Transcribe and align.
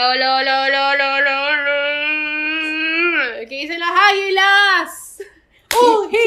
Hola, 0.00 0.36
hola, 0.36 0.62
hola, 0.62 0.90
hola, 0.90 1.14
hola, 1.16 1.42
hola. 1.48 1.74
¿Qué 3.48 3.54
dicen 3.56 3.80
las 3.80 3.90
águilas? 3.90 5.18
¡Un 5.74 6.08
hit! 6.08 6.20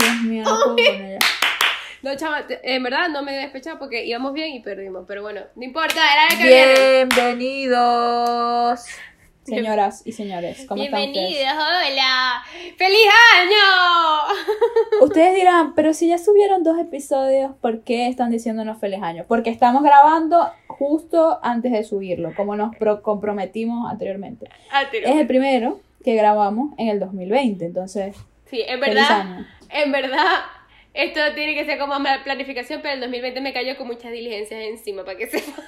Dios 0.00 0.22
mío, 0.22 0.44
no 0.44 0.74
puedo. 0.74 1.18
No, 2.00 2.16
chama, 2.16 2.46
en 2.48 2.82
verdad 2.82 3.10
no 3.10 3.22
me 3.22 3.36
he 3.36 3.40
despechado 3.40 3.78
porque 3.78 4.06
íbamos 4.06 4.32
bien 4.32 4.54
y 4.54 4.60
perdimos. 4.60 5.04
Pero 5.06 5.20
bueno, 5.20 5.42
no 5.54 5.62
importa, 5.62 6.00
era 6.10 6.28
el 6.28 6.38
que 6.38 6.44
viene. 6.44 7.06
Señoras 9.46 10.02
y 10.04 10.12
señores, 10.12 10.66
¿cómo 10.68 10.82
están 10.82 11.00
ustedes? 11.02 11.28
Bienvenidos, 11.28 11.54
hola. 11.54 12.42
¡Feliz 12.76 13.06
año! 13.40 14.34
Ustedes 15.02 15.34
dirán, 15.36 15.74
pero 15.74 15.94
si 15.94 16.08
ya 16.08 16.18
subieron 16.18 16.64
dos 16.64 16.78
episodios, 16.80 17.52
¿por 17.60 17.82
qué 17.84 18.08
están 18.08 18.30
diciéndonos 18.30 18.78
feliz 18.78 19.00
año? 19.02 19.24
Porque 19.28 19.50
estamos 19.50 19.82
grabando 19.84 20.50
justo 20.66 21.38
antes 21.42 21.70
de 21.72 21.84
subirlo, 21.84 22.34
como 22.34 22.56
nos 22.56 22.74
pro- 22.76 23.02
comprometimos 23.02 23.90
anteriormente. 23.90 24.48
Es 24.92 25.16
el 25.16 25.26
primero 25.26 25.80
que 26.04 26.14
grabamos 26.14 26.72
en 26.76 26.88
el 26.88 26.98
2020, 26.98 27.64
entonces, 27.66 28.16
Sí, 28.50 28.62
en 28.66 28.80
feliz 28.80 28.94
verdad, 28.96 29.20
año. 29.20 29.46
en 29.70 29.92
verdad, 29.92 30.26
esto 30.94 31.20
tiene 31.34 31.54
que 31.54 31.64
ser 31.64 31.78
como 31.78 31.98
más 32.00 32.18
planificación, 32.24 32.80
pero 32.82 32.94
el 32.94 33.00
2020 33.00 33.40
me 33.40 33.52
cayó 33.52 33.76
con 33.76 33.86
muchas 33.86 34.10
diligencias 34.12 34.60
encima, 34.62 35.04
para 35.04 35.16
que 35.18 35.26
sepa. 35.28 35.62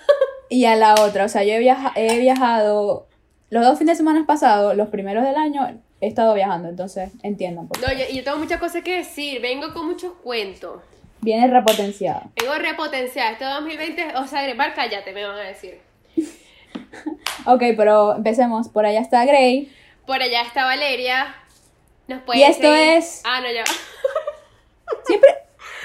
Y 0.49 0.65
a 0.65 0.75
la 0.77 0.95
otra, 0.95 1.27
o 1.27 1.29
sea, 1.29 1.45
yo 1.45 1.53
he, 1.55 1.59
viaja- 1.59 1.93
he 1.95 2.19
viajado 2.19 3.07
los 3.51 3.65
dos 3.65 3.79
fines 3.79 3.95
de 3.95 3.97
semana 4.05 4.25
pasados, 4.27 4.77
los 4.77 4.89
primeros 4.89 5.25
del 5.25 5.37
año, 5.37 5.81
he 6.01 6.07
estado 6.07 6.35
viajando, 6.35 6.69
entonces 6.69 7.11
entiendan. 7.23 7.69
Por 7.69 7.81
No, 7.81 7.93
yo, 7.93 8.05
yo 8.13 8.23
tengo 8.25 8.39
muchas 8.39 8.61
cosas 8.61 8.83
que 8.83 8.97
decir, 8.99 9.41
vengo 9.41 9.73
con 9.73 9.87
muchos 9.87 10.13
cuentos. 10.23 10.81
Viene 11.21 11.49
repotenciado. 11.49 12.23
Vengo 12.41 12.55
repotenciada. 12.55 13.33
Este 13.33 13.45
2020, 13.45 14.17
o 14.17 14.27
sea, 14.27 14.43
Gremar, 14.43 14.75
cállate, 14.75 15.13
me 15.13 15.25
van 15.25 15.37
a 15.37 15.41
decir. 15.43 15.81
Ok, 17.47 17.63
pero 17.77 18.15
empecemos. 18.17 18.69
Por 18.69 18.85
allá 18.87 19.01
está 19.01 19.25
Gray. 19.25 19.73
Por 20.07 20.21
allá 20.23 20.43
está 20.43 20.65
Valeria. 20.65 21.35
Nos 22.07 22.21
Y 22.21 22.23
pueden 22.23 22.51
esto 22.51 22.63
seguir- 22.73 22.97
es- 22.99 23.23
Ah, 23.25 23.41
no, 23.41 23.51
ya. 23.51 23.65
Siempre 25.07 25.28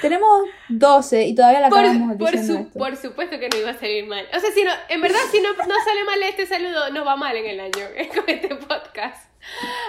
tenemos 0.04 0.44
12 0.70 1.23
y 1.26 1.34
todavía 1.36 1.59
la 1.62 1.68
acabamos 1.68 2.09
Por, 2.09 2.18
por, 2.18 2.32
diciendo 2.32 2.70
su- 2.72 2.78
por 2.78 2.96
supuesto 2.96 3.40
que 3.40 3.50
no 3.50 3.58
iba 3.58 3.72
a 3.72 3.80
salir 3.80 4.06
mal. 4.06 4.28
O 4.36 4.40
sea, 4.40 4.52
si 4.52 4.64
no, 4.64 4.72
en 4.90 5.02
verdad, 5.02 5.18
si 5.32 5.42
no, 5.42 5.50
no 5.54 5.76
sale 5.84 6.04
mal 6.06 6.22
este 6.23 6.46
saludo, 6.46 6.90
no 6.92 7.04
va 7.04 7.16
mal 7.16 7.36
en 7.36 7.46
el 7.48 7.59
año 7.59 7.86
con 8.16 8.24
este 8.28 8.56
podcast. 8.56 9.30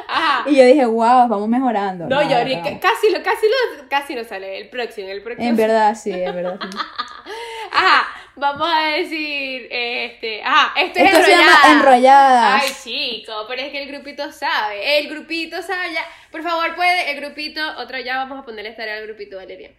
Ajá. 0.08 0.48
Y 0.50 0.56
yo 0.56 0.64
dije, 0.64 0.84
wow, 0.84 1.28
vamos 1.28 1.48
mejorando. 1.48 2.06
No, 2.06 2.22
Nada, 2.22 2.42
yo 2.44 2.56
no. 2.56 2.80
casi 2.80 3.10
lo, 3.10 3.22
casi 3.22 3.46
lo, 3.46 3.88
casi 3.88 4.14
no 4.14 4.24
sale. 4.24 4.58
El 4.58 4.68
próximo, 4.68 5.08
el 5.08 5.22
próximo. 5.22 5.48
En 5.48 5.56
verdad, 5.56 5.94
sí, 5.94 6.10
en 6.12 6.34
verdad. 6.34 6.58
sí. 6.60 6.78
Ajá, 7.72 8.06
vamos 8.36 8.68
a 8.72 8.82
decir, 8.96 9.66
este, 9.70 10.42
ajá, 10.44 10.78
esto 10.80 10.98
es 11.00 11.06
Esto 11.06 11.18
llama 11.28 11.42
enrollada. 11.42 11.72
enrolladas. 11.72 12.62
Ay, 12.62 12.70
chico, 12.82 13.32
pero 13.48 13.62
es 13.62 13.70
que 13.72 13.82
el 13.82 13.88
grupito 13.88 14.30
sabe, 14.32 14.98
el 14.98 15.08
grupito 15.08 15.60
sabe 15.62 15.92
ya. 15.92 16.04
Por 16.30 16.42
favor, 16.42 16.74
puede, 16.76 17.10
el 17.12 17.16
grupito, 17.20 17.60
otro 17.78 17.98
ya 17.98 18.16
vamos 18.18 18.40
a 18.40 18.44
ponerle 18.44 18.70
tarea 18.72 18.96
al 18.96 19.06
grupito, 19.06 19.36
Valeria. 19.36 19.70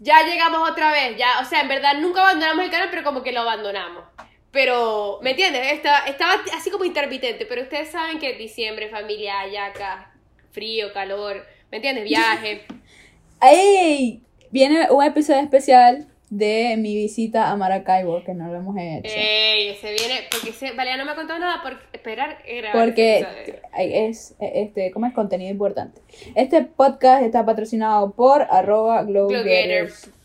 Ya 0.00 0.22
llegamos 0.22 0.68
otra 0.68 0.92
vez, 0.92 1.16
ya, 1.16 1.40
o 1.40 1.44
sea, 1.44 1.60
en 1.60 1.68
verdad 1.68 1.94
nunca 1.98 2.20
abandonamos 2.20 2.64
el 2.64 2.70
canal, 2.70 2.88
pero 2.90 3.02
como 3.02 3.22
que 3.22 3.32
lo 3.32 3.40
abandonamos. 3.40 4.04
Pero, 4.50 5.18
¿me 5.22 5.30
entiendes? 5.30 5.72
Estaba, 5.72 6.06
estaba 6.06 6.34
así 6.56 6.70
como 6.70 6.84
intermitente, 6.84 7.46
pero 7.46 7.62
ustedes 7.62 7.90
saben 7.90 8.18
que 8.18 8.34
diciembre, 8.34 8.88
familia, 8.88 9.40
ayaca, 9.40 10.12
frío, 10.52 10.92
calor, 10.92 11.46
¿me 11.70 11.78
entiendes? 11.78 12.04
Viaje. 12.04 12.64
¡Ey! 13.42 14.22
Viene 14.50 14.90
un 14.90 15.04
episodio 15.04 15.40
especial 15.40 16.08
de 16.30 16.76
mi 16.76 16.94
visita 16.94 17.50
a 17.50 17.56
Maracaibo, 17.56 18.22
que 18.22 18.34
no 18.34 18.48
lo 18.48 18.56
hemos 18.56 18.76
hecho. 18.78 19.10
Ey, 19.14 19.74
se 19.76 19.92
viene, 19.92 20.28
porque 20.30 20.52
se, 20.52 20.72
Valeria 20.72 20.98
no 20.98 21.04
me 21.06 21.12
ha 21.12 21.14
contado 21.14 21.38
nada 21.38 21.62
por 21.62 21.78
esperar 21.92 22.38
ese 22.46 22.68
Porque 22.72 23.60
es, 23.78 24.34
este, 24.40 24.90
¿cómo 24.90 25.06
es 25.06 25.14
contenido 25.14 25.50
importante? 25.50 26.02
Este 26.34 26.62
podcast 26.62 27.22
está 27.22 27.46
patrocinado 27.46 28.12
por 28.12 28.42
arroba 28.42 29.04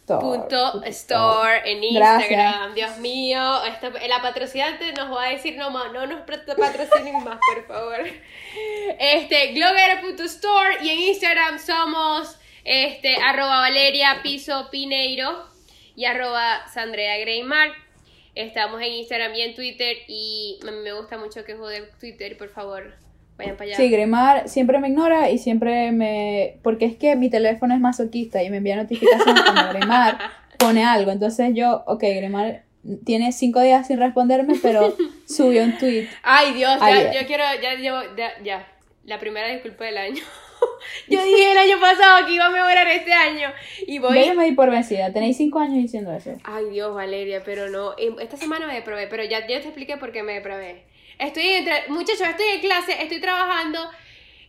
Punto 0.05 0.83
store 0.83 1.61
en 1.72 1.94
Gracias. 1.95 2.29
Instagram. 2.31 2.73
Dios 2.75 2.97
mío, 2.99 3.63
esta- 3.63 3.89
la 4.07 4.22
patrocinante 4.22 4.91
nos 4.91 5.09
va 5.16 5.28
a 5.28 5.29
decir 5.29 5.55
no 5.55 5.69
más, 5.72 5.94
no 5.94 6.05
nos 6.05 6.22
pat- 6.23 6.45
patrocinen 6.57 7.23
más, 7.23 7.39
por 7.53 7.66
favor. 7.66 7.99
Este, 8.99 9.53
glowgetter.store 9.53 10.78
y 10.83 10.89
en 10.89 10.99
Instagram 10.99 11.57
somos 11.57 12.38
este, 12.66 13.16
arroba 13.16 13.59
Valeria 13.61 14.19
Piso 14.22 14.67
Pineiro 14.72 15.53
y 15.95 16.05
arroba 16.05 16.67
Sandrea 16.73 17.17
Greymar. 17.19 17.69
Estamos 18.35 18.81
en 18.81 18.93
Instagram 18.93 19.33
y 19.35 19.41
en 19.41 19.55
Twitter 19.55 19.97
y 20.07 20.59
me, 20.63 20.91
gusta 20.93 21.17
mucho 21.17 21.43
que 21.43 21.55
jode 21.55 21.89
Twitter, 21.99 22.35
por 22.37 22.49
favor, 22.49 22.95
vayan 23.37 23.55
para 23.55 23.67
allá. 23.67 23.77
Sí, 23.77 23.89
Gremar 23.89 24.49
siempre 24.49 24.79
me 24.79 24.87
ignora 24.87 25.29
y 25.29 25.37
siempre 25.37 25.91
me... 25.91 26.57
Porque 26.63 26.85
es 26.85 26.95
que 26.95 27.15
mi 27.15 27.29
teléfono 27.29 27.75
es 27.75 27.79
masoquista 27.79 28.41
y 28.41 28.49
me 28.49 28.57
envía 28.57 28.75
notificaciones 28.75 29.43
cuando 29.43 29.69
Gremar 29.77 30.17
pone 30.57 30.83
algo. 30.83 31.11
Entonces 31.11 31.51
yo, 31.53 31.83
ok, 31.85 32.01
Gremar 32.01 32.63
tiene 33.05 33.31
cinco 33.31 33.61
días 33.61 33.85
sin 33.87 33.99
responderme, 33.99 34.55
pero 34.61 34.95
subió 35.27 35.63
un 35.63 35.77
tweet. 35.77 36.07
Ay, 36.23 36.53
Dios, 36.53 36.79
ya, 36.79 36.85
Ayer. 36.85 37.13
yo 37.21 37.27
quiero, 37.27 37.43
ya 37.61 37.75
llevo, 37.75 37.99
ya, 38.17 38.31
ya, 38.43 38.67
la 39.05 39.19
primera 39.19 39.47
disculpa 39.47 39.85
del 39.85 39.97
año. 39.97 40.23
yo 41.09 41.24
dije 41.24 41.51
el 41.51 41.57
año 41.57 41.79
pasado 41.79 42.25
que 42.25 42.34
iba 42.34 42.46
a 42.46 42.50
mejorar 42.50 42.88
este 42.88 43.13
año 43.13 43.51
y 43.88 44.00
voy... 44.00 44.18
Voy 44.18 44.28
a 44.28 44.34
medir 44.34 44.56
por 44.56 44.69
vencida. 44.69 45.12
Tenéis 45.12 45.38
cinco 45.38 45.59
años 45.59 45.75
diciendo 45.78 46.12
eso. 46.13 46.31
Ay, 46.44 46.66
Dios, 46.69 46.94
Valeria, 46.94 47.41
pero 47.44 47.69
no, 47.69 47.94
em, 47.97 48.19
esta 48.19 48.38
semana 48.38 48.68
me 48.68 48.75
deprobé, 48.75 49.07
pero 49.07 49.23
ya, 49.23 49.41
ya 49.47 49.59
te 49.62 49.68
expliqué 49.68 49.97
por 49.97 50.12
qué 50.12 50.23
me 50.23 50.34
deprobé. 50.34 50.85
Estoy 51.19 51.47
entre, 51.47 51.88
muchachos, 51.90 52.28
estoy 52.28 52.47
en 52.56 52.62
clase, 52.62 53.02
estoy 53.02 53.22
trabajando 53.22 53.79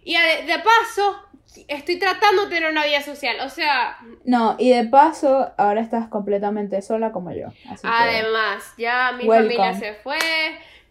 y 0.02 0.14
de, 0.14 0.52
de 0.52 0.58
paso 0.60 1.20
estoy 1.68 1.98
tratando 1.98 2.44
de 2.46 2.54
tener 2.56 2.70
una 2.70 2.84
vida 2.84 3.00
social, 3.00 3.36
o 3.44 3.48
sea, 3.48 3.98
No, 4.24 4.56
y 4.58 4.70
de 4.70 4.84
paso, 4.84 5.52
ahora 5.56 5.80
estás 5.80 6.08
completamente 6.08 6.80
sola 6.82 7.12
como 7.12 7.30
yo. 7.32 7.48
Así 7.70 7.82
que- 7.82 7.88
además, 7.88 8.74
ya 8.76 9.12
mi 9.12 9.24
Welcome. 9.24 9.56
familia 9.56 9.78
se 9.78 9.94
fue, 9.94 10.18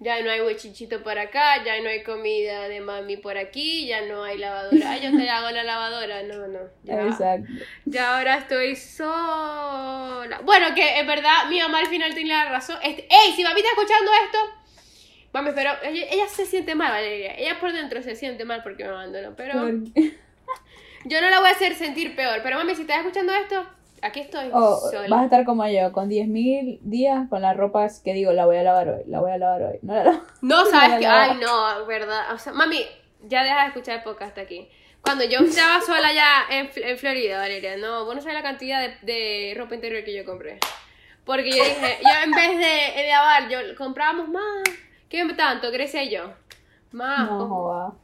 ya 0.03 0.21
no 0.21 0.29
hay 0.29 0.41
huechichito 0.41 1.01
por 1.01 1.17
acá, 1.17 1.63
ya 1.63 1.79
no 1.81 1.89
hay 1.89 2.03
comida 2.03 2.67
de 2.67 2.81
mami 2.81 3.17
por 3.17 3.37
aquí, 3.37 3.87
ya 3.87 4.01
no 4.01 4.23
hay 4.23 4.37
lavadora. 4.37 4.91
Ay, 4.91 5.01
yo 5.01 5.17
te 5.17 5.29
hago 5.29 5.49
la 5.49 5.63
lavadora, 5.63 6.23
no, 6.23 6.47
no. 6.47 6.59
Ya, 6.83 7.03
Exacto. 7.03 7.47
ya 7.85 8.17
ahora 8.17 8.37
estoy 8.37 8.75
sola. 8.75 10.41
Bueno, 10.43 10.75
que 10.75 10.99
en 10.99 11.07
verdad 11.07 11.45
mi 11.49 11.59
mamá 11.59 11.79
al 11.79 11.87
final 11.87 12.13
tiene 12.13 12.31
la 12.31 12.49
razón. 12.49 12.77
Este, 12.83 13.07
¡Ey! 13.09 13.33
Si 13.33 13.43
mami 13.43 13.61
está 13.61 13.69
escuchando 13.71 14.11
esto, 14.25 14.37
mami, 15.31 15.51
pero 15.55 15.71
ella, 15.83 16.05
ella 16.11 16.27
se 16.27 16.45
siente 16.45 16.75
mal, 16.75 16.91
Valeria. 16.91 17.35
Ella 17.37 17.59
por 17.59 17.71
dentro 17.71 18.01
se 18.01 18.15
siente 18.15 18.43
mal 18.43 18.61
porque 18.61 18.83
me 18.83 18.89
abandonó. 18.89 19.35
Pero 19.37 19.53
yo 21.05 21.21
no 21.21 21.29
la 21.29 21.39
voy 21.39 21.47
a 21.47 21.51
hacer 21.51 21.75
sentir 21.75 22.15
peor. 22.15 22.41
Pero 22.43 22.57
mami, 22.57 22.75
si 22.75 22.81
estás 22.81 22.97
escuchando 22.97 23.33
esto, 23.33 23.65
aquí 24.03 24.19
estoy 24.21 24.49
Oh, 24.53 24.77
sola. 24.91 25.07
vas 25.09 25.21
a 25.21 25.23
estar 25.25 25.45
como 25.45 25.65
yo, 25.67 25.91
con 25.91 26.09
10.000 26.09 26.79
días 26.81 27.27
con 27.29 27.41
las 27.41 27.55
ropas 27.57 27.99
que 28.01 28.13
digo, 28.13 28.31
la 28.33 28.45
voy 28.45 28.57
a 28.57 28.63
lavar 28.63 28.89
hoy, 28.89 29.03
la 29.07 29.19
voy 29.19 29.31
a 29.31 29.37
lavar 29.37 29.61
hoy. 29.63 29.79
No 29.81 29.95
la 29.95 30.03
lavo. 30.03 30.21
No, 30.41 30.65
sabes 30.69 30.99
que. 30.99 31.05
No. 31.05 31.11
Ay, 31.11 31.37
no, 31.41 31.85
verdad. 31.85 32.33
O 32.33 32.37
sea, 32.37 32.53
mami, 32.53 32.85
ya 33.21 33.43
deja 33.43 33.61
de 33.61 33.67
escuchar 33.67 33.97
el 33.97 34.03
podcast 34.03 34.37
aquí. 34.37 34.69
Cuando 35.01 35.23
yo 35.25 35.39
estaba 35.39 35.81
sola 35.81 36.13
ya 36.13 36.45
en, 36.49 36.69
en 36.75 36.97
Florida, 36.97 37.37
Valeria, 37.37 37.75
no, 37.77 38.05
vos 38.05 38.15
no 38.15 38.21
sabés 38.21 38.35
la 38.35 38.43
cantidad 38.43 38.81
de, 38.81 38.95
de 39.01 39.53
ropa 39.57 39.75
interior 39.75 40.03
que 40.05 40.15
yo 40.15 40.23
compré. 40.23 40.59
Porque 41.25 41.49
yo 41.49 41.63
dije, 41.63 41.99
yo 42.01 42.23
en 42.23 42.31
vez 42.31 42.57
de, 42.57 43.01
de 43.01 43.07
lavar, 43.09 43.49
yo 43.49 43.57
comprábamos 43.77 44.29
más. 44.29 44.63
¿Qué 45.09 45.25
tanto? 45.35 45.71
Grecia 45.71 46.03
y 46.03 46.09
yo. 46.09 46.33
Más. 46.91 47.29
No. 47.29 48.02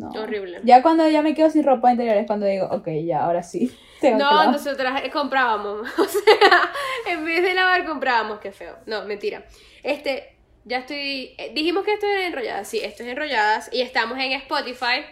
No. 0.00 0.10
Horrible. 0.22 0.60
Ya 0.64 0.82
cuando 0.82 1.08
ya 1.08 1.22
me 1.22 1.34
quedo 1.34 1.50
sin 1.50 1.64
ropa 1.64 1.90
interior 1.92 2.16
es 2.16 2.26
cuando 2.26 2.46
digo, 2.46 2.66
ok, 2.70 2.88
ya, 3.04 3.24
ahora 3.24 3.42
sí. 3.42 3.70
Tengo 4.00 4.16
que 4.18 4.24
No, 4.24 4.30
lavar. 4.30 4.52
nosotras 4.52 5.02
eh, 5.04 5.10
comprábamos. 5.10 5.88
O 5.98 6.04
sea, 6.04 6.70
en 7.06 7.24
vez 7.24 7.42
de 7.42 7.54
lavar, 7.54 7.84
comprábamos. 7.84 8.38
Qué 8.40 8.50
feo. 8.52 8.76
No, 8.86 9.04
mentira. 9.04 9.44
Este, 9.82 10.36
ya 10.64 10.78
estoy. 10.78 11.34
eh, 11.38 11.52
dijimos 11.54 11.84
que 11.84 11.92
esto 11.94 12.06
es 12.06 12.26
enrolladas. 12.26 12.66
Sí, 12.68 12.78
esto 12.82 13.02
es 13.02 13.08
enrolladas. 13.10 13.68
Y 13.72 13.82
estamos 13.82 14.18
en 14.18 14.32
Spotify. 14.32 15.04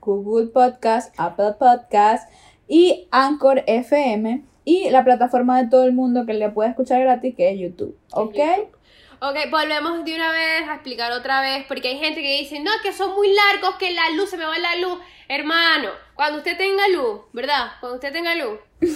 Google 0.00 0.46
Podcast, 0.48 1.14
Apple 1.18 1.54
Podcast 1.58 2.30
y 2.68 3.08
Anchor 3.10 3.62
FM 3.66 4.42
y 4.64 4.90
la 4.90 5.04
plataforma 5.04 5.60
de 5.62 5.68
todo 5.68 5.84
el 5.84 5.92
mundo 5.92 6.26
que 6.26 6.34
le 6.34 6.48
puede 6.50 6.70
escuchar 6.70 7.00
gratis 7.00 7.34
que 7.36 7.50
es 7.50 7.58
YouTube, 7.58 7.96
¿ok? 8.12 8.34
YouTube. 8.36 8.75
Ok, 9.18 9.50
volvemos 9.50 10.04
de 10.04 10.14
una 10.14 10.30
vez 10.30 10.68
a 10.68 10.74
explicar 10.74 11.10
otra 11.12 11.40
vez, 11.40 11.64
porque 11.66 11.88
hay 11.88 11.98
gente 11.98 12.20
que 12.20 12.38
dice, 12.38 12.60
no, 12.60 12.70
que 12.82 12.92
son 12.92 13.14
muy 13.14 13.32
largos, 13.32 13.76
que 13.76 13.90
la 13.92 14.10
luz, 14.10 14.28
se 14.28 14.36
me 14.36 14.44
va 14.44 14.58
la 14.58 14.76
luz. 14.76 14.98
Hermano, 15.26 15.90
cuando 16.14 16.38
usted 16.38 16.56
tenga 16.58 16.86
luz, 16.88 17.22
¿verdad? 17.32 17.72
Cuando 17.80 17.96
usted 17.96 18.12
tenga 18.12 18.34
luz, 18.34 18.60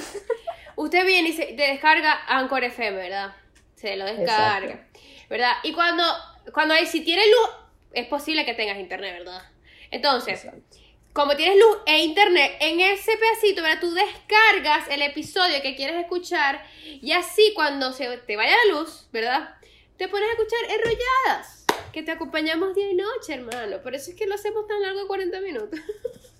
usted 0.76 1.06
viene 1.06 1.30
y 1.30 1.32
se 1.32 1.46
te 1.46 1.62
descarga 1.62 2.20
Anchor 2.26 2.64
FM, 2.64 2.98
¿verdad? 2.98 3.34
Se 3.76 3.96
lo 3.96 4.04
descarga, 4.04 4.86
¿verdad? 5.30 5.52
Y 5.62 5.72
cuando, 5.72 6.04
cuando 6.52 6.74
hay, 6.74 6.86
si 6.86 7.00
tiene 7.00 7.22
luz, 7.26 7.50
es 7.92 8.06
posible 8.06 8.44
que 8.44 8.52
tengas 8.52 8.78
internet, 8.78 9.20
¿verdad? 9.20 9.42
Entonces, 9.90 10.44
Exacto. 10.44 10.76
como 11.14 11.34
tienes 11.34 11.58
luz 11.58 11.78
e 11.86 12.00
internet, 12.00 12.58
en 12.60 12.80
ese 12.80 13.12
pedacito, 13.16 13.62
¿verdad? 13.62 13.80
Tú 13.80 13.94
descargas 13.94 14.86
el 14.90 15.00
episodio 15.00 15.62
que 15.62 15.76
quieres 15.76 15.96
escuchar 15.96 16.62
y 16.84 17.12
así 17.12 17.52
cuando 17.54 17.94
se 17.94 18.18
te 18.18 18.36
vaya 18.36 18.54
la 18.66 18.74
luz, 18.74 19.08
¿verdad? 19.12 19.56
Te 20.00 20.08
pones 20.08 20.30
a 20.30 20.32
escuchar 20.32 20.60
enrolladas, 20.78 21.66
que 21.92 22.02
te 22.02 22.10
acompañamos 22.10 22.74
día 22.74 22.90
y 22.90 22.94
noche, 22.94 23.34
hermano. 23.34 23.82
Por 23.82 23.94
eso 23.94 24.10
es 24.10 24.16
que 24.16 24.26
lo 24.26 24.34
hacemos 24.34 24.66
tan 24.66 24.80
largo 24.80 25.00
de 25.00 25.06
40 25.06 25.40
minutos. 25.42 25.78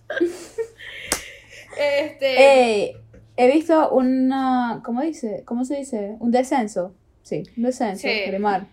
este. 1.79 2.97
He 3.37 3.53
visto 3.53 3.91
una. 3.91 4.81
¿Cómo 4.83 5.03
dice? 5.03 5.43
¿Cómo 5.45 5.67
se 5.67 5.77
dice? 5.77 6.17
Un 6.21 6.31
descenso. 6.31 6.95
Sí, 7.23 7.43
un 7.55 7.65
descenso. 7.65 8.09
Sí. 8.09 8.23
Grimar. 8.29 8.67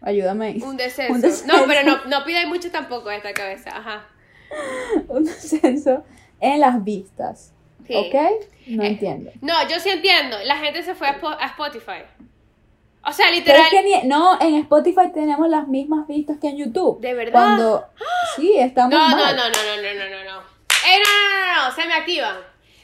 Ayúdame. 0.00 0.58
Un 0.62 0.76
descenso. 0.76 1.12
Un 1.12 1.20
descenso. 1.22 1.56
No, 1.56 1.66
pero 1.66 1.82
no, 1.82 2.04
no 2.04 2.24
pidáis 2.24 2.46
mucho 2.46 2.70
tampoco 2.70 3.08
a 3.08 3.16
esta 3.16 3.34
cabeza. 3.34 3.76
Ajá. 3.76 4.08
Un 5.08 5.24
descenso 5.24 6.04
en 6.38 6.60
las 6.60 6.84
vistas. 6.84 7.52
Sí. 7.84 7.94
¿Ok? 7.96 8.14
No 8.68 8.84
Eh, 8.84 8.86
entiendo. 8.86 9.32
No, 9.40 9.54
yo 9.68 9.80
sí 9.80 9.90
entiendo. 9.90 10.36
La 10.44 10.56
gente 10.58 10.84
se 10.84 10.94
fue 10.94 11.08
a, 11.08 11.18
a 11.38 11.46
Spotify. 11.46 12.04
O 13.04 13.12
sea, 13.12 13.30
literal. 13.30 13.62
es 13.62 13.68
que 13.70 13.82
ni- 13.82 14.08
no, 14.08 14.38
en 14.40 14.56
Spotify 14.56 15.10
tenemos 15.12 15.48
las 15.48 15.66
mismas 15.68 16.06
vistas 16.06 16.36
que 16.40 16.48
en 16.48 16.58
YouTube. 16.58 17.00
¿De 17.00 17.14
verdad? 17.14 17.32
Cuando. 17.32 17.84
Sí, 18.36 18.54
estamos 18.58 18.90
No, 18.90 19.08
no, 19.10 19.16
mal. 19.16 19.36
no, 19.36 19.42
no, 19.44 19.48
no, 19.48 19.76
no, 19.82 19.94
no, 19.94 20.10
no, 20.10 20.24
no. 20.32 20.40
Eh, 20.86 20.98
no, 20.98 21.10
no, 21.10 21.54
no, 21.62 21.68
no, 21.68 21.74
se 21.74 21.86
me 21.86 21.94
activan. 21.94 22.36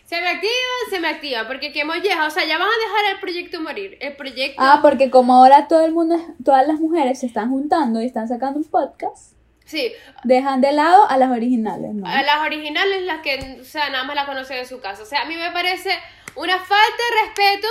Se 0.07 0.21
me 0.21 0.29
activan, 0.29 0.55
se 0.91 1.01
me 1.01 1.09
activan. 1.09 1.47
Porque 1.47 1.73
qué 1.73 1.85
molleja. 1.85 2.27
O 2.27 2.31
sea, 2.31 2.45
ya 2.47 2.59
van 2.59 2.69
a 2.69 2.71
dejar 2.71 3.15
el 3.15 3.21
proyecto 3.21 3.61
morir. 3.61 3.99
El 4.01 4.17
proyecto. 4.17 4.63
Ah, 4.63 4.79
porque 4.81 5.11
como 5.11 5.35
ahora 5.35 5.67
todo 5.69 5.85
el 5.85 5.93
mundo, 5.93 6.17
todas 6.45 6.67
las 6.67 6.79
mujeres 6.81 7.21
se 7.21 7.27
están 7.27 7.51
juntando 7.51 8.01
y 8.01 8.07
están 8.07 8.29
sacando 8.29 8.59
un 8.61 8.65
podcast, 8.65 9.33
Sí, 9.65 9.93
dejan 10.23 10.61
de 10.61 10.71
lado 10.73 11.11
a 11.11 11.17
las 11.19 11.29
originales, 11.33 11.93
¿no? 11.93 12.07
a 12.07 12.23
las 12.23 12.39
originales, 12.47 13.03
las 13.03 13.21
que, 13.21 13.59
o 13.61 13.65
sea, 13.65 13.91
nada 13.91 14.05
más 14.05 14.15
la 14.15 14.25
conocen 14.25 14.59
en 14.59 14.67
su 14.67 14.79
casa. 14.81 15.03
O 15.03 15.07
sea, 15.07 15.23
a 15.23 15.25
mí 15.25 15.35
me 15.35 15.51
parece 15.51 15.91
una 16.37 16.57
falta 16.57 16.77
de 16.77 17.27
respeto, 17.27 17.67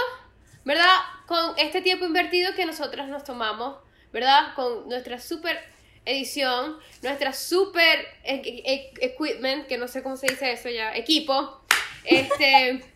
¿verdad? 0.66 0.98
Con 1.28 1.58
este 1.58 1.82
tiempo 1.82 2.06
invertido 2.06 2.54
que 2.56 2.66
nosotras 2.66 3.08
nos 3.08 3.24
tomamos, 3.24 3.78
¿verdad? 4.12 4.54
Con 4.56 4.90
nuestra 4.90 5.20
super 5.20 5.58
edición, 6.04 6.78
nuestra 7.02 7.32
super 7.34 8.06
equipment, 8.24 9.68
que 9.68 9.78
no 9.78 9.88
sé 9.88 10.04
cómo 10.04 10.18
se 10.18 10.28
dice 10.28 10.52
eso 10.52 10.70
ya, 10.70 10.96
equipo. 10.96 11.62
Este. 12.04 12.84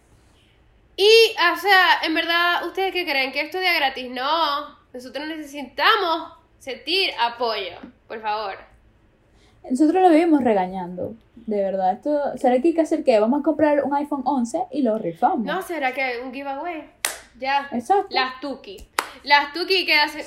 Y, 1.01 1.31
o 1.31 1.57
sea, 1.57 2.05
en 2.05 2.13
verdad, 2.13 2.67
¿ustedes 2.67 2.91
qué 2.91 3.05
creen? 3.05 3.31
¿Que 3.31 3.39
esto 3.39 3.57
es 3.57 3.63
de 3.63 3.73
gratis? 3.73 4.11
No. 4.11 4.77
Nosotros 4.93 5.25
necesitamos 5.27 6.33
sentir 6.57 7.11
apoyo, 7.17 7.77
por 8.05 8.21
favor. 8.21 8.55
Nosotros 9.69 10.03
lo 10.03 10.09
vivimos 10.09 10.43
regañando, 10.43 11.15
de 11.35 11.61
verdad. 11.61 11.93
Esto, 11.93 12.37
¿Será 12.37 12.59
que 12.61 12.67
hay 12.67 12.73
que 12.73 12.81
hacer 12.81 13.05
qué? 13.05 13.17
Vamos 13.17 13.39
a 13.39 13.43
comprar 13.43 13.81
un 13.85 13.95
iPhone 13.95 14.23
11 14.25 14.65
y 14.71 14.81
lo 14.81 14.97
rifamos. 14.97 15.45
¿No 15.45 15.61
será 15.61 15.93
que 15.93 16.19
un 16.21 16.33
giveaway? 16.33 16.89
Ya. 17.39 17.67
Exacto. 17.71 18.07
Las 18.09 18.39
Tuki. 18.39 18.77
Las 19.23 19.53
Tuki 19.53 19.85
que 19.85 19.95
hacen 19.95 20.25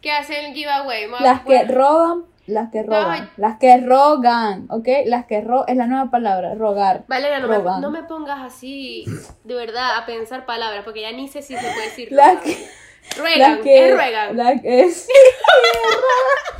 que 0.00 0.12
hacen 0.12 0.46
el 0.46 0.54
giveaway. 0.54 1.08
Las 1.20 1.40
que 1.42 1.64
roban, 1.64 2.24
las 2.46 2.70
que 2.70 2.82
roban, 2.82 3.30
las 3.36 3.58
que 3.58 3.76
rogan, 3.78 4.66
¿ok? 4.70 4.88
Las 5.06 5.26
que 5.26 5.40
ro 5.40 5.66
es 5.66 5.76
la 5.76 5.86
nueva 5.86 6.10
palabra, 6.10 6.54
rogar. 6.54 7.04
Valeria, 7.08 7.40
no 7.40 7.48
me, 7.48 7.58
no 7.80 7.90
me 7.90 8.04
pongas 8.04 8.40
así 8.40 9.04
de 9.44 9.54
verdad 9.54 9.96
a 9.96 10.06
pensar 10.06 10.46
palabras, 10.46 10.84
porque 10.84 11.00
ya 11.00 11.12
ni 11.12 11.28
sé 11.28 11.42
si 11.42 11.56
se 11.56 11.60
puede 11.60 11.86
decir. 11.86 12.08
Las 12.12 12.40
que, 12.40 12.56
Ruegan, 13.16 13.40
las 13.40 13.60
que, 13.60 13.88
es 13.88 13.94
ruegan. 13.94 14.36
la 14.36 14.60
que 14.60 14.80
es. 14.80 15.08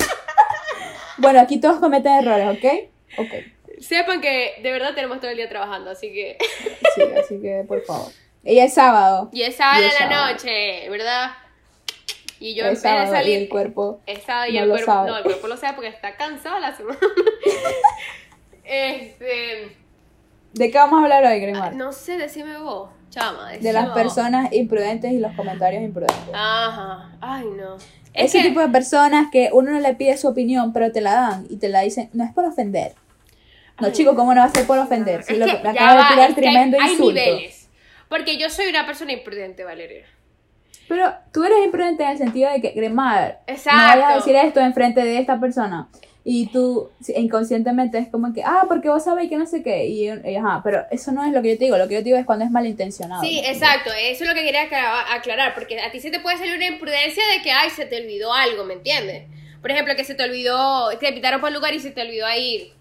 bueno, 1.19 1.40
aquí 1.40 1.60
todos 1.60 1.78
cometen 1.78 2.26
errores, 2.26 2.58
¿ok? 2.58 3.19
Ok. 3.19 3.81
Sepan 3.81 4.20
que 4.20 4.54
de 4.62 4.72
verdad 4.72 4.94
tenemos 4.94 5.20
todo 5.20 5.31
el 5.31 5.37
día 5.37 5.49
trabajando, 5.49 5.90
así 5.90 6.12
que. 6.12 6.37
Sí, 6.94 7.02
así 7.16 7.40
que 7.40 7.64
por 7.69 7.82
favor. 7.82 8.10
Y 8.46 8.58
es 8.60 8.75
sábado. 8.75 9.28
Y 9.32 9.43
es 9.43 9.56
sábado 9.56 9.82
en 9.82 9.88
la 9.88 9.98
sábado. 9.98 10.32
noche, 10.32 10.88
¿verdad? 10.88 11.31
Y 12.38 12.54
yo 12.54 12.64
es 12.64 12.70
vez 12.70 12.82
de 12.82 12.88
sábado 12.88 13.06
y 13.12 13.16
salir. 13.16 13.38
el 13.43 13.48
cuerpo. 13.48 14.00
Es 14.06 14.22
sábado 14.25 14.46
y 14.50 14.54
no 14.54 14.62
el 14.62 14.69
lo 14.69 14.75
cuerpo. 14.75 14.93
sabe. 14.93 15.10
No, 15.10 15.16
el 15.19 15.25
cuerpo 15.25 15.46
lo 15.48 15.56
sabe 15.56 15.72
porque 15.75 15.88
está 15.88 16.16
cansado 16.16 16.58
la 16.58 16.75
semana. 16.76 16.98
este. 18.64 19.76
¿De 20.52 20.70
qué 20.70 20.78
vamos 20.78 21.00
a 21.00 21.02
hablar 21.04 21.25
hoy, 21.25 21.40
Grimar? 21.40 21.75
No 21.75 21.93
sé, 21.93 22.16
decime 22.16 22.56
vos, 22.58 22.90
chama. 23.10 23.48
De 23.48 23.54
decime 23.54 23.72
las 23.75 23.87
vos. 23.87 23.94
personas 23.94 24.52
imprudentes 24.52 25.12
y 25.12 25.19
los 25.19 25.32
comentarios 25.34 25.82
imprudentes. 25.82 26.34
Ajá. 26.34 27.10
Ay, 27.20 27.44
no. 27.56 27.76
Es 28.14 28.34
Ese 28.34 28.38
que, 28.42 28.49
tipo 28.49 28.60
de 28.60 28.69
personas 28.69 29.28
que 29.31 29.50
uno 29.52 29.72
no 29.72 29.81
le 29.81 29.94
pide 29.94 30.16
su 30.16 30.28
opinión, 30.28 30.72
pero 30.72 30.90
te 30.92 31.02
la 31.02 31.12
dan 31.12 31.46
y 31.50 31.56
te 31.56 31.69
la 31.69 31.81
dicen, 31.81 32.08
no 32.14 32.25
es 32.25 32.32
por 32.32 32.46
ofender. 32.46 32.94
No, 33.78 33.88
Ay, 33.88 33.92
chico, 33.92 34.14
¿cómo 34.16 34.32
no 34.34 34.40
va 34.40 34.46
a 34.46 34.50
ser 34.50 34.66
por 34.66 34.78
ofender? 34.78 35.22
Si 35.22 35.34
es 35.34 35.38
lo 35.38 35.44
de 35.44 35.56
tirar 35.56 36.34
tremendo 36.34 36.78
hay, 36.81 36.87
hay 36.87 36.92
insulto. 36.92 37.12
niveles. 37.20 37.65
Porque 38.08 38.38
yo 38.38 38.50
soy 38.50 38.69
una 38.69 38.87
persona 38.87 39.12
imprudente, 39.12 39.64
Valeria. 39.64 40.06
Pero 40.88 41.12
tú 41.32 41.44
eres 41.44 41.64
imprudente 41.64 42.05
en 42.05 42.11
el 42.11 42.19
sentido 42.19 42.50
de 42.50 42.61
que, 42.61 42.70
Gremar, 42.70 43.41
no 43.47 43.55
Exacto. 43.55 43.81
vayas 43.81 44.11
a 44.11 44.14
decir 44.17 44.37
esto 44.37 44.61
enfrente 44.61 45.00
de 45.00 45.19
esta 45.19 45.41
persona. 45.41 45.88
Y 46.29 46.49
tú 46.49 46.91
inconscientemente 47.14 47.99
es 47.99 48.08
como 48.08 48.32
que, 48.32 48.43
ah, 48.44 48.64
porque 48.67 48.88
vos 48.88 49.05
sabés 49.05 49.29
que 49.29 49.37
no 49.37 49.47
sé 49.47 49.62
qué. 49.62 49.87
Y, 49.87 50.08
y 50.08 50.37
ajá, 50.37 50.61
pero 50.64 50.85
eso 50.91 51.12
no 51.12 51.25
es 51.25 51.32
lo 51.32 51.41
que 51.41 51.53
yo 51.53 51.58
te 51.58 51.64
digo. 51.67 51.76
Lo 51.76 51.87
que 51.87 51.94
yo 51.94 52.00
te 52.00 52.06
digo 52.06 52.19
es 52.19 52.26
cuando 52.26 52.44
es 52.44 52.50
malintencionado. 52.50 53.23
Sí, 53.23 53.41
¿me 53.43 53.50
exacto. 53.50 53.91
Eso 53.93 54.25
es 54.25 54.29
lo 54.29 54.35
que 54.35 54.43
quería 54.43 54.62
aclarar, 54.62 55.05
aclarar, 55.11 55.55
Porque 55.55 55.81
a 55.81 55.91
ti 55.93 56.00
se 56.00 56.11
te 56.11 56.19
puede 56.19 56.37
salir 56.37 56.56
una 56.56 56.67
imprudencia 56.67 57.23
de 57.29 57.43
que, 57.43 57.52
ay, 57.52 57.70
se 57.70 57.87
te 57.87 58.00
olvidó 58.00 58.32
algo, 58.32 58.64
¿me 58.64 58.75
entiendes? 58.75 59.25
Por 59.61 59.70
ejemplo, 59.70 59.94
que 59.97 60.05
se 60.05 60.14
te 60.14 60.25
olvidó, 60.25 60.91
te 60.99 61.09
invitaron 61.09 61.41
para 61.41 61.50
un 61.50 61.55
lugar 61.55 61.75
y 61.75 61.81
se 61.81 61.93
te 61.93 62.02
olvidó 62.02 62.26
a 62.26 62.37
ir. 62.37 62.73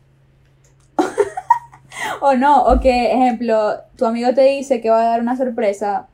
O 2.21 2.33
no, 2.36 2.63
o 2.65 2.80
que, 2.80 3.12
ejemplo, 3.13 3.75
tu 3.97 4.06
amigo 4.06 4.33
te 4.33 4.42
dice 4.44 4.81
que 4.81 4.89
va 4.89 5.01
a 5.01 5.09
dar 5.12 5.21
una 5.21 5.36
sorpresa 5.38 6.07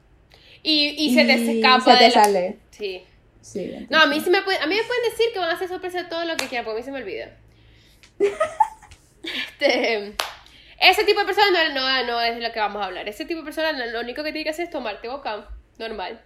Y, 0.63 0.89
y 0.97 1.13
se 1.15 1.25
te 1.25 1.33
y 1.37 1.59
escapa 1.61 1.93
se 1.93 1.97
te 1.97 2.03
de 2.05 2.09
la- 2.09 2.23
sale. 2.23 2.57
Sí. 2.71 3.03
Sí, 3.41 3.59
entonces- 3.63 3.89
No, 3.89 3.99
a 4.01 4.05
mí, 4.05 4.19
sí 4.21 4.29
me 4.29 4.41
pueden, 4.43 4.61
a 4.61 4.67
mí 4.67 4.75
me 4.75 4.83
pueden 4.83 5.03
decir 5.09 5.27
que 5.33 5.39
van 5.39 5.49
a 5.49 5.53
hacer 5.53 5.67
sorpresa 5.67 6.07
todo 6.09 6.23
lo 6.25 6.37
que 6.37 6.45
quieran, 6.47 6.63
porque 6.65 6.77
a 6.77 6.81
mí 6.81 6.85
se 6.85 6.91
me 6.91 6.99
olvida. 6.99 7.31
este, 9.23 10.13
ese 10.79 11.03
tipo 11.03 11.19
de 11.19 11.25
personas 11.25 11.51
no, 11.73 11.81
no, 11.81 12.05
no 12.05 12.21
es 12.21 12.35
de 12.35 12.41
lo 12.41 12.51
que 12.51 12.59
vamos 12.59 12.81
a 12.81 12.85
hablar. 12.85 13.07
Ese 13.09 13.25
tipo 13.25 13.39
de 13.39 13.45
personas 13.45 13.75
lo, 13.91 13.99
único 13.99 14.23
que 14.23 14.31
tiene 14.31 14.43
que 14.43 14.49
hacer 14.51 14.65
es 14.65 14.71
tomarte 14.71 15.07
boca, 15.09 15.47
normal. 15.77 16.21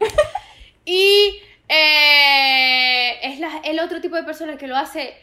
y 0.84 1.40
eh, 1.68 3.18
es 3.22 3.40
la- 3.40 3.60
el 3.64 3.80
otro 3.80 4.00
tipo 4.00 4.16
de 4.16 4.22
persona 4.24 4.56
que 4.56 4.66
lo 4.66 4.76
hace 4.76 5.14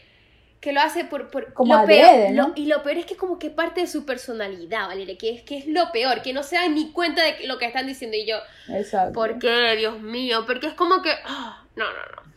que 0.64 0.72
lo 0.72 0.80
hace 0.80 1.04
por, 1.04 1.30
por 1.30 1.52
Como 1.52 1.74
lo 1.74 1.80
adrede, 1.80 2.28
peor, 2.28 2.32
¿no? 2.32 2.48
lo- 2.48 2.52
y 2.56 2.66
lo 2.66 2.82
peor 2.82 2.96
es 2.96 3.06
que 3.06 3.16
como 3.16 3.38
que 3.38 3.50
parte 3.50 3.82
de 3.82 3.86
su 3.86 4.04
personalidad, 4.06 4.88
Valeria, 4.88 5.16
que 5.18 5.30
es, 5.34 5.42
que 5.42 5.58
es 5.58 5.66
lo 5.68 5.92
peor, 5.92 6.22
que 6.22 6.32
no 6.32 6.42
se 6.42 6.56
dan 6.56 6.74
ni 6.74 6.90
cuenta 6.90 7.22
de 7.22 7.46
lo 7.46 7.58
que 7.58 7.66
están 7.66 7.86
diciendo 7.86 8.16
y 8.16 8.26
yo, 8.26 8.38
Exacto. 8.68 9.12
¿Por 9.12 9.38
qué, 9.38 9.76
Dios 9.76 10.00
mío? 10.00 10.44
Porque 10.46 10.66
es 10.68 10.74
como 10.74 11.02
que. 11.02 11.12
ah, 11.26 11.62
no, 11.76 11.84
no, 11.84 11.90
no. 12.16 12.34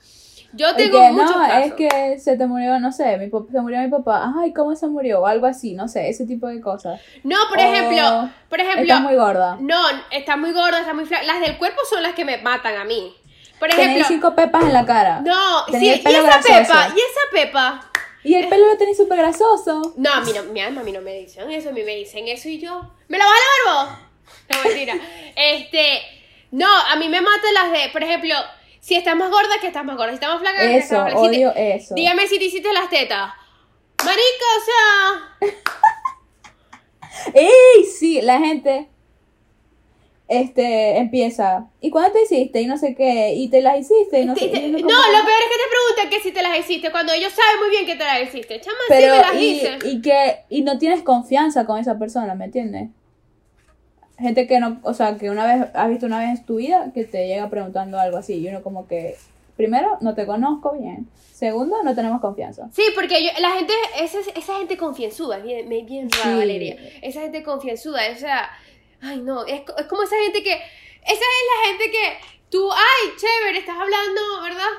Yo 0.54 0.68
Es 0.70 0.76
tengo 0.78 1.00
que 1.02 1.12
muchos 1.12 1.36
no, 1.36 1.42
casos. 1.48 1.66
es 1.68 1.74
que 1.74 2.20
se 2.20 2.38
te 2.38 2.48
murió, 2.48 2.80
no 2.80 2.92
sé, 2.92 3.18
mi 3.18 3.30
se 3.30 3.62
murió 3.62 3.80
mi 3.80 3.90
papá, 3.90 4.34
ay, 4.40 4.54
¿cómo 4.54 4.76
se 4.76 4.88
murió? 4.88 5.22
O 5.22 5.28
algo 5.28 5.46
así, 5.46 5.74
no 5.74 5.88
sé, 5.88 6.10
ese 6.10 6.26
tipo 6.26 6.48
de 6.48 6.62
cosas. 6.62 7.00
No, 7.24 7.36
por 7.50 7.58
O 7.60 7.62
ejemplo. 7.62 8.30
Por 8.50 8.60
ejemplo. 8.60 8.82
Estás 8.84 9.02
muy 9.02 9.16
gorda. 9.16 9.58
No, 9.60 9.80
está 10.12 10.36
muy 10.38 10.52
gorda, 10.54 10.80
está 10.80 10.94
muy 10.94 11.06
flaca. 11.06 11.26
Las 11.26 11.42
del 11.42 11.58
cuerpo 11.58 11.82
son 11.90 12.02
las 12.02 12.14
que 12.14 12.26
me 12.26 12.38
matan 12.38 12.76
a 12.78 12.86
mí. 12.86 13.14
Por 13.60 13.70
Tenés 13.70 13.86
ejemplo. 13.86 14.06
cinco 14.08 14.36
pepas 14.36 14.64
en 14.64 14.74
la 14.74 14.86
cara. 14.86 15.22
No, 15.22 15.66
sí, 15.68 15.86
y 15.86 15.90
esa 15.90 16.12
grasoso. 16.22 16.54
pepa, 16.54 16.88
y 16.96 17.00
esa 17.00 17.22
pepa. 17.32 17.87
Y 18.28 18.36
el 18.36 18.50
pelo 18.50 18.66
lo 18.68 18.78
tenés 18.78 18.98
súper 18.98 19.18
grasoso. 19.18 19.94
No, 19.96 20.14
a 20.14 20.22
mí 20.22 20.32
no, 20.34 20.44
mi 20.44 20.60
alma, 20.60 20.82
a 20.82 20.84
mí 20.84 20.92
no 20.92 21.02
me 21.02 21.14
dicen 21.14 21.50
eso, 21.50 21.70
a 21.70 21.72
mí 21.72 21.82
me 21.84 21.96
dicen 21.96 22.28
eso 22.28 22.50
y 22.50 22.60
yo. 22.60 22.92
¿Me 23.08 23.18
la 23.18 23.26
vas 23.26 23.34
a 23.34 23.70
lavar 23.70 23.88
vos? 23.88 23.98
No, 24.50 24.64
mentira. 24.64 24.96
este. 25.36 26.02
No, 26.52 26.68
a 26.68 26.96
mí 26.98 27.08
me 27.10 27.22
matan 27.22 27.54
las 27.54 27.72
de, 27.72 27.90
por 27.92 28.04
ejemplo, 28.04 28.34
si 28.82 28.96
estás 28.96 29.16
más 29.16 29.30
gorda, 29.32 29.60
que 29.62 29.68
estás 29.68 29.86
más 29.86 29.96
gorda. 29.96 30.10
Si 30.12 30.16
estás 30.16 30.30
más 30.32 30.42
flaca, 30.42 30.60
que 30.60 30.78
estás 30.78 31.00
más 31.00 31.12
flaca. 31.14 31.26
Si 31.30 31.32
te- 31.32 31.76
eso. 31.76 31.96
Dígame 31.96 32.28
si 32.28 32.38
te 32.38 32.46
hiciste 32.46 32.74
las 32.74 32.90
tetas. 32.90 33.32
Marica, 34.04 34.46
o 34.58 35.48
sea. 35.50 35.52
¡Ey! 37.34 37.86
Sí, 37.86 38.22
la 38.22 38.40
gente 38.40 38.90
este 40.28 40.98
empieza. 40.98 41.68
¿Y 41.80 41.90
cuándo 41.90 42.12
te 42.12 42.24
hiciste? 42.24 42.62
Y 42.62 42.68
no 42.68 42.78
sé 42.78 42.96
qué. 42.96 43.34
Y 43.34 43.48
te 43.50 43.62
las 43.62 43.80
hiciste 43.80 44.22
y 44.22 44.26
no 44.26 44.34
Te- 44.34 44.42
sé 44.42 44.48
te- 44.50 44.58
y 44.68 44.72
no, 44.72 44.78
lo 44.78 44.84
peor 44.86 44.90
es 44.90 45.50
que 45.50 45.58
te 45.58 45.70
preguntan 45.72 46.10
que 46.10 46.20
si 46.22 46.32
te 46.32 46.42
las 46.42 46.60
hiciste 46.60 46.92
cuando 46.92 47.14
ellos 47.14 47.32
saben 47.32 47.60
muy 47.62 47.70
bien 47.70 47.86
que 47.86 47.96
te 47.96 48.04
las 48.04 48.22
hiciste. 48.24 48.60
Chama, 48.60 48.78
sí 48.88 48.94
Pero 48.94 49.16
me 49.16 49.22
las 49.22 49.36
y, 49.36 49.46
hice. 49.52 49.78
y 49.86 50.02
que 50.02 50.40
y 50.50 50.62
no 50.62 50.78
tienes 50.78 51.02
confianza 51.04 51.66
con 51.66 51.80
esa 51.80 51.98
persona, 51.98 52.36
¿me 52.36 52.46
entiendes? 52.46 52.90
Gente 54.20 54.48
que 54.48 54.60
no, 54.60 54.80
o 54.84 54.94
sea, 54.96 55.16
que 55.16 55.30
una 55.30 55.46
vez 55.46 55.68
has 55.76 55.90
visto 55.90 56.08
una 56.08 56.20
vez 56.20 56.40
en 56.40 56.46
tu 56.46 56.56
vida 56.56 56.92
que 56.94 57.04
te 57.04 57.28
llega 57.28 57.50
preguntando 57.52 58.00
algo 58.00 58.18
así 58.18 58.34
y 58.34 58.48
uno 58.48 58.64
como 58.64 58.88
que 58.88 59.16
primero 59.56 59.98
no 60.02 60.16
te 60.16 60.26
conozco 60.26 60.72
bien, 60.74 61.08
segundo 61.34 61.84
no 61.84 61.94
tenemos 61.94 62.20
confianza. 62.20 62.68
Sí, 62.74 62.82
porque 62.96 63.24
yo- 63.24 63.30
la 63.40 63.52
gente, 63.52 63.74
esa, 64.02 64.18
esa 64.36 64.58
gente 64.58 64.76
confianzuda, 64.76 65.38
bien, 65.38 65.70
me- 65.70 65.84
bien 65.84 66.10
rara, 66.10 66.32
Sí. 66.32 66.38
Valeria. 66.38 66.76
Esa 67.04 67.22
gente 67.22 67.44
confianzuda, 67.44 68.02
o 68.12 68.18
sea, 68.20 68.50
ay 69.02 69.22
no, 69.22 69.46
es, 69.46 69.62
es 69.78 69.86
como 69.88 70.04
esa 70.04 70.16
gente 70.24 70.44
que, 70.44 70.54
esa 70.54 71.14
es 71.14 71.20
la 71.62 71.68
gente 71.70 71.92
que 71.92 72.18
tú, 72.50 72.72
ay, 72.72 73.14
chévere, 73.18 73.60
estás 73.60 73.78
hablando, 73.78 74.42
¿verdad? 74.42 74.70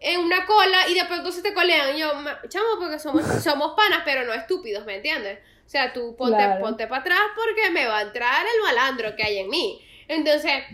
En 0.00 0.20
una 0.20 0.46
cola 0.46 0.88
y 0.88 0.94
de 0.94 1.04
pronto 1.04 1.30
se 1.30 1.42
te 1.42 1.52
colean. 1.52 1.94
Y 1.94 2.00
yo, 2.00 2.14
"Ma- 2.14 2.40
chamo, 2.48 2.66
porque 2.78 2.98
somos, 2.98 3.22
somos 3.44 3.74
panas, 3.76 4.02
pero 4.04 4.24
no 4.24 4.32
estúpidos, 4.32 4.84
¿me 4.86 4.96
entiendes? 4.96 5.38
O 5.66 5.68
sea, 5.68 5.92
tú 5.92 6.16
ponte, 6.16 6.36
Claro. 6.36 6.60
ponte 6.60 6.86
para 6.86 7.00
atrás 7.02 7.20
porque 7.36 7.70
me 7.70 7.86
va 7.86 7.98
a 7.98 8.02
entrar 8.02 8.44
el 8.46 8.62
malandro 8.62 9.14
que 9.14 9.22
hay 9.22 9.38
en 9.38 9.48
mí. 9.50 9.80
Entonces, 10.08 10.64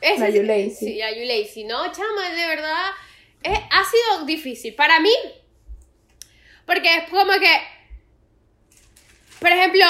sí- 0.00 0.32
you 0.32 0.42
lazy. 0.42 0.70
Sí, 0.74 0.98
you 0.98 1.24
lazy, 1.26 1.64
¿no? 1.64 1.90
Chama, 1.92 2.30
de 2.30 2.46
verdad, 2.46 2.90
es- 3.42 3.58
ha 3.70 3.84
sido 3.84 4.24
difícil 4.24 4.74
para 4.74 5.00
mí, 5.00 5.12
porque 6.64 6.96
es 6.96 7.10
como 7.10 7.32
que, 7.32 7.60
por 9.40 9.50
ejemplo, 9.50 9.84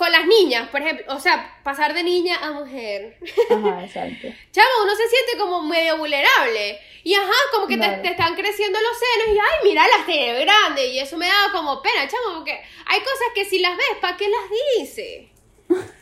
con 0.00 0.10
las 0.10 0.26
niñas, 0.26 0.68
por 0.70 0.80
ejemplo, 0.80 1.04
o 1.14 1.20
sea, 1.20 1.60
pasar 1.62 1.92
de 1.92 2.02
niña 2.02 2.38
a 2.42 2.52
mujer. 2.52 3.18
Ajá, 3.50 3.84
exacto. 3.84 4.28
Chamo, 4.50 4.68
uno 4.84 4.96
se 4.96 5.08
siente 5.08 5.38
como 5.38 5.62
medio 5.62 5.98
vulnerable. 5.98 6.80
Y 7.04 7.14
ajá, 7.14 7.32
como 7.52 7.66
que 7.66 7.76
te- 7.76 8.08
están 8.08 8.34
creciendo 8.34 8.78
los 8.80 8.98
senos 8.98 9.36
y 9.36 9.38
ay, 9.38 9.56
mira 9.68 9.86
las 9.96 10.06
tiene 10.06 10.40
grande. 10.40 10.86
Y 10.86 10.98
eso 11.00 11.16
me 11.18 11.26
da 11.26 11.52
como 11.52 11.82
pena, 11.82 12.08
chamo, 12.08 12.36
porque 12.36 12.58
hay 12.86 13.00
cosas 13.00 13.28
que 13.34 13.44
si 13.44 13.58
las 13.58 13.76
ves, 13.76 13.98
¿para 14.00 14.16
qué 14.16 14.26
las 14.28 14.50
dices? 14.78 15.28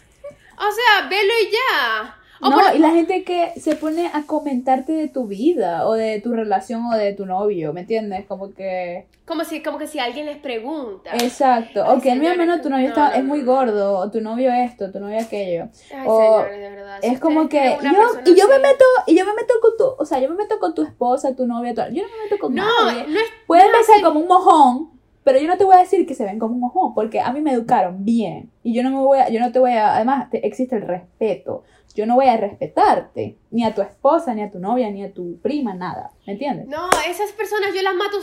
O 0.61 0.73
sea, 0.73 1.07
velo 1.09 1.33
y 1.40 1.50
ya. 1.52 2.17
O 2.40 2.50
No, 2.50 2.57
por- 2.57 2.76
y 2.76 2.78
la 2.78 2.90
gente 2.90 3.25
que 3.25 3.52
se 3.61 3.75
pone 3.75 4.11
a 4.12 4.23
comentarte 4.26 4.92
de 4.92 5.09
tu 5.09 5.26
vida, 5.26 5.87
o 5.88 5.95
de 5.95 6.21
tu 6.21 6.33
relación, 6.33 6.85
o 6.87 6.97
de 6.97 7.12
tu 7.12 7.26
novio, 7.26 7.73
¿me 7.73 7.80
entiendes? 7.80 8.26
Como 8.26 8.52
que... 8.54 9.07
como, 9.25 9.42
si, 9.45 9.62
como 9.62 9.76
que 9.78 9.87
si 9.88 9.99
alguien 9.99 10.26
les 10.26 10.37
pregunta. 10.37 11.11
Exacto. 11.14 11.83
Ay, 11.85 11.97
o 11.97 12.00
que 12.00 12.11
señores, 12.11 12.38
menos 12.38 12.62
tu 12.62 12.71
novio 12.71 12.85
no, 12.85 12.88
está, 12.90 13.09
no, 13.11 13.14
es 13.16 13.25
muy 13.25 13.42
gordo, 13.42 13.99
o 13.99 14.11
tu 14.11 14.21
novio 14.21 14.52
esto, 14.52 14.92
tu 14.92 15.00
novio 15.00 15.18
aquello. 15.21 15.68
Ay, 15.92 16.07
o 16.07 16.38
señores, 16.38 16.61
de 16.61 16.71
verdad. 16.76 16.99
si 17.02 17.07
Es 17.09 17.18
como 17.18 17.49
que 17.49 17.76
yo, 17.83 17.90
y 18.33 18.37
yo 18.37 18.49
me 18.49 18.59
meto, 18.61 18.85
y 19.07 19.16
yo 19.18 19.25
me 19.25 19.35
meto 19.35 19.54
con 19.61 19.76
tu, 19.76 19.85
o 20.00 20.04
sea, 20.04 20.21
yo 20.21 20.28
me 20.30 20.37
meto 20.37 20.59
con 20.61 20.75
tu 20.75 20.83
esposa, 20.83 21.35
tu 21.35 21.47
novia, 21.47 21.75
tu, 21.75 21.80
yo 21.92 22.02
no 22.04 22.09
me 22.09 22.23
meto 22.25 22.38
con 22.40 22.54
No, 22.54 22.64
nadie. 22.85 23.04
no 23.09 23.18
es. 23.18 23.26
Puede 23.47 23.62
no 23.62 23.68
es 23.68 23.75
empezar 23.75 23.95
así. 23.97 24.04
como 24.04 24.21
un 24.21 24.28
mojón, 24.28 24.90
pero 25.25 25.40
yo 25.40 25.49
no 25.49 25.59
te 25.59 25.64
voy 25.64 25.75
a 25.76 25.80
decir 25.80 26.07
que 26.07 26.14
se 26.14 26.25
ven 26.25 26.38
como 26.38 26.54
un 26.54 26.61
mojón, 26.61 26.95
porque 26.95 27.21
a 27.21 27.33
mí 27.33 27.40
me 27.40 27.52
educaron 27.52 28.04
bien. 28.04 28.50
Y 28.62 28.73
yo 28.75 28.83
no 28.83 28.90
me 28.90 28.97
voy 28.99 29.18
a, 29.18 29.28
yo 29.28 29.40
no 29.40 29.50
te 29.52 29.59
voy 29.59 29.73
a, 29.73 29.97
además 29.97 30.30
te- 30.30 30.47
existe 30.47 30.76
el 30.76 30.83
respeto. 30.83 31.64
Yo 31.99 32.07
no 32.07 32.14
voy 32.14 32.28
a 32.28 32.37
respetarte, 32.37 33.38
ni 33.50 33.64
a 33.64 33.75
tu 33.75 33.83
esposa, 33.83 34.33
ni 34.33 34.40
a 34.45 34.52
tu 34.52 34.61
novia, 34.61 34.88
ni 34.88 35.02
a 35.02 35.12
tu 35.12 35.40
prima, 35.40 35.75
nada. 35.75 36.12
¿Me 36.28 36.35
entiendes? 36.35 36.69
No, 36.69 36.88
esas 37.09 37.33
personas 37.33 37.75
yo 37.75 37.83
las 37.83 37.97
mato 37.97 38.19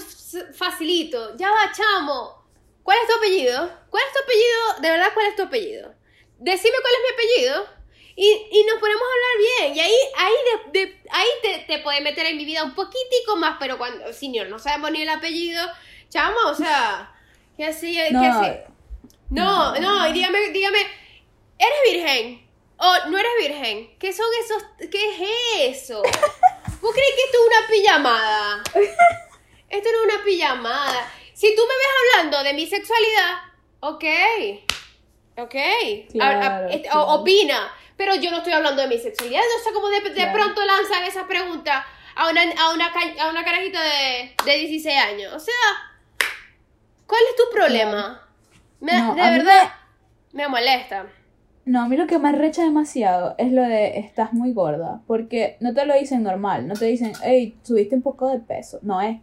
facilito. 0.53 1.35
Ya 1.35 1.49
va, 1.49 1.69
chamo. 1.73 2.45
¿Cuál 2.83 2.97
es 3.01 3.07
tu 3.09 3.17
apellido? 3.17 3.69
¿Cuál 3.89 4.03
es 4.07 4.13
tu 4.13 4.23
apellido? 4.23 4.81
De 4.81 4.89
verdad, 4.91 5.11
¿cuál 5.13 5.25
es 5.27 5.35
tu 5.35 5.43
apellido? 5.43 5.93
Decime 6.39 6.75
cuál 6.81 6.93
es 6.93 7.01
mi 7.03 7.13
apellido. 7.15 7.65
Y, 8.15 8.59
y 8.59 8.63
nos 8.65 8.79
ponemos 8.79 9.03
a 9.03 9.13
hablar 9.13 9.35
bien. 9.59 9.75
Y 9.75 9.79
ahí, 9.81 9.95
ahí, 10.19 10.33
de, 10.71 10.79
de- 10.79 11.01
ahí 11.11 11.27
te, 11.43 11.65
te 11.67 11.79
puede 11.83 11.99
meter 11.99 12.27
en 12.27 12.37
mi 12.37 12.45
vida 12.45 12.63
un 12.63 12.75
poquitico 12.75 13.35
más, 13.35 13.57
pero 13.59 13.77
cuando, 13.77 14.13
señor, 14.13 14.47
no 14.47 14.57
sabemos 14.57 14.91
ni 14.91 15.01
el 15.01 15.09
apellido, 15.09 15.61
chamo, 16.07 16.37
o 16.49 16.55
sea, 16.55 17.11
que 17.57 17.65
así, 17.65 17.99
No, 18.11 18.21
así. 18.23 18.51
No, 19.31 19.77
no, 19.81 20.07
y 20.07 20.13
dígame, 20.13 20.39
dígame, 20.51 20.79
¿eres 21.59 21.79
virgen? 21.91 22.44
O 22.77 23.09
no 23.09 23.17
eres 23.17 23.31
virgen. 23.39 23.97
¿Qué 23.99 24.11
son 24.13 24.25
esos? 24.43 24.63
¿Qué 24.91 25.09
es 25.69 25.83
eso? 25.83 26.01
¿Vos 26.01 26.93
crees 26.93 27.15
que 27.15 27.23
esto 27.23 27.37
es 27.39 27.47
una 27.47 27.67
pijamada? 27.67 28.63
Esto 29.69 29.89
no 29.91 30.09
es 30.09 30.15
una 30.15 30.23
pijamada. 30.25 31.11
Si 31.33 31.55
tú 31.55 31.61
me 31.63 31.67
ves 31.73 31.87
hablando 32.15 32.43
de 32.43 32.53
mi 32.53 32.67
sexualidad, 32.67 33.35
ok. 33.79 34.03
Ok. 35.37 35.55
Claro, 36.11 36.39
A- 36.41 36.57
a- 36.57 36.67
este, 36.69 36.83
claro. 36.89 37.01
opina. 37.07 37.71
Pero 37.97 38.15
yo 38.15 38.29
no 38.31 38.37
estoy 38.37 38.53
hablando 38.53 38.81
de 38.81 38.87
mi 38.89 38.99
sexualidad. 38.99 39.41
O 39.59 39.63
sea, 39.63 39.73
como 39.73 39.89
de, 39.89 40.01
de 40.01 40.11
Claro. 40.13 40.33
pronto 40.33 40.63
lanzan 40.65 41.03
esa 41.03 41.27
pregunta 41.27 41.85
a 42.15 42.29
una, 42.29 42.41
a 42.41 42.69
una, 42.73 42.87
a 43.19 43.29
una 43.29 43.43
carajita 43.45 43.81
de, 43.81 44.35
de 44.45 44.57
16 44.57 44.97
años. 44.97 45.33
O 45.33 45.39
sea, 45.39 45.53
¿cuál 47.07 47.21
es 47.29 47.35
tu 47.35 47.43
problema? 47.53 48.27
Me- 48.81 48.93
No, 48.99 49.15
de 49.15 49.21
verdad, 49.21 49.73
me 50.33 50.47
molesta. 50.47 51.07
No, 51.65 51.81
a 51.81 51.87
mí 51.87 51.97
lo 51.97 52.05
que 52.05 52.19
me 52.19 52.31
recha 52.31 52.63
demasiado 52.63 53.33
es 53.39 53.51
lo 53.51 53.63
de 53.63 53.97
estás 53.97 54.33
muy 54.33 54.53
gorda, 54.53 55.01
porque 55.07 55.57
no 55.59 55.73
te 55.73 55.85
lo 55.85 55.95
dicen 55.95 56.21
normal, 56.21 56.67
no 56.67 56.75
te 56.75 56.85
dicen, 56.85 57.13
hey, 57.23 57.57
subiste 57.63 57.95
un 57.95 58.03
poco 58.03 58.29
de 58.29 58.39
peso, 58.39 58.77
no 58.83 59.01
es, 59.01 59.17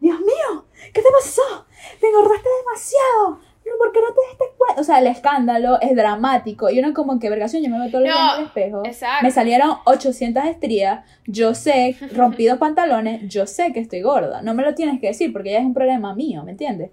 Dios 0.00 0.18
mío, 0.18 0.66
¿qué 0.92 1.00
te 1.00 1.08
pasó? 1.12 1.66
Te 2.00 2.08
engordaste 2.08 2.48
demasiado, 2.64 3.40
no, 3.64 3.78
¿por 3.78 3.92
qué 3.92 4.00
no 4.00 4.08
te 4.08 4.20
diste 4.28 4.44
cuenta? 4.56 4.80
O 4.80 4.84
sea, 4.84 4.98
el 4.98 5.06
escándalo 5.06 5.80
es 5.80 5.94
dramático, 5.94 6.68
y 6.68 6.80
uno 6.80 6.92
como 6.92 7.20
que, 7.20 7.30
vergación, 7.30 7.62
yo 7.62 7.70
me 7.70 7.90
todos 7.90 8.04
los 8.04 8.12
No, 8.12 8.34
en 8.34 8.40
el 8.40 8.46
espejo, 8.46 8.82
exacto. 8.84 9.24
me 9.24 9.30
salieron 9.30 9.76
800 9.84 10.46
estrías, 10.46 11.04
yo 11.26 11.54
sé, 11.54 11.94
rompí 12.12 12.46
dos 12.46 12.58
pantalones, 12.58 13.28
yo 13.28 13.46
sé 13.46 13.72
que 13.72 13.78
estoy 13.78 14.02
gorda, 14.02 14.42
no 14.42 14.52
me 14.52 14.64
lo 14.64 14.74
tienes 14.74 15.00
que 15.00 15.06
decir, 15.08 15.32
porque 15.32 15.52
ya 15.52 15.60
es 15.60 15.64
un 15.64 15.74
problema 15.74 16.12
mío, 16.12 16.42
¿me 16.42 16.50
entiendes? 16.50 16.90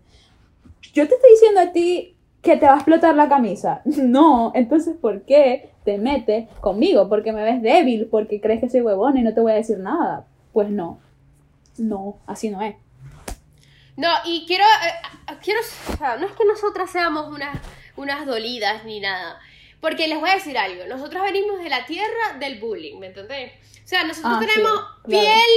Yo 0.93 1.07
te 1.07 1.15
estoy 1.15 1.31
diciendo 1.31 1.59
a 1.59 1.71
ti 1.71 2.14
que 2.45 2.55
te 2.57 2.65
va 2.65 2.73
a 2.73 2.77
explotar 2.77 3.15
la 3.15 3.27
camisa. 3.27 3.81
No, 3.85 4.51
entonces 4.55 4.95
¿por 4.95 5.23
qué 5.23 5.71
te 5.83 5.97
metes 5.97 6.47
conmigo? 6.61 7.09
Porque 7.09 7.33
me 7.33 7.43
ves 7.43 7.61
débil, 7.61 8.07
porque 8.09 8.39
crees 8.39 8.61
que 8.61 8.69
soy 8.69 8.81
huevona 8.81 9.19
y 9.19 9.23
no 9.23 9.33
te 9.33 9.41
voy 9.41 9.51
a 9.51 9.55
decir 9.55 9.77
nada. 9.79 10.25
Pues 10.53 10.69
no. 10.69 10.99
No, 11.77 12.17
así 12.25 12.49
no 12.49 12.61
es. 12.61 12.75
No, 13.97 14.09
y 14.25 14.45
quiero, 14.47 14.63
eh, 14.63 15.33
quiero, 15.43 15.59
o 15.93 15.97
sea, 15.97 16.17
no 16.17 16.25
es 16.27 16.31
que 16.33 16.45
nosotras 16.45 16.89
seamos 16.89 17.27
unas, 17.33 17.57
unas 17.97 18.25
dolidas 18.25 18.83
ni 18.85 18.99
nada, 18.99 19.39
porque 19.81 20.07
les 20.07 20.19
voy 20.19 20.29
a 20.29 20.35
decir 20.35 20.57
algo, 20.57 20.83
nosotras 20.87 21.23
venimos 21.23 21.59
de 21.63 21.69
la 21.69 21.85
tierra 21.85 22.37
del 22.39 22.59
bullying, 22.59 22.99
¿me 22.99 23.07
entendés? 23.07 23.53
O 23.83 23.87
sea, 23.87 24.03
nosotros 24.03 24.33
Ah, 24.35 24.39
sí, 24.41 24.47
tenemos 24.47 24.73
claro. 24.73 25.07
piel, 25.07 25.49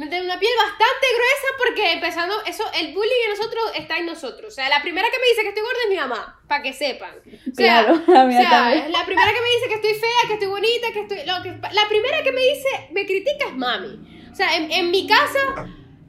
¿me 0.00 0.06
entiendes? 0.06 0.30
Una 0.32 0.40
piel 0.40 0.52
bastante 0.56 1.06
gruesa 1.16 1.48
porque 1.58 1.92
empezando, 1.92 2.34
eso, 2.46 2.64
el 2.74 2.94
bullying 2.94 3.22
en 3.26 3.30
nosotros 3.36 3.62
está 3.76 3.98
en 3.98 4.06
nosotros, 4.06 4.52
o 4.52 4.54
sea, 4.54 4.68
la 4.70 4.80
primera 4.82 5.06
que 5.10 5.18
me 5.18 5.26
dice 5.26 5.42
que 5.42 5.48
estoy 5.48 5.62
gorda 5.62 5.78
es 5.84 5.90
mi 5.90 5.96
mamá, 5.96 6.40
para 6.48 6.62
que 6.62 6.72
sepan. 6.72 7.12
O 7.18 7.54
sea, 7.54 7.84
Claro, 7.84 8.02
la 8.06 8.24
mía 8.24 8.38
o 8.38 8.42
sea, 8.42 8.50
también. 8.50 8.92
la 8.92 9.04
primera 9.04 9.30
que 9.32 9.40
me 9.40 9.50
dice 9.56 9.68
que 9.68 9.74
estoy 9.74 9.94
fea, 9.94 10.20
que 10.26 10.32
estoy 10.34 10.48
bonita, 10.48 10.86
que 10.92 11.00
estoy, 11.00 11.18
lo 11.26 11.42
que, 11.42 11.50
la 11.74 11.88
primera 11.88 12.22
que 12.22 12.32
me 12.32 12.40
dice, 12.40 12.68
me 12.92 13.04
critica 13.06 13.46
es 13.48 13.54
mami. 13.54 14.28
O 14.32 14.34
sea, 14.34 14.56
en, 14.56 14.72
en 14.72 14.90
mi 14.90 15.06
casa 15.06 15.66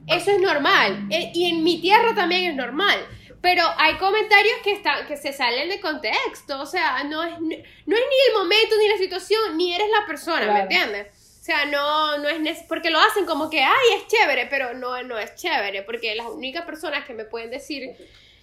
eso 0.08 0.30
es 0.32 0.40
normal. 0.40 1.06
E- 1.10 1.30
Y 1.34 1.50
en 1.50 1.62
mi 1.62 1.80
tierra 1.80 2.14
también 2.14 2.50
es 2.50 2.56
normal. 2.56 2.98
Pero 3.40 3.64
hay 3.76 3.94
comentarios 3.96 4.54
que 4.62 4.72
están 4.72 5.04
que 5.06 5.16
se 5.16 5.32
salen 5.32 5.68
de 5.68 5.80
contexto. 5.80 6.60
O 6.60 6.66
sea, 6.66 7.02
no 7.04 7.22
es, 7.24 7.32
no 7.40 7.46
es 7.56 7.62
ni 7.86 7.96
el 8.28 8.34
momento, 8.38 8.76
ni 8.78 8.88
la 8.88 8.96
situación, 8.96 9.56
ni 9.56 9.74
eres 9.74 9.88
la 9.90 10.06
persona, 10.06 10.52
¿me 10.52 10.60
entiendes? 10.60 11.06
O 11.42 11.44
sea, 11.44 11.64
no, 11.66 12.18
no 12.18 12.28
es 12.28 12.60
porque 12.68 12.90
lo 12.90 13.00
hacen 13.00 13.26
como 13.26 13.50
que, 13.50 13.64
ay, 13.64 13.86
es 13.96 14.06
chévere, 14.06 14.46
pero 14.46 14.74
no, 14.74 15.02
no 15.02 15.18
es 15.18 15.34
chévere, 15.34 15.82
porque 15.82 16.14
las 16.14 16.26
únicas 16.28 16.64
personas 16.64 17.04
que 17.04 17.14
me 17.14 17.24
pueden 17.24 17.50
decir, 17.50 17.96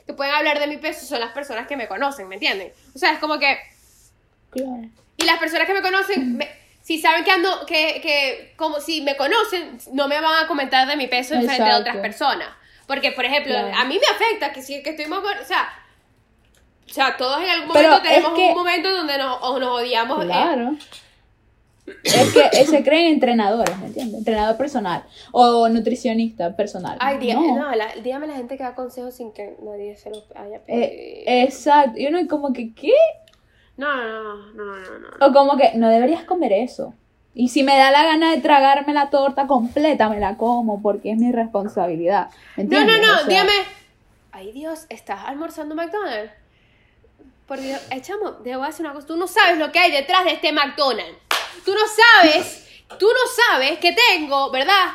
que 0.06 0.12
pueden 0.12 0.36
hablar 0.36 0.60
de 0.60 0.68
mi 0.68 0.76
peso 0.76 1.06
son 1.06 1.22
las 1.22 1.32
personas 1.32 1.66
que 1.66 1.78
me 1.78 1.88
conocen, 1.88 2.28
¿me 2.28 2.36
entienden? 2.36 2.74
O 2.94 3.00
sea, 3.00 3.14
es 3.14 3.20
como 3.20 3.40
que, 3.40 3.58
Claro. 4.50 4.82
y 5.16 5.24
las 5.24 5.40
personas 5.40 5.66
que 5.66 5.74
me 5.76 5.82
conocen, 5.82 6.36
me- 6.36 6.50
si 6.82 7.00
saben 7.00 7.24
que 7.24 7.32
ando, 7.32 7.66
que, 7.66 8.02
que, 8.02 8.54
como 8.58 8.82
si 8.82 9.00
me 9.00 9.16
conocen, 9.16 9.78
no 9.94 10.10
me 10.10 10.20
van 10.20 10.44
a 10.44 10.48
comentar 10.50 10.86
de 10.86 10.98
mi 10.98 11.08
peso 11.08 11.36
en 11.36 11.46
frente 11.46 11.64
de 11.64 11.76
otras 11.76 11.96
personas. 11.98 12.50
Porque, 12.86 13.14
por 13.14 13.24
ejemplo, 13.24 13.54
Claro. 13.54 13.78
a 13.78 13.86
mí 13.86 13.98
me 13.98 14.08
afecta 14.14 14.52
que 14.52 14.62
si 14.62 14.84
que 14.84 14.90
estoy 14.90 15.06
más 15.06 15.20
o 15.20 15.46
sea, 15.46 15.70
o 16.90 16.94
sea, 16.94 17.16
todos 17.16 17.42
en 17.42 17.50
algún 17.50 17.72
Pero 17.72 17.90
momento 17.92 18.10
es 18.10 18.14
tenemos 18.16 18.38
que- 18.38 18.46
un 18.48 18.54
momento 18.56 18.92
donde 18.92 19.18
nos, 19.18 19.38
o 19.42 19.58
nos 19.58 19.70
odiamos. 19.80 20.22
eh, 20.24 20.28
Claro. 20.28 20.76
Es 22.04 22.34
que 22.34 22.42
eh, 22.60 22.66
se 22.66 22.84
creen 22.84 23.14
entrenadores, 23.14 23.78
¿me 23.80 23.88
entiendes? 23.88 24.20
Entrenador 24.20 24.58
personal 24.58 25.04
o 25.32 25.68
nutricionista 25.70 26.56
personal. 26.56 26.98
Ay, 27.00 27.18
dígame, 27.18 27.48
no. 27.48 27.58
no, 27.70 27.76
la- 27.76 27.94
dígame 28.04 28.28
la 28.28 28.36
gente 28.36 28.58
que 28.58 28.64
da 28.64 28.76
consejos 28.76 29.14
sin 29.16 29.32
que 29.32 29.56
nadie 29.62 29.96
se 29.98 30.10
los 30.10 30.24
haya 30.36 30.60
pedido. 30.64 30.84
Eh, 30.86 31.44
exacto. 31.44 32.00
Y 32.00 32.08
uno 32.08 32.20
como 32.28 32.54
que, 32.54 32.74
¿qué? 32.74 32.94
no, 33.78 33.96
no, 33.96 34.36
no, 34.54 34.66
no, 34.66 34.76
no, 35.00 35.00
no. 35.20 35.26
O 35.28 35.34
como 35.34 35.58
que 35.58 35.72
no 35.76 35.90
deberías 35.90 36.24
comer 36.24 36.52
eso. 36.54 36.94
Y 37.36 37.50
si 37.50 37.64
me 37.64 37.78
da 37.78 37.92
la 37.92 38.04
gana 38.04 38.32
de 38.32 38.42
tragarme 38.42 38.94
la 38.94 39.10
torta 39.10 39.48
completa, 39.48 40.10
me 40.10 40.20
la 40.20 40.36
como 40.36 40.82
porque 40.82 41.12
es 41.12 41.18
mi 41.18 41.32
responsabilidad. 41.32 42.30
¿Me 42.58 42.64
No, 42.66 42.70
no, 42.72 42.80
entiendes? 42.82 43.08
no, 43.08 43.14
O 43.14 43.18
sea, 43.20 43.26
dígame. 43.28 43.54
Ay, 44.32 44.52
Dios, 44.52 44.86
¿estás 44.90 45.22
almorzando 45.26 45.76
McDonald's? 45.76 46.32
Por 47.48 47.60
Dios, 47.62 47.80
eh, 47.92 48.02
chamo, 48.02 48.32
te 48.44 48.56
voy 48.56 48.66
a 48.66 48.68
decir 48.68 48.86
una 48.86 48.94
cosa. 48.94 49.08
Tú 49.08 49.16
no 49.18 49.28
sabes 49.28 49.58
lo 49.58 49.72
que 49.72 49.80
hay 49.80 49.92
detrás 49.92 50.24
de 50.26 50.34
este 50.34 50.52
McDonald's. 50.52 51.18
Tú 51.64 51.74
no 51.74 51.82
sabes, 51.88 52.66
tú 52.98 53.08
no 53.08 53.32
sabes 53.46 53.80
que 53.80 53.94
tengo, 53.94 54.50
¿verdad? 54.52 54.94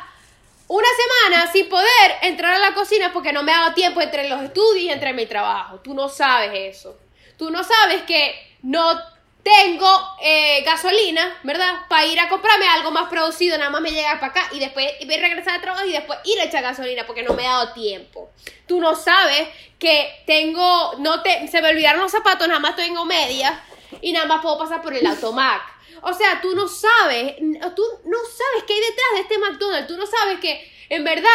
Una 0.67 0.87
semana 0.97 1.51
sin 1.51 1.69
poder 1.69 1.87
entrar 2.23 2.55
a 2.55 2.59
la 2.59 2.73
cocina 2.73 3.13
porque 3.13 3.31
no 3.31 3.43
me 3.43 3.51
ha 3.51 3.59
dado 3.59 3.73
tiempo 3.73 4.01
entre 4.01 4.27
los 4.27 4.41
estudios 4.41 4.85
y 4.85 4.89
entre 4.89 5.13
mi 5.13 5.25
trabajo. 5.25 5.79
Tú 5.79 5.93
no 5.93 6.09
sabes 6.09 6.75
eso. 6.75 6.97
Tú 7.37 7.51
no 7.51 7.63
sabes 7.63 8.03
que 8.03 8.57
no 8.63 8.99
tengo 9.45 9.87
eh, 10.23 10.63
gasolina, 10.63 11.37
¿verdad? 11.43 11.81
Para 11.87 12.07
ir 12.07 12.19
a 12.19 12.29
comprarme 12.29 12.67
algo 12.67 12.89
más 12.89 13.09
producido, 13.09 13.59
nada 13.59 13.69
más 13.69 13.79
me 13.79 13.91
llega 13.91 14.19
para 14.19 14.31
acá 14.31 14.49
y 14.51 14.59
después 14.59 14.91
ir 14.99 15.13
a 15.13 15.27
regresar 15.27 15.53
al 15.53 15.61
trabajo 15.61 15.85
y 15.85 15.91
después 15.91 16.17
ir 16.23 16.39
a 16.39 16.45
echar 16.45 16.63
gasolina 16.63 17.05
porque 17.05 17.21
no 17.21 17.35
me 17.35 17.45
ha 17.45 17.51
dado 17.51 17.73
tiempo. 17.73 18.31
Tú 18.67 18.81
no 18.81 18.95
sabes 18.95 19.47
que 19.77 20.23
tengo, 20.25 20.95
no 20.97 21.21
te, 21.21 21.47
se 21.47 21.61
me 21.61 21.69
olvidaron 21.69 22.01
los 22.01 22.11
zapatos, 22.11 22.47
nada 22.47 22.59
más 22.59 22.75
tengo 22.75 23.05
medias 23.05 23.53
y 24.01 24.13
nada 24.13 24.25
más 24.25 24.41
puedo 24.41 24.57
pasar 24.57 24.81
por 24.81 24.95
el 24.95 25.05
automac. 25.05 25.61
O 26.07 26.13
sea, 26.13 26.39
tú 26.39 26.55
no 26.55 26.67
sabes, 26.67 27.35
tú 27.37 27.83
no 28.05 28.17
sabes 28.19 28.63
qué 28.67 28.73
hay 28.73 28.79
detrás 28.79 29.07
de 29.15 29.21
este 29.21 29.39
McDonald's, 29.39 29.87
tú 29.87 29.97
no 29.97 30.05
sabes 30.05 30.39
que 30.39 30.61
en 30.89 31.03
verdad 31.03 31.25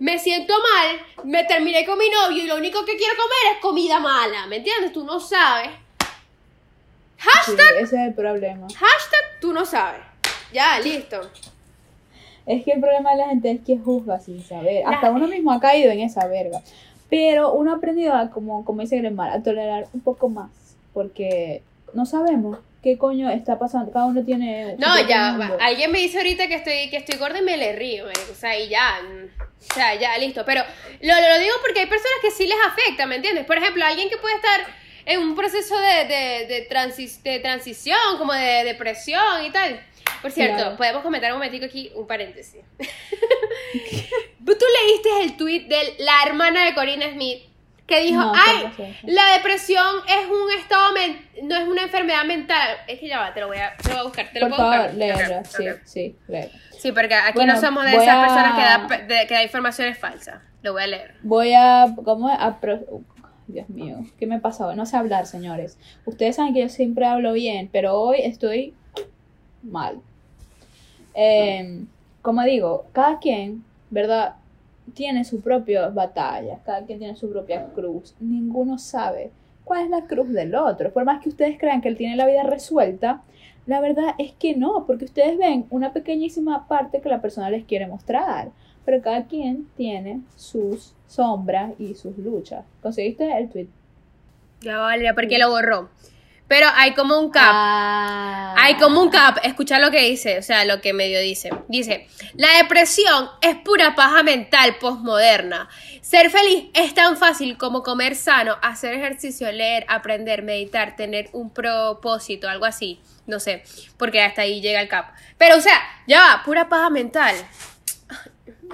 me 0.00 0.18
siento 0.18 0.54
mal, 0.54 1.24
me 1.24 1.44
terminé 1.44 1.86
con 1.86 1.96
mi 1.96 2.10
novio 2.10 2.42
y 2.42 2.46
lo 2.48 2.56
único 2.56 2.84
que 2.84 2.96
quiero 2.96 3.14
comer 3.14 3.54
es 3.54 3.62
comida 3.62 4.00
mala, 4.00 4.48
¿me 4.48 4.56
entiendes? 4.56 4.92
Tú 4.92 5.04
no 5.04 5.20
sabes. 5.20 5.70
sí, 6.00 6.06
Hashtag, 7.18 7.76
ese 7.76 7.94
es 7.94 8.08
el 8.08 8.14
problema. 8.14 8.66
hashtag, 8.66 9.40
tú 9.40 9.52
no 9.52 9.64
sabes. 9.64 10.00
Ya, 10.52 10.80
listo. 10.80 11.20
Es 12.44 12.64
que 12.64 12.72
el 12.72 12.80
problema 12.80 13.12
de 13.12 13.18
la 13.18 13.28
gente 13.28 13.52
es 13.52 13.60
que 13.64 13.78
juzga 13.78 14.18
sin 14.18 14.42
saber. 14.42 14.82
Hasta 14.84 15.12
uno 15.12 15.28
mismo 15.28 15.52
ha 15.52 15.60
caído 15.60 15.92
en 15.92 16.00
esa 16.00 16.26
verga. 16.26 16.60
Pero 17.08 17.52
uno 17.52 17.72
ha 17.72 17.76
aprendido 17.76 18.14
a, 18.14 18.30
como, 18.30 18.64
como 18.64 18.82
dice 18.82 18.98
Gremar, 18.98 19.30
a 19.30 19.44
tolerar 19.44 19.86
un 19.92 20.00
poco 20.00 20.28
más. 20.28 20.50
Porque 20.92 21.62
no 21.92 22.04
sabemos 22.04 22.58
qué 22.82 22.96
coño 22.98 23.30
está 23.30 23.58
pasando. 23.58 23.92
Cada 23.92 24.06
uno 24.06 24.24
tiene. 24.24 24.76
No, 24.78 24.98
ya, 25.06 25.36
va. 25.38 25.56
alguien 25.60 25.90
me 25.92 25.98
dice 25.98 26.18
ahorita 26.18 26.46
que 26.48 26.54
estoy, 26.54 26.90
que 26.90 26.96
estoy 26.98 27.18
gorda 27.18 27.38
y 27.38 27.42
me 27.42 27.56
le 27.56 27.74
río, 27.74 28.06
o 28.30 28.34
sea, 28.34 28.58
y 28.58 28.68
ya, 28.68 29.00
o 29.70 29.74
sea, 29.74 29.94
ya, 29.96 30.16
listo, 30.18 30.44
pero 30.44 30.62
lo, 31.00 31.14
lo 31.14 31.38
digo 31.38 31.54
porque 31.60 31.80
hay 31.80 31.86
personas 31.86 32.18
que 32.22 32.30
sí 32.30 32.46
les 32.46 32.58
afecta, 32.66 33.06
¿me 33.06 33.16
entiendes? 33.16 33.44
Por 33.46 33.58
ejemplo, 33.58 33.84
alguien 33.84 34.08
que 34.08 34.16
puede 34.16 34.36
estar 34.36 34.66
en 35.06 35.20
un 35.20 35.34
proceso 35.34 35.78
de, 35.78 36.04
de, 36.04 36.46
de, 36.46 36.68
transi- 36.68 37.22
de 37.22 37.38
transición, 37.40 37.98
como 38.18 38.32
de 38.34 38.62
depresión 38.64 39.44
y 39.44 39.50
tal. 39.50 39.80
Por 40.22 40.30
cierto, 40.32 40.56
Claro. 40.56 40.76
podemos 40.76 41.02
comentar 41.02 41.30
un 41.32 41.38
momentico 41.38 41.64
aquí, 41.66 41.90
un 41.94 42.06
paréntesis. 42.06 42.60
Tú 44.44 44.64
leíste 44.86 45.08
el 45.22 45.36
tweet 45.36 45.60
de 45.68 45.94
la 45.98 46.22
hermana 46.26 46.64
de 46.64 46.74
Corina 46.74 47.10
Smith 47.12 47.42
que 47.88 48.02
dijo, 48.02 48.20
No, 48.20 48.32
¿qué 48.32 48.38
ay, 48.46 48.64
pasó? 48.64 48.84
la 49.04 49.32
depresión 49.32 49.86
es 50.06 50.26
un 50.26 50.50
estado, 50.60 50.90
no 51.42 51.56
es 51.56 51.66
una 51.66 51.82
enfermedad 51.82 52.24
mental. 52.24 52.76
Es 52.86 53.00
que 53.00 53.08
ya 53.08 53.18
va, 53.18 53.32
te 53.34 53.40
lo 53.40 53.48
voy 53.48 53.56
a, 53.56 53.74
te 53.78 53.88
lo 53.88 53.94
voy 53.94 54.00
a 54.00 54.04
buscar, 54.04 54.26
te 54.32 54.38
lo 54.40 54.46
Por 54.48 54.56
puedo 54.56 54.70
favor, 54.70 54.90
buscar. 54.92 54.98
léelo. 54.98 55.44
Sí, 55.48 55.64
sí, 55.84 56.16
léelo. 56.28 56.50
Sí, 56.78 56.92
porque 56.92 57.14
aquí 57.14 57.32
Bueno, 57.34 57.54
no 57.54 57.60
somos 57.60 57.84
de 57.84 57.92
esas 57.96 58.08
a- 58.08 58.20
personas 58.20 58.54
que 58.54 58.60
da, 58.62 59.06
de- 59.20 59.26
que 59.26 59.34
da 59.34 59.42
informaciones 59.42 59.98
falsas. 59.98 60.40
Lo 60.62 60.74
voy 60.74 60.82
a 60.82 60.86
leer. 60.86 61.14
Voy 61.22 61.52
a. 61.54 61.86
¿Cómo 62.04 62.28
es? 62.30 62.36
A 62.38 62.60
pro- 62.60 63.02
Dios 63.46 63.68
mío, 63.70 63.96
¿qué 64.18 64.26
me 64.26 64.38
hoy? 64.40 64.74
No 64.74 64.84
sé 64.84 64.96
hablar, 64.98 65.26
señores. 65.26 65.78
Ustedes 66.04 66.36
saben 66.36 66.52
que 66.52 66.60
yo 66.60 66.68
siempre 66.68 67.06
hablo 67.06 67.32
bien, 67.32 67.70
pero 67.72 67.94
hoy 67.98 68.18
estoy 68.20 68.74
mal. 69.62 70.00
Eh, 71.14 71.84
como 72.20 72.42
digo, 72.42 72.86
cada 72.92 73.18
quien, 73.18 73.64
¿verdad? 73.90 74.34
Tiene 74.94 75.24
sus 75.24 75.42
propias 75.42 75.92
batallas, 75.94 76.60
cada 76.64 76.84
quien 76.84 76.98
tiene 76.98 77.16
su 77.16 77.30
propia 77.30 77.66
cruz. 77.74 78.14
Ninguno 78.20 78.78
sabe 78.78 79.30
cuál 79.64 79.84
es 79.84 79.90
la 79.90 80.06
cruz 80.06 80.30
del 80.30 80.54
otro. 80.54 80.92
Por 80.92 81.04
más 81.04 81.22
que 81.22 81.28
ustedes 81.28 81.58
crean 81.58 81.80
que 81.80 81.88
él 81.88 81.96
tiene 81.96 82.16
la 82.16 82.26
vida 82.26 82.42
resuelta, 82.42 83.22
la 83.66 83.80
verdad 83.80 84.14
es 84.18 84.32
que 84.32 84.56
no, 84.56 84.86
porque 84.86 85.04
ustedes 85.04 85.36
ven 85.36 85.66
una 85.70 85.92
pequeñísima 85.92 86.66
parte 86.68 87.00
que 87.00 87.08
la 87.08 87.20
persona 87.20 87.50
les 87.50 87.64
quiere 87.64 87.86
mostrar. 87.86 88.50
Pero 88.84 89.02
cada 89.02 89.26
quien 89.26 89.68
tiene 89.76 90.22
sus 90.36 90.94
sombras 91.06 91.72
y 91.78 91.94
sus 91.94 92.16
luchas. 92.16 92.64
¿Conseguiste 92.80 93.30
el 93.36 93.50
tweet? 93.50 93.68
Ya 94.62 94.78
vale, 94.78 95.12
porque 95.12 95.38
lo 95.38 95.50
borró. 95.50 95.90
Pero 96.48 96.66
hay 96.74 96.94
como 96.94 97.18
un 97.20 97.30
cap. 97.30 97.50
Ah. 97.52 98.54
Hay 98.56 98.76
como 98.76 99.02
un 99.02 99.10
cap, 99.10 99.38
escucha 99.42 99.78
lo 99.78 99.90
que 99.90 100.00
dice, 100.00 100.38
o 100.38 100.42
sea, 100.42 100.64
lo 100.64 100.80
que 100.80 100.94
medio 100.94 101.20
dice. 101.20 101.50
Dice, 101.68 102.08
la 102.34 102.48
depresión 102.62 103.28
es 103.42 103.56
pura 103.56 103.94
paja 103.94 104.22
mental 104.22 104.76
postmoderna. 104.80 105.68
Ser 106.00 106.30
feliz 106.30 106.70
es 106.72 106.94
tan 106.94 107.18
fácil 107.18 107.58
como 107.58 107.82
comer 107.82 108.14
sano, 108.14 108.56
hacer 108.62 108.94
ejercicio, 108.94 109.52
leer, 109.52 109.84
aprender, 109.88 110.42
meditar, 110.42 110.96
tener 110.96 111.28
un 111.32 111.50
propósito, 111.50 112.48
algo 112.48 112.64
así. 112.64 112.98
No 113.26 113.40
sé, 113.40 113.62
porque 113.98 114.22
hasta 114.22 114.42
ahí 114.42 114.62
llega 114.62 114.80
el 114.80 114.88
cap. 114.88 115.12
Pero, 115.36 115.56
o 115.56 115.60
sea, 115.60 115.78
ya 116.06 116.20
va, 116.20 116.42
pura 116.44 116.70
paja 116.70 116.88
mental. 116.88 117.34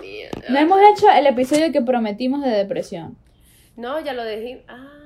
Ay. 0.01 0.29
No 0.49 0.59
hemos 0.59 0.79
hecho 0.93 1.11
el 1.11 1.27
episodio 1.27 1.73
que 1.73 1.83
prometimos 1.83 2.43
de 2.45 2.51
depresión. 2.51 3.17
No, 3.77 3.99
ya 4.01 4.13
lo 4.13 4.23
dejé. 4.23 4.65
Ah, 4.69 5.04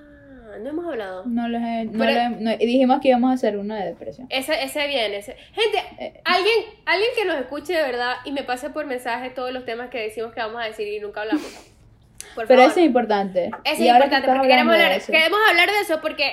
no 0.58 0.70
hemos 0.70 0.86
hablado. 0.86 1.24
No 1.26 1.48
les 1.48 1.60
he- 1.62 1.84
no 1.84 1.98
Pero- 2.04 2.12
le- 2.12 2.28
no- 2.30 2.52
y 2.52 2.66
dijimos 2.66 3.00
que 3.00 3.08
íbamos 3.08 3.30
a 3.30 3.34
hacer 3.34 3.56
uno 3.58 3.74
de 3.74 3.84
depresión. 3.84 4.26
Ese, 4.30 4.62
ese 4.62 4.86
viene, 4.86 5.16
ese. 5.18 5.36
Gente, 5.52 5.78
Eh. 5.98 6.20
alguien, 6.24 6.54
alguien 6.86 7.10
que 7.16 7.24
nos 7.24 7.36
escuche 7.36 7.72
de 7.72 7.82
verdad 7.82 8.16
y 8.24 8.32
me 8.32 8.42
pase 8.44 8.70
por 8.70 8.86
mensaje 8.86 9.30
todos 9.30 9.52
los 9.52 9.64
temas 9.64 9.90
que 9.90 9.98
decimos 10.00 10.32
que 10.32 10.40
vamos 10.40 10.62
a 10.62 10.64
decir 10.66 10.88
y 10.88 11.00
nunca 11.00 11.22
hablamos. 11.22 11.42
Por 12.34 12.46
Pero 12.46 12.60
favor. 12.60 12.70
eso 12.72 12.80
es 12.80 12.86
importante. 12.86 13.44
Eso 13.46 13.54
es 13.64 13.78
que 13.78 13.86
importante 13.86 14.28
porque 14.28 14.48
queremos 14.48 14.74
hablar, 14.74 15.02
queremos 15.02 15.38
hablar 15.50 15.70
de 15.70 15.80
eso 15.80 16.00
porque 16.00 16.32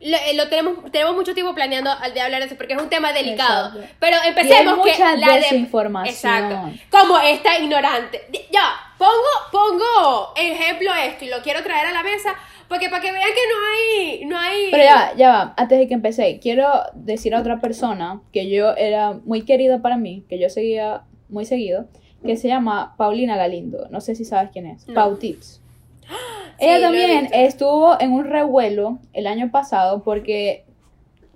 lo, 0.00 0.16
eh, 0.16 0.34
lo 0.34 0.48
tenemos, 0.48 0.92
tenemos 0.92 1.16
mucho 1.16 1.34
tiempo 1.34 1.54
planeando 1.56 1.90
al 1.90 2.14
de 2.14 2.20
hablar 2.20 2.40
de 2.40 2.46
eso 2.46 2.56
porque 2.56 2.74
es 2.74 2.80
un 2.80 2.88
tema 2.88 3.12
delicado. 3.12 3.68
Exacto. 3.80 3.94
Pero 3.98 4.16
Y 4.16 4.20
hay 4.20 4.28
empecemos 4.28 4.84
que 4.84 4.90
mucha 4.92 5.16
la 5.16 5.26
de- 5.34 5.40
desinformación. 5.40 6.14
Exacto. 6.14 6.70
Como 6.90 7.18
esta 7.18 7.58
ignorante. 7.58 8.22
Ya, 8.52 8.74
pongo, 8.96 9.12
pongo 9.50 10.32
ejemplo 10.36 10.94
esto 10.94 11.24
y 11.24 11.28
lo 11.30 11.42
quiero 11.42 11.64
traer 11.64 11.86
a 11.86 11.92
la 11.92 12.02
mesa 12.04 12.34
porque 12.68 12.88
para 12.88 13.00
que 13.00 13.12
vean 13.12 13.28
que 13.28 13.40
no 13.48 13.58
hay, 13.72 14.24
no 14.26 14.38
hay. 14.38 14.70
Pero 14.70 14.82
ya, 14.82 15.14
ya 15.16 15.28
va, 15.30 15.54
antes 15.56 15.78
de 15.78 15.88
que 15.88 15.94
empecé, 15.94 16.38
quiero 16.38 16.68
decir 16.94 17.34
a 17.34 17.40
otra 17.40 17.60
persona 17.60 18.20
que 18.32 18.50
yo 18.50 18.74
era 18.76 19.14
muy 19.24 19.42
querida 19.42 19.80
para 19.80 19.96
mí, 19.96 20.24
que 20.28 20.38
yo 20.38 20.50
seguía 20.50 21.02
muy 21.28 21.44
seguido, 21.46 21.86
que 22.24 22.36
se 22.36 22.48
llama 22.48 22.94
Paulina 22.96 23.36
Galindo. 23.36 23.88
No 23.90 24.00
sé 24.00 24.14
si 24.14 24.24
sabes 24.24 24.50
quién 24.52 24.66
es. 24.66 24.86
No. 24.86 24.94
Pau 24.94 25.16
Tips. 25.16 25.62
Ella 26.58 26.80
también 26.80 27.28
estuvo 27.32 28.00
en 28.00 28.12
un 28.12 28.24
revuelo 28.24 28.98
el 29.12 29.26
año 29.28 29.50
pasado 29.50 30.02
porque, 30.02 30.64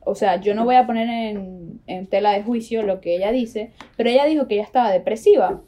o 0.04 0.14
sea, 0.14 0.40
yo 0.40 0.54
no 0.54 0.64
voy 0.64 0.74
a 0.74 0.86
poner 0.86 1.08
en, 1.08 1.80
en 1.86 2.06
tela 2.08 2.32
de 2.32 2.42
juicio 2.42 2.82
lo 2.82 3.00
que 3.00 3.14
ella 3.14 3.30
dice, 3.30 3.70
pero 3.96 4.10
ella 4.10 4.24
dijo 4.24 4.48
que 4.48 4.54
ella 4.54 4.64
estaba 4.64 4.90
depresiva 4.90 5.60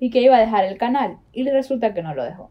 y 0.00 0.10
que 0.10 0.22
iba 0.22 0.36
a 0.36 0.40
dejar 0.40 0.64
el 0.64 0.78
canal 0.78 1.18
y 1.32 1.48
resulta 1.48 1.92
que 1.92 2.02
no 2.02 2.14
lo 2.14 2.24
dejó. 2.24 2.50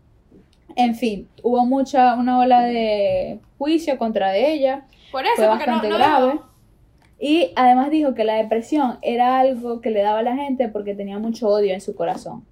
En 0.76 0.96
fin, 0.96 1.30
hubo 1.44 1.66
mucha, 1.66 2.16
una 2.16 2.40
ola 2.40 2.62
de 2.62 3.40
juicio 3.58 3.98
contra 3.98 4.32
de 4.32 4.54
ella, 4.54 4.86
Por 5.12 5.26
eso, 5.26 5.36
fue 5.36 5.46
no, 5.46 5.52
bastante 5.52 5.90
no 5.90 5.98
grave. 5.98 6.40
Y 7.20 7.52
además 7.56 7.92
dijo 7.92 8.16
que 8.16 8.24
la 8.24 8.36
depresión 8.36 8.98
era 9.04 9.40
algo 9.40 9.80
que 9.80 9.92
le 9.92 10.02
daba 10.02 10.20
a 10.20 10.24
la 10.24 10.36
gente 10.36 10.70
porque 10.70 10.96
tenía 10.96 11.20
mucho 11.20 11.48
odio 11.50 11.74
en 11.74 11.82
su 11.82 11.96
corazón. 11.96 12.46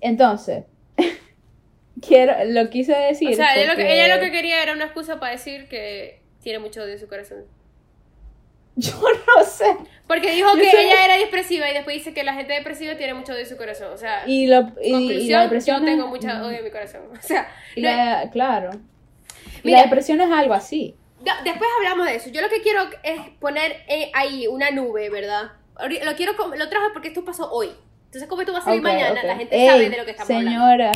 Entonces, 0.00 0.64
quiero, 2.00 2.32
lo 2.46 2.68
quise 2.68 2.92
decir. 2.92 3.30
O 3.30 3.34
sea, 3.34 3.54
ella 3.54 3.72
lo, 3.72 3.76
que, 3.76 3.92
ella 3.92 4.16
lo 4.16 4.20
que 4.20 4.32
quería 4.32 4.62
era 4.62 4.72
una 4.72 4.86
excusa 4.86 5.20
para 5.20 5.32
decir 5.32 5.68
que 5.68 6.20
tiene 6.42 6.58
mucho 6.58 6.82
odio 6.82 6.94
en 6.94 6.98
su 6.98 7.06
corazón. 7.06 7.44
Yo 8.80 8.92
no 9.00 9.44
sé. 9.44 9.76
Porque 10.06 10.30
dijo 10.32 10.48
Yo 10.54 10.60
que 10.62 10.70
ella 10.70 11.04
era 11.04 11.16
depresiva 11.18 11.68
y 11.68 11.74
después 11.74 11.96
dice 11.96 12.14
que 12.14 12.22
la 12.22 12.34
gente 12.34 12.52
depresiva 12.52 12.94
tiene 12.96 13.14
mucho 13.14 13.32
odio 13.32 13.40
en 13.42 13.48
su 13.48 13.56
corazón. 13.56 13.92
O 13.92 13.96
sea, 13.98 14.22
Y, 14.26 14.46
lo, 14.46 14.60
y, 14.82 14.88
y 14.88 14.92
conclusión, 14.92 15.30
la 15.32 15.42
depresión. 15.42 15.80
yo 15.80 15.84
tengo 15.86 16.06
mucho 16.06 16.28
odio 16.28 16.58
en 16.58 16.64
mi 16.64 16.70
corazón. 16.70 17.02
O 17.12 17.22
sea, 17.22 17.48
y 17.74 17.82
no- 17.82 17.88
la- 17.88 18.30
claro. 18.30 18.70
Mira. 19.64 19.78
la 19.78 19.84
depresión 19.84 20.20
es 20.20 20.30
algo 20.30 20.54
así. 20.54 20.94
Después 21.42 21.68
hablamos 21.78 22.06
de 22.06 22.14
eso. 22.14 22.30
Yo 22.30 22.40
lo 22.40 22.48
que 22.48 22.60
quiero 22.62 22.82
es 23.02 23.20
poner 23.40 23.82
eh, 23.88 24.12
ahí 24.14 24.46
una 24.46 24.70
nube, 24.70 25.10
¿verdad? 25.10 25.50
Lo 26.04 26.14
quiero 26.14 26.34
lo 26.56 26.68
trajo 26.68 26.92
porque 26.92 27.08
esto 27.08 27.24
pasó 27.24 27.50
hoy. 27.50 27.70
Entonces, 28.04 28.28
como 28.28 28.42
esto 28.42 28.52
va 28.52 28.60
a 28.60 28.62
salir 28.62 28.80
mañana, 28.80 29.20
la 29.24 29.36
gente 29.36 29.56
Ey, 29.60 29.66
sabe 29.68 29.90
de 29.90 29.96
lo 29.96 30.04
que 30.04 30.12
estamos 30.12 30.30
hablando. 30.30 30.50
Señora, 30.50 30.92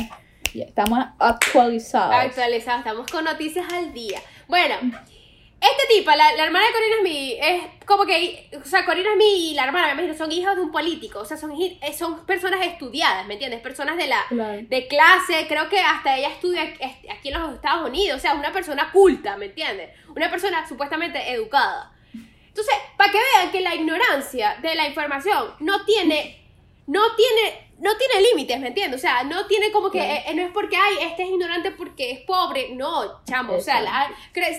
estamos 0.54 0.98
actualizados. 1.18 2.14
Actualizada, 2.14 2.78
estamos 2.78 3.10
con 3.10 3.24
noticias 3.24 3.66
al 3.72 3.92
día. 3.92 4.20
Bueno, 4.46 4.76
esta 5.60 5.82
tipa, 5.88 6.16
la, 6.16 6.32
la 6.32 6.44
hermana 6.44 6.64
de 6.66 6.72
Corina 6.72 6.96
Smith, 7.00 7.38
es 7.42 7.84
como 7.86 8.06
que, 8.06 8.48
o 8.60 8.64
sea, 8.64 8.84
Corina 8.86 9.10
Smith 9.14 9.26
y 9.36 9.54
la 9.54 9.64
hermana, 9.64 9.88
me 9.88 9.92
imagino, 10.02 10.14
son 10.14 10.32
hijos 10.32 10.56
de 10.56 10.62
un 10.62 10.72
político, 10.72 11.20
o 11.20 11.24
sea, 11.24 11.36
son, 11.36 11.52
eh, 11.60 11.78
son 11.96 12.24
personas 12.24 12.64
estudiadas, 12.66 13.26
¿me 13.26 13.34
entiendes? 13.34 13.60
Personas 13.60 13.96
de 13.96 14.06
la 14.06 14.24
Claro. 14.28 14.60
de 14.62 14.86
clase, 14.88 15.46
creo 15.48 15.68
que 15.68 15.78
hasta 15.80 16.16
ella 16.16 16.28
estudia 16.30 16.62
aquí 16.62 17.08
aquí 17.08 17.28
en 17.28 17.40
los 17.40 17.54
Estados 17.54 17.88
Unidos, 17.88 18.18
o 18.18 18.20
sea, 18.20 18.34
una 18.34 18.52
persona 18.52 18.90
culta, 18.90 19.36
¿me 19.36 19.46
entiendes? 19.46 19.90
Una 20.14 20.30
persona 20.30 20.66
supuestamente 20.66 21.30
educada. 21.32 21.92
Entonces, 22.48 22.74
para 22.96 23.12
que 23.12 23.18
vean 23.36 23.50
que 23.52 23.60
la 23.60 23.74
ignorancia 23.74 24.56
de 24.62 24.74
la 24.74 24.88
información 24.88 25.54
no 25.60 25.84
tiene, 25.84 26.42
no 26.86 27.00
tiene, 27.14 27.69
no 27.80 27.96
tiene 27.96 28.28
límites, 28.28 28.60
¿me 28.60 28.68
entiendes? 28.68 29.00
O 29.00 29.02
sea, 29.02 29.24
no 29.24 29.46
tiene 29.46 29.72
como 29.72 29.90
que, 29.90 29.98
eh, 30.00 30.34
no 30.34 30.42
es 30.42 30.52
porque, 30.52 30.76
ay, 30.76 30.96
este 31.02 31.22
es 31.24 31.30
ignorante 31.30 31.70
porque 31.70 32.10
es 32.12 32.20
pobre, 32.20 32.74
no, 32.74 33.24
chamo, 33.24 33.54
o 33.54 33.60
sea, 33.60 33.80
la- 33.80 34.10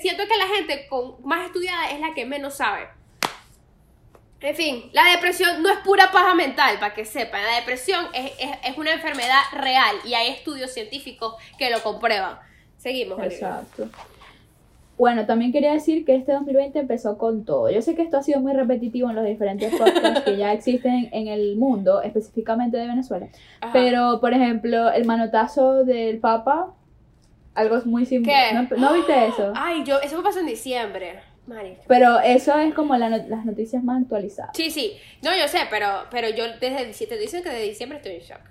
siento 0.01 0.27
que 0.27 0.37
la 0.37 0.47
gente 0.47 0.87
con 0.87 1.15
más 1.23 1.45
estudiada 1.45 1.91
es 1.91 1.99
la 1.99 2.13
que 2.13 2.25
menos 2.25 2.55
sabe. 2.55 2.89
En 4.41 4.55
fin, 4.55 4.89
la 4.91 5.03
depresión 5.11 5.61
no 5.61 5.69
es 5.69 5.77
pura 5.79 6.11
paja 6.11 6.33
mental, 6.33 6.79
para 6.79 6.95
que 6.95 7.05
sepan. 7.05 7.43
La 7.43 7.57
depresión 7.57 8.07
es, 8.13 8.31
es, 8.39 8.49
es 8.63 8.77
una 8.77 8.91
enfermedad 8.91 9.41
real 9.51 9.95
y 10.03 10.15
hay 10.15 10.29
estudios 10.31 10.73
científicos 10.73 11.35
que 11.59 11.69
lo 11.69 11.83
comprueban. 11.83 12.39
Seguimos, 12.77 13.19
Olivia. 13.19 13.37
Bueno, 15.01 15.25
también 15.25 15.51
quería 15.51 15.73
decir 15.73 16.05
que 16.05 16.13
este 16.13 16.31
2020 16.31 16.77
empezó 16.77 17.17
con 17.17 17.43
todo. 17.43 17.71
Yo 17.71 17.81
sé 17.81 17.95
que 17.95 18.03
esto 18.03 18.17
ha 18.17 18.21
sido 18.21 18.39
muy 18.39 18.53
repetitivo 18.53 19.09
en 19.09 19.15
los 19.15 19.25
diferentes 19.25 19.73
podcasts 19.75 20.21
que 20.21 20.37
ya 20.37 20.53
existen 20.53 21.09
en 21.11 21.27
el 21.27 21.55
mundo, 21.55 22.03
específicamente 22.03 22.77
de 22.77 22.85
Venezuela. 22.85 23.27
Ajá. 23.61 23.73
Pero, 23.73 24.19
por 24.21 24.31
ejemplo, 24.31 24.91
el 24.91 25.05
manotazo 25.05 25.85
del 25.85 26.19
Papa, 26.19 26.75
algo 27.55 27.77
es 27.77 27.87
muy 27.87 28.05
simple. 28.05 28.31
¿Qué? 28.31 28.53
¿No, 28.53 28.77
no 28.77 28.93
viste 28.93 29.25
eso? 29.25 29.51
Ay, 29.55 29.83
yo, 29.83 29.99
eso 30.01 30.17
me 30.17 30.21
pasó 30.21 30.41
en 30.41 30.45
diciembre. 30.45 31.19
Marica. 31.47 31.81
Pero 31.87 32.19
eso 32.19 32.59
es 32.59 32.71
como 32.75 32.95
la 32.95 33.09
las 33.09 33.43
noticias 33.43 33.83
más 33.83 34.03
actualizadas. 34.03 34.51
Sí, 34.55 34.69
sí. 34.69 34.97
No, 35.23 35.35
yo 35.35 35.47
sé, 35.47 35.61
pero, 35.71 35.87
pero 36.11 36.29
yo 36.29 36.43
desde 36.59 36.85
diciembre, 36.85 37.17
te 37.17 37.23
dicen 37.23 37.41
que 37.41 37.49
desde 37.49 37.63
diciembre 37.63 37.97
estoy 37.97 38.17
en 38.17 38.21
shock. 38.21 38.41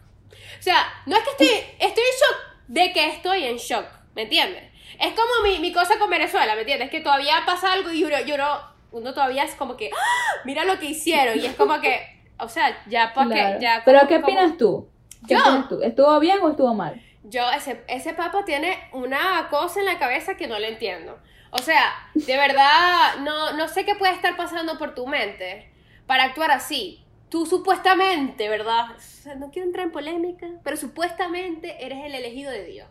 O 0.58 0.62
sea, 0.62 0.78
no 1.06 1.14
es 1.14 1.22
que 1.22 1.30
estoy, 1.30 1.46
estoy 1.78 2.02
en 2.02 2.18
shock 2.18 2.50
de 2.66 2.92
que 2.92 3.06
estoy 3.06 3.44
en 3.44 3.56
shock, 3.56 3.84
¿me 4.14 4.22
entiendes? 4.22 4.64
Es 4.98 5.12
como 5.14 5.42
mi, 5.44 5.58
mi 5.58 5.72
cosa 5.72 5.98
con 5.98 6.10
Venezuela, 6.10 6.54
¿me 6.54 6.60
entiendes? 6.62 6.90
Que 6.90 7.00
todavía 7.00 7.34
pasa 7.46 7.72
algo 7.72 7.90
y 7.92 8.04
uno, 8.04 8.18
yo 8.26 8.36
no, 8.36 8.60
uno 8.92 9.14
todavía 9.14 9.44
es 9.44 9.54
como 9.54 9.76
que, 9.76 9.90
¡Ah! 9.92 10.40
mira 10.44 10.64
lo 10.64 10.78
que 10.78 10.86
hicieron. 10.86 11.38
Y 11.38 11.46
es 11.46 11.54
como 11.54 11.80
que, 11.80 12.00
o 12.38 12.48
sea, 12.48 12.82
ya 12.86 13.12
porque 13.14 13.34
Claro. 13.34 13.60
ya 13.60 13.82
Pero 13.84 14.00
¿qué 14.08 14.16
como- 14.20 14.26
opinas 14.26 14.56
tú? 14.58 14.88
¿Qué 15.28 15.34
Yo. 15.34 15.40
opinas 15.40 15.68
tú? 15.68 15.82
¿Estuvo 15.82 16.18
bien 16.20 16.38
o 16.42 16.50
estuvo 16.50 16.74
mal? 16.74 17.00
Yo, 17.24 17.48
ese, 17.52 17.84
ese 17.88 18.14
papa 18.14 18.44
tiene 18.44 18.78
una 18.92 19.46
cosa 19.50 19.80
en 19.80 19.86
la 19.86 19.98
cabeza 19.98 20.36
que 20.36 20.48
no 20.48 20.58
le 20.58 20.68
entiendo. 20.68 21.18
O 21.50 21.58
sea, 21.58 21.92
de 22.14 22.36
verdad, 22.36 23.16
no, 23.20 23.52
no 23.52 23.68
sé 23.68 23.84
qué 23.84 23.94
puede 23.94 24.12
estar 24.14 24.36
pasando 24.36 24.78
por 24.78 24.94
tu 24.94 25.06
mente 25.06 25.70
para 26.06 26.24
actuar 26.24 26.50
así. 26.50 27.04
Tú 27.28 27.44
supuestamente, 27.46 28.48
¿verdad? 28.48 28.90
O 28.96 29.00
sea, 29.00 29.34
no 29.34 29.50
quiero 29.50 29.66
entrar 29.66 29.86
en 29.86 29.92
polémica, 29.92 30.46
pero 30.64 30.76
supuestamente 30.76 31.84
eres 31.84 32.04
el 32.04 32.14
elegido 32.14 32.50
de 32.50 32.64
Dios. 32.64 32.88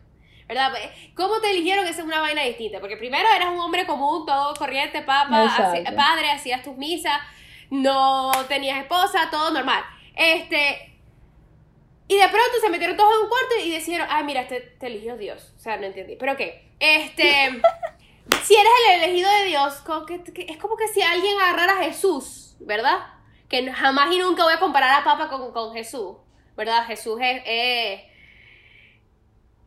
¿Verdad? 0.50 0.74
¿Cómo 1.16 1.40
te 1.40 1.52
eligieron? 1.52 1.86
Esa 1.86 2.00
es 2.02 2.06
una 2.08 2.20
vaina 2.22 2.42
distinta. 2.42 2.80
Porque 2.80 2.98
primero 2.98 3.30
eras 3.36 3.50
un 3.50 3.60
hombre 3.60 3.86
común, 3.86 4.26
todo 4.26 4.54
corriente, 4.56 5.02
papa, 5.04 5.30
padre, 5.96 6.32
hacías 6.32 6.64
tus 6.64 6.76
misas, 6.76 7.20
no 7.70 8.32
tenías 8.48 8.80
esposa, 8.80 9.30
todo 9.30 9.52
normal. 9.52 9.84
Este, 10.16 10.98
y 12.08 12.16
de 12.18 12.28
pronto 12.28 12.58
se 12.60 12.70
metieron 12.70 12.98
todos 12.98 13.14
en 13.16 13.22
un 13.24 13.30
cuarto 13.30 13.56
y 13.64 13.70
decidieron, 13.72 14.08
ay, 14.10 14.24
mira, 14.24 14.48
te, 14.48 14.60
te 14.62 14.88
eligió 14.88 15.16
Dios. 15.18 15.54
O 15.56 15.60
sea, 15.60 15.78
no 15.78 15.86
entendí. 15.86 16.16
Pero 16.16 16.36
qué, 16.36 16.68
este, 16.80 17.22
si 18.44 18.56
eres 18.56 18.72
el 18.90 19.04
elegido 19.04 19.30
de 19.32 19.46
Dios, 19.46 19.76
como 19.86 20.06
que, 20.08 20.24
que- 20.24 20.48
es 20.50 20.58
como 20.58 20.76
que 20.76 20.88
si 20.88 21.02
alguien 21.04 21.40
agarrara 21.40 21.74
a 21.80 21.84
Jesús, 21.84 22.56
¿verdad? 22.60 22.98
Que 23.48 23.72
jamás 23.72 24.12
y 24.14 24.18
nunca 24.18 24.44
voy 24.44 24.54
a 24.54 24.60
comparar 24.60 25.00
a 25.00 25.04
Papa 25.04 25.30
con, 25.30 25.54
con 25.54 25.74
Jesús, 25.74 26.18
¿verdad? 26.58 26.88
Jesús 26.88 27.20
es, 27.22 27.44
es- 27.46 28.09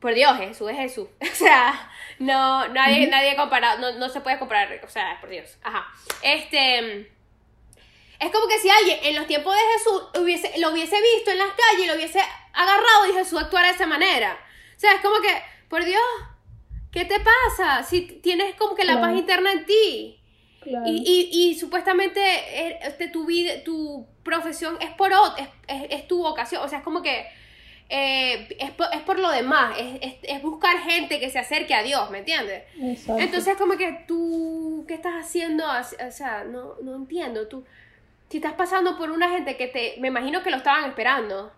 por 0.02 0.12
Dios, 0.14 0.36
Jesús 0.36 0.70
es 0.70 0.76
Jesús. 0.84 1.08
O 1.22 1.34
sea, 1.34 1.90
no, 2.18 2.68
nadie, 2.68 3.06
nadie 3.06 3.34
compara, 3.36 3.76
no, 3.78 3.92
no 3.92 4.08
se 4.10 4.20
puede 4.20 4.38
comparar, 4.38 4.78
o 4.84 4.88
sea, 4.88 5.16
por 5.20 5.30
Dios. 5.30 5.56
Ajá. 5.62 5.86
Este... 6.22 7.10
Es 8.20 8.30
como 8.30 8.46
que 8.46 8.58
si 8.58 8.70
alguien 8.70 8.98
en 9.02 9.16
los 9.16 9.26
tiempos 9.26 9.52
de 9.52 9.60
Jesús 9.72 10.02
hubiese, 10.22 10.58
lo 10.60 10.70
hubiese 10.70 10.94
visto 11.16 11.32
en 11.32 11.38
las 11.38 11.48
calles 11.48 11.84
y 11.84 11.86
lo 11.88 11.94
hubiese 11.94 12.20
agarrado 12.52 13.06
y 13.10 13.14
Jesús 13.14 13.40
actuara 13.40 13.68
de 13.68 13.74
esa 13.74 13.86
manera. 13.86 14.38
O 14.76 14.78
sea, 14.78 14.92
es 14.94 15.00
como 15.00 15.20
que, 15.20 15.42
por 15.68 15.84
Dios, 15.84 16.00
¿qué 16.92 17.04
te 17.04 17.16
pasa? 17.18 17.82
Si 17.82 18.02
tienes 18.02 18.54
como 18.54 18.76
que 18.76 18.84
la 18.84 18.92
Claro. 18.98 19.08
paz 19.08 19.18
interna 19.18 19.50
en 19.50 19.66
ti. 19.66 20.20
Claro. 20.60 20.84
Y, 20.86 21.02
y, 21.04 21.48
y 21.50 21.58
supuestamente 21.58 22.20
eh, 22.22 22.78
este, 22.82 23.08
tu 23.08 23.26
vida, 23.26 23.64
tu 23.64 24.06
profesión 24.22 24.78
es 24.80 24.90
por 24.90 25.10
ot- 25.10 25.34
es, 25.38 25.48
es, 25.66 25.86
es 25.90 26.06
tu 26.06 26.22
vocación. 26.22 26.62
O 26.62 26.68
sea, 26.68 26.78
es 26.78 26.84
como 26.84 27.02
que 27.02 27.26
eh, 27.94 28.56
es, 28.58 28.70
por, 28.70 28.86
es 28.90 29.02
por 29.02 29.18
lo 29.18 29.30
demás. 29.30 29.76
Es, 29.78 29.98
es, 30.00 30.14
es 30.22 30.42
buscar 30.42 30.78
gente 30.78 31.20
que 31.20 31.28
se 31.28 31.38
acerque 31.38 31.74
a 31.74 31.82
Dios, 31.82 32.10
¿me 32.10 32.20
entiendes? 32.20 32.62
Exacto. 32.80 33.22
Entonces, 33.22 33.54
como 33.58 33.76
que 33.76 34.04
tú, 34.08 34.86
¿qué 34.88 34.94
estás 34.94 35.12
haciendo? 35.12 35.62
O 35.66 36.10
sea, 36.10 36.42
no, 36.44 36.76
no 36.82 36.96
entiendo. 36.96 37.46
Tú, 37.48 37.66
si 38.30 38.38
estás 38.38 38.54
pasando 38.54 38.96
por 38.96 39.10
una 39.10 39.28
gente 39.28 39.58
que 39.58 39.66
te, 39.66 39.96
me 40.00 40.08
imagino 40.08 40.42
que 40.42 40.50
lo 40.50 40.56
estaban 40.56 40.88
esperando. 40.88 41.52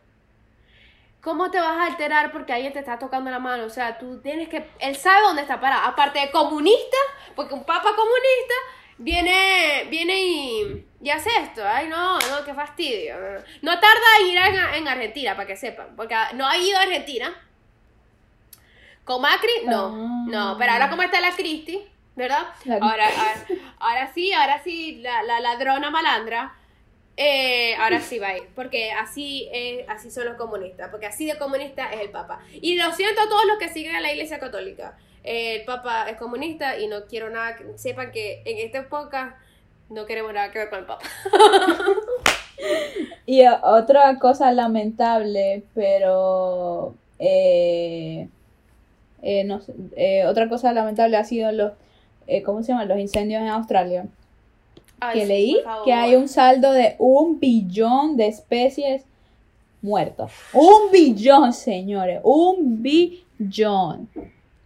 ¿Cómo 1.21 1.53
te 1.53 1.61
vas 1.61 1.79
a 1.79 1.87
alterar 1.87 2.33
porque 2.33 2.53
alguien 2.53 2.73
te 2.73 2.81
está 2.81 2.99
tocando 2.99 3.31
la 3.31 3.39
mano? 3.39 3.65
O 3.65 3.71
sea, 3.71 3.97
tú 3.97 4.21
tienes 4.21 4.49
que, 4.49 4.67
él 4.81 4.97
sabe 4.97 5.23
dónde 5.23 5.43
está 5.43 5.61
parado. 5.61 5.87
Aparte 5.87 6.19
de 6.19 6.33
comunista, 6.33 6.97
porque 7.37 7.55
un 7.55 7.65
papa 7.65 7.91
comunista 7.95 8.55
viene, 8.99 9.87
viene 9.89 10.21
y, 10.21 10.85
y 11.05 11.11
hace 11.11 11.31
esto. 11.43 11.63
Ay, 11.67 11.87
no, 11.89 12.19
no, 12.19 12.45
qué 12.45 12.55
fastidio. 12.55 13.15
No 13.63 13.79
tarda 13.79 14.07
en 14.21 14.27
ir 14.27 14.39
en, 14.39 14.75
en 14.77 14.89
Argentina, 14.89 15.37
para 15.37 15.47
que 15.47 15.57
sepan. 15.57 15.95
Porque 15.97 16.17
no 16.35 16.49
ha 16.49 16.57
ido 16.57 16.79
a 16.79 16.83
Argentina. 16.83 17.33
Con 19.05 19.21
Macri, 19.21 19.53
no, 19.67 19.87
Ah. 19.87 20.25
no, 20.29 20.57
pero 20.59 20.73
ahora 20.73 20.89
como 20.89 21.03
está 21.03 21.21
la 21.21 21.33
Cristi, 21.33 21.79
¿verdad? 22.17 22.47
Ahora, 22.81 23.07
ahora, 23.07 23.47
ahora 23.79 24.13
sí, 24.15 24.33
ahora 24.33 24.63
sí, 24.65 24.97
la, 25.03 25.23
la 25.23 25.41
ladrona 25.41 25.91
malandra, 25.91 26.55
eh, 27.17 27.77
ahora 27.77 28.01
sí 28.01 28.19
va 28.19 28.29
a 28.29 28.37
ir, 28.39 28.49
porque 28.55 28.93
así, 28.93 29.49
eh, 29.53 29.85
así 29.91 30.11
son 30.11 30.25
los 30.25 30.37
comunistas, 30.37 30.89
porque 30.91 31.05
así 31.07 31.27
de 31.27 31.37
comunista 31.37 31.93
es 31.93 32.01
el 32.01 32.11
Papa. 32.11 32.41
Y 32.51 32.77
lo 32.77 32.91
siento 32.93 33.21
a 33.21 33.29
todos 33.29 33.45
los 33.45 33.59
que 33.59 33.69
siguen 33.69 33.95
a 33.95 34.01
la 34.01 34.11
Iglesia 34.11 34.39
Católica, 34.39 34.97
Eh, 35.27 35.57
el 35.57 35.65
Papa 35.65 36.09
es 36.11 36.17
comunista 36.19 36.79
y 36.79 36.87
no 36.87 37.07
quiero 37.07 37.29
nada, 37.31 37.57
que 37.57 37.65
sepan 37.79 38.11
que 38.13 38.43
en 38.45 38.59
esta 38.59 38.79
época 38.79 39.39
no 39.91 40.07
queremos 40.07 40.33
nada 40.33 40.51
que 40.51 40.59
ver 40.59 40.71
con 40.71 40.81
el 40.81 40.87
Papa. 40.87 41.05
Y 43.27 43.41
eh, 43.41 43.51
otra 43.63 44.19
cosa 44.19 44.53
lamentable, 44.53 45.65
pero 45.75 46.95
eh, 47.19 48.29
eh, 49.23 49.45
no 49.45 49.61
eh, 49.97 50.27
otra 50.27 50.49
cosa 50.49 50.73
lamentable 50.73 51.17
ha 51.17 51.25
sido 51.25 51.51
los, 51.53 51.73
¿cómo 52.45 52.63
se 52.63 52.73
llaman? 52.73 52.89
Los 52.89 52.99
incendios 52.99 53.41
en 53.41 53.49
Australia. 53.49 54.07
Ay, 55.01 55.15
que 55.15 55.23
sí, 55.23 55.29
leí 55.29 55.57
que 55.85 55.93
hay 55.93 56.15
un 56.17 56.29
saldo 56.29 56.73
de 56.73 56.97
un 56.99 57.41
billón 57.41 58.17
de 58.17 58.27
especies 58.27 59.05
muertas. 59.81 60.33
Un 60.53 60.91
billón, 60.93 61.53
señores, 61.53 62.21
un 62.23 62.83
billón. 62.83 64.09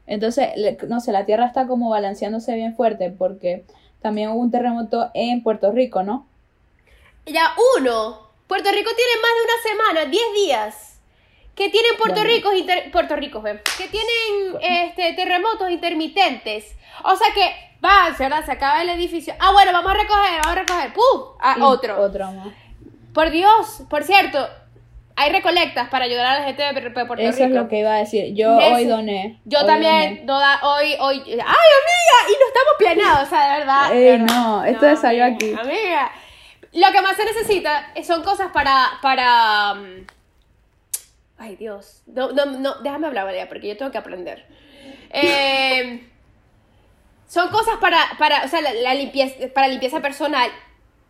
Entonces, 0.07 0.49
no 0.89 1.01
sé, 1.01 1.13
la 1.13 1.27
Tierra 1.27 1.47
está 1.47 1.67
como 1.67 1.91
balanceándose 1.91 2.55
bien 2.55 2.75
fuerte 2.75 3.11
porque 3.11 3.65
también 4.01 4.31
hubo 4.31 4.41
un 4.41 4.51
terremoto 4.51 5.11
en 5.15 5.43
Puerto 5.43 5.73
Rico, 5.73 6.03
¿no? 6.03 6.27
Ya 7.27 7.53
uno, 7.79 8.29
Puerto 8.47 8.71
Rico 8.71 8.91
tiene 8.97 9.13
más 9.21 9.31
de 9.37 9.45
una 9.45 9.63
semana, 10.03 10.11
10 10.11 10.23
días, 10.35 11.01
que 11.55 11.69
tienen 11.69 11.97
Puerto 11.99 12.21
Bueno. 12.23 12.31
Inter- 12.57 12.91
Puerto 12.91 13.17
Ricos, 13.17 13.43
ven, 13.43 13.61
que 13.77 13.89
tienen 13.89 14.57
este, 14.61 15.13
terremotos 15.15 15.71
intermitentes. 15.71 16.75
O 17.05 17.17
sea 17.17 17.29
que 17.35 17.55
va, 17.85 18.15
¿verdad? 18.19 18.45
Se 18.47 18.53
acaba 18.53 18.81
el 18.83 18.89
edificio. 18.91 19.35
Ah, 19.41 19.53
bueno, 19.53 19.73
vamos 19.73 19.91
a 19.91 19.95
recoger, 19.95 20.41
vamos 20.43 20.47
a 20.47 20.55
recoger. 20.55 20.93
¡Pum! 20.95 21.23
Ah, 21.41 21.57
otro. 21.61 22.01
Otro 22.01 22.31
más. 22.33 22.49
Por 23.13 23.31
Dios, 23.31 23.83
por 23.91 24.05
cierto, 24.05 24.49
hay 25.21 25.33
recolectas 25.33 25.89
para 25.89 26.05
ayudar 26.05 26.27
a 26.27 26.39
la 26.39 26.45
gente 26.47 26.63
de, 26.63 26.73
de 26.81 26.91
Puerto 26.91 27.15
Eso 27.19 27.33
Rico. 27.33 27.45
es 27.45 27.51
lo 27.51 27.69
que 27.69 27.81
iba 27.81 27.93
a 27.93 27.99
decir. 27.99 28.35
Yo 28.35 28.57
Eso. 28.61 28.75
hoy 28.77 28.85
doné. 28.85 29.41
Yo 29.45 29.59
hoy 29.59 29.67
también, 29.67 30.25
doné. 30.25 30.61
no 30.61 30.69
hoy, 30.71 30.95
hoy, 31.01 31.19
¡ay, 31.27 31.35
amiga! 31.35 32.19
Y 32.29 32.33
no 32.39 32.47
estamos 32.47 32.75
planeados, 32.79 33.27
o 33.27 33.31
sea, 33.31 33.53
de 33.53 33.59
verdad. 33.59 33.91
de 33.91 33.97
Ey, 33.97 34.19
verdad. 34.19 34.37
no, 34.37 34.65
esto 34.65 34.97
salió 34.97 35.25
amiga, 35.25 35.37
aquí. 35.37 35.55
Amiga, 35.61 36.13
lo 36.73 36.93
que 36.93 37.03
más 37.03 37.17
se 37.17 37.25
necesita 37.25 37.93
son 38.05 38.23
cosas 38.23 38.53
para, 38.53 38.91
para, 39.03 39.73
um, 39.73 40.07
ay 41.37 41.57
Dios, 41.57 42.03
no, 42.07 42.31
no, 42.31 42.47
no, 42.47 42.77
déjame 42.77 43.09
hablar, 43.09 43.25
Valeria, 43.25 43.49
porque 43.49 43.67
yo 43.67 43.77
tengo 43.77 43.91
que 43.91 43.99
aprender. 43.99 44.47
Eh, 45.11 46.07
son 47.27 47.49
cosas 47.49 47.79
para, 47.81 47.99
para, 48.21 48.45
o 48.45 48.49
sea, 48.49 48.61
la, 48.61 48.73
la 48.73 48.95
limpieza, 48.95 49.49
para 49.53 49.67
limpieza 49.67 49.99
personal 50.01 50.49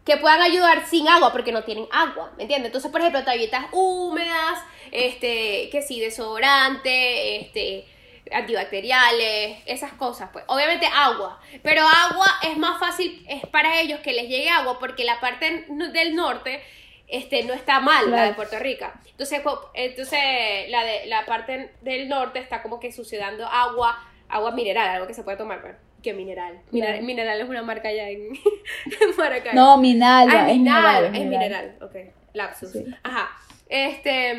que 0.09 0.16
puedan 0.16 0.40
ayudar 0.42 0.87
sin 0.87 1.07
agua 1.09 1.31
porque 1.33 1.53
no 1.53 1.62
tienen 1.64 1.87
agua, 1.92 2.33
¿me 2.37 2.42
entiendes? 2.44 2.68
Entonces, 2.71 2.90
por 2.90 3.01
ejemplo, 3.01 3.23
toallitas 3.23 3.66
húmedas, 3.73 4.59
este, 4.90 5.68
que 5.71 5.83
sí, 5.83 6.01
desodorante, 6.01 7.37
este, 7.42 7.87
antibacteriales, 8.33 9.59
esas 9.66 9.92
cosas, 9.92 10.31
pues. 10.33 10.44
Obviamente 10.49 10.87
agua, 10.87 11.40
pero 11.62 11.83
agua 11.83 12.27
es 12.42 12.57
más 12.57 12.79
fácil 12.81 13.25
es 13.29 13.47
para 13.47 13.81
ellos 13.81 14.01
que 14.01 14.12
les 14.12 14.29
llegue 14.29 14.51
agua 14.51 14.79
porque 14.79 15.05
la 15.05 15.21
parte 15.21 15.66
del 15.68 16.14
norte 16.16 16.62
este, 17.07 17.44
no 17.44 17.55
está 17.55 17.81
mal, 17.81 18.11
la 18.11 18.25
de. 18.25 18.35
Puerto 18.35 18.59
Rico. 18.59 18.87
Entonces, 19.11 19.40
co- 19.42 19.71
entonces 19.75 20.21
la, 20.68 20.85
de, 20.85 21.07
la 21.07 21.25
parte 21.27 21.75
del 21.81 22.09
norte 22.09 22.38
está 22.38 22.62
como 22.62 22.79
que 22.81 22.92
sucediendo 22.92 23.47
agua, 23.47 23.99
agua 24.29 24.51
mineral, 24.53 24.88
algo 24.88 25.07
que 25.07 25.14
se 25.14 25.23
puede 25.23 25.37
tomar, 25.38 25.61
pues. 25.61 25.75
¿Qué 26.09 26.14
mineral? 26.14 26.61
Mineral, 26.71 26.94
Claro. 26.94 27.07
mineral 27.07 27.40
es 27.42 27.49
una 27.51 27.62
marca 27.62 27.88
allá 27.90 28.09
en, 28.09 28.29
en 29.01 29.16
Maracay. 29.18 29.55
No, 29.55 29.77
Minalba. 29.77 30.33
Ah, 30.33 30.51
es 30.51 30.57
mineral, 30.57 31.11
mineral. 31.11 31.14
es 31.14 31.27
mineral. 31.29 31.77
Ok, 31.83 31.97
lapsus. 32.33 32.73
Sí. 32.73 32.87
Ajá. 33.03 33.29
Este. 33.68 34.31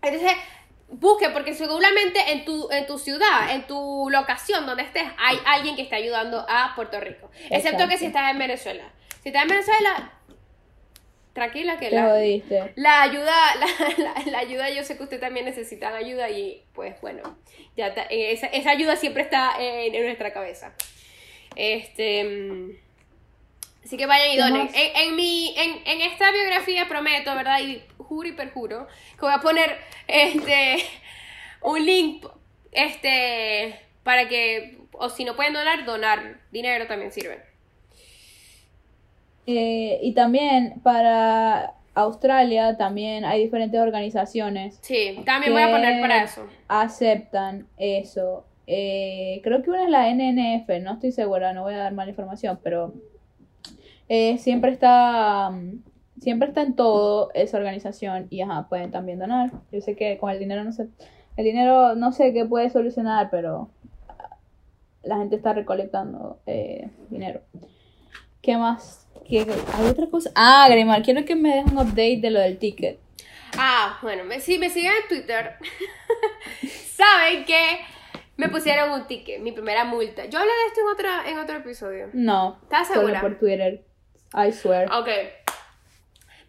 Entonces, 0.00 0.32
busque, 0.88 1.30
porque 1.30 1.54
seguramente 1.54 2.20
en 2.30 2.44
tu, 2.44 2.70
en 2.70 2.86
tu 2.86 2.98
ciudad, 3.00 3.50
en 3.52 3.66
tu 3.66 4.08
locación 4.10 4.64
donde 4.64 4.84
estés, 4.84 5.02
hay 5.18 5.38
alguien 5.44 5.74
que 5.74 5.82
está 5.82 5.96
ayudando 5.96 6.46
a 6.48 6.72
Puerto 6.76 7.00
Rico. 7.00 7.32
Excepto 7.50 7.88
que 7.88 7.98
si 7.98 8.06
estás 8.06 8.30
en 8.30 8.38
Venezuela. 8.38 8.84
Si 9.24 9.30
estás 9.30 9.42
en 9.42 9.48
Venezuela, 9.48 10.12
tranquila 11.36 11.78
que 11.78 11.90
Te 11.90 11.94
la, 11.94 12.08
jodiste. 12.08 12.72
la 12.74 13.02
ayuda, 13.02 13.32
la, 13.60 14.04
la- 14.04 14.30
la 14.32 14.38
ayuda, 14.40 14.70
yo 14.70 14.82
sé 14.82 14.96
que 14.96 15.04
ustedes 15.04 15.20
también 15.20 15.46
necesitan 15.46 15.94
ayuda 15.94 16.28
y 16.30 16.64
pues 16.74 17.00
bueno, 17.00 17.38
ya 17.76 17.86
está- 17.88 18.06
eh, 18.10 18.32
esa, 18.32 18.48
esa 18.48 18.70
ayuda 18.70 18.96
siempre 18.96 19.22
está 19.22 19.52
en, 19.60 19.94
en 19.94 20.02
nuestra 20.04 20.32
cabeza. 20.32 20.74
Este, 21.54 22.24
mm, 22.24 22.70
así 23.84 23.96
que 23.96 24.06
vayan 24.06 24.30
y 24.30 24.34
¿Qué 24.34 24.40
donen. 24.42 24.70
En, 24.74 24.96
en 25.08 25.16
mi, 25.16 25.54
en, 25.56 25.82
en 25.86 26.00
esta 26.10 26.32
biografía 26.32 26.88
prometo, 26.88 27.34
¿verdad? 27.34 27.60
Y 27.60 27.82
juro 27.98 28.28
y 28.28 28.32
perjuro 28.32 28.86
que 29.14 29.20
voy 29.20 29.32
a 29.34 29.38
poner 29.40 29.78
este 30.08 30.76
un 31.62 31.84
link, 31.84 32.26
este, 32.72 33.78
para 34.02 34.28
que, 34.28 34.78
o 34.92 35.08
si 35.08 35.24
no 35.24 35.34
pueden 35.36 35.52
donar, 35.54 35.84
donar 35.84 36.40
dinero 36.50 36.86
también 36.86 37.12
sirve. 37.12 37.42
Eh, 39.46 40.00
y 40.02 40.12
también 40.12 40.80
para 40.82 41.74
Australia 41.94 42.76
también 42.76 43.24
hay 43.24 43.42
diferentes 43.42 43.80
organizaciones 43.80 44.78
Sí, 44.82 45.22
también 45.24 45.52
voy 45.52 45.62
a 45.62 45.70
poner 45.70 46.00
para 46.00 46.24
eso. 46.24 46.42
aceptan 46.68 47.66
eso. 47.76 48.44
Eh, 48.66 49.40
creo 49.44 49.62
que 49.62 49.70
una 49.70 49.84
es 49.84 49.90
la 49.90 50.08
NNF, 50.10 50.68
no 50.82 50.94
estoy 50.94 51.12
segura, 51.12 51.52
no 51.52 51.62
voy 51.62 51.74
a 51.74 51.78
dar 51.78 51.94
mala 51.94 52.10
información, 52.10 52.58
pero 52.62 52.92
eh, 54.08 54.38
siempre 54.38 54.72
está 54.72 55.50
mm, 55.50 55.82
siempre 56.20 56.48
está 56.48 56.62
en 56.62 56.74
todo 56.74 57.30
esa 57.34 57.56
organización 57.58 58.26
y 58.30 58.40
ajá, 58.40 58.68
pueden 58.68 58.90
también 58.90 59.18
donar. 59.18 59.52
Yo 59.70 59.80
sé 59.80 59.94
que 59.94 60.18
con 60.18 60.30
el 60.30 60.38
dinero 60.38 60.64
no 60.64 60.72
sé, 60.72 60.88
el 61.36 61.44
dinero 61.44 61.94
no 61.94 62.10
sé 62.12 62.32
qué 62.32 62.44
puede 62.44 62.68
solucionar, 62.70 63.28
pero 63.30 63.70
la 65.02 65.18
gente 65.18 65.36
está 65.36 65.52
recolectando 65.52 66.40
eh, 66.46 66.90
dinero. 67.10 67.40
¿Qué 68.46 68.56
más? 68.56 69.04
¿Qué, 69.28 69.40
¿Hay 69.74 69.86
otra 69.88 70.06
cosa? 70.06 70.30
Ah, 70.36 70.68
Grimar, 70.70 71.02
quiero 71.02 71.24
que 71.24 71.34
me 71.34 71.52
des 71.52 71.64
un 71.64 71.78
update 71.78 72.20
de 72.20 72.30
lo 72.30 72.38
del 72.38 72.60
ticket. 72.60 73.00
Ah, 73.58 73.98
bueno, 74.02 74.22
me, 74.22 74.38
si 74.38 74.56
me 74.56 74.70
siguen 74.70 74.92
en 75.02 75.08
Twitter, 75.08 75.56
saben 76.94 77.44
que 77.44 77.80
me 78.36 78.48
pusieron 78.48 78.92
un 78.92 79.08
ticket, 79.08 79.40
mi 79.40 79.50
primera 79.50 79.84
multa. 79.84 80.26
Yo 80.26 80.38
hablé 80.38 80.52
de 80.52 80.66
esto 80.68 80.80
en 80.80 80.86
otro, 80.86 81.30
en 81.32 81.38
otro 81.40 81.56
episodio. 81.56 82.08
No, 82.12 82.60
¿Estás 82.62 82.86
solo 82.86 83.00
segura? 83.00 83.20
por 83.20 83.36
Twitter. 83.36 83.84
I 84.32 84.52
swear. 84.52 84.92
Ok. 84.92 85.08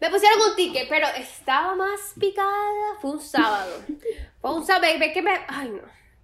Me 0.00 0.08
pusieron 0.10 0.38
un 0.48 0.54
ticket, 0.54 0.88
pero 0.88 1.08
estaba 1.18 1.74
más 1.74 1.98
picada. 2.20 2.94
Fue 3.00 3.10
un 3.10 3.20
sábado. 3.20 3.72
Fue 4.40 4.54
un 4.54 4.64
sábado. 4.64 4.86
Ve 5.00 5.12
que 5.12 5.20
me. 5.20 5.32
Ay, 5.48 5.70
no. 5.70 5.82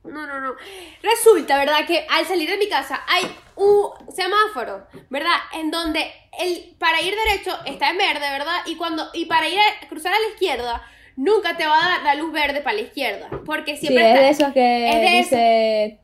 No, 0.08 0.24
no, 0.24 0.40
no. 0.40 0.54
Resulta, 1.02 1.58
¿verdad? 1.58 1.84
Que 1.84 2.06
al 2.08 2.24
salir 2.26 2.48
de 2.48 2.58
mi 2.58 2.68
casa 2.68 3.00
hay 3.08 3.24
un 3.57 3.90
semáforo, 4.14 4.87
¿verdad? 5.11 5.37
En 5.55 5.71
donde 5.71 6.01
el 6.40 6.75
para 6.79 7.01
ir 7.01 7.14
derecho 7.14 7.57
está 7.67 7.90
en 7.90 7.99
verde, 7.99 8.29
¿verdad? 8.31 8.57
Y 8.67 8.77
cuando 8.77 9.09
y 9.14 9.27
para 9.27 9.49
ir 9.49 9.59
a 9.59 9.88
cruzar 9.88 10.12
a 10.12 10.19
la 10.19 10.29
izquierda 10.29 10.83
nunca 11.17 11.57
te 11.57 11.64
va 11.67 11.77
a 11.85 11.88
dar 11.90 12.03
la 12.03 12.14
luz 12.17 12.33
verde 12.33 12.61
para 12.61 12.77
la 12.77 12.83
izquierda, 12.83 13.29
porque 13.47 13.77
Sí, 13.77 13.87
siempre 13.87 14.03
es 14.05 14.11
está 14.11 14.23
de 14.25 14.31
esos 14.31 14.53
que 14.53 14.88
es 14.88 15.01
de 15.11 15.17
dice. 15.19 16.01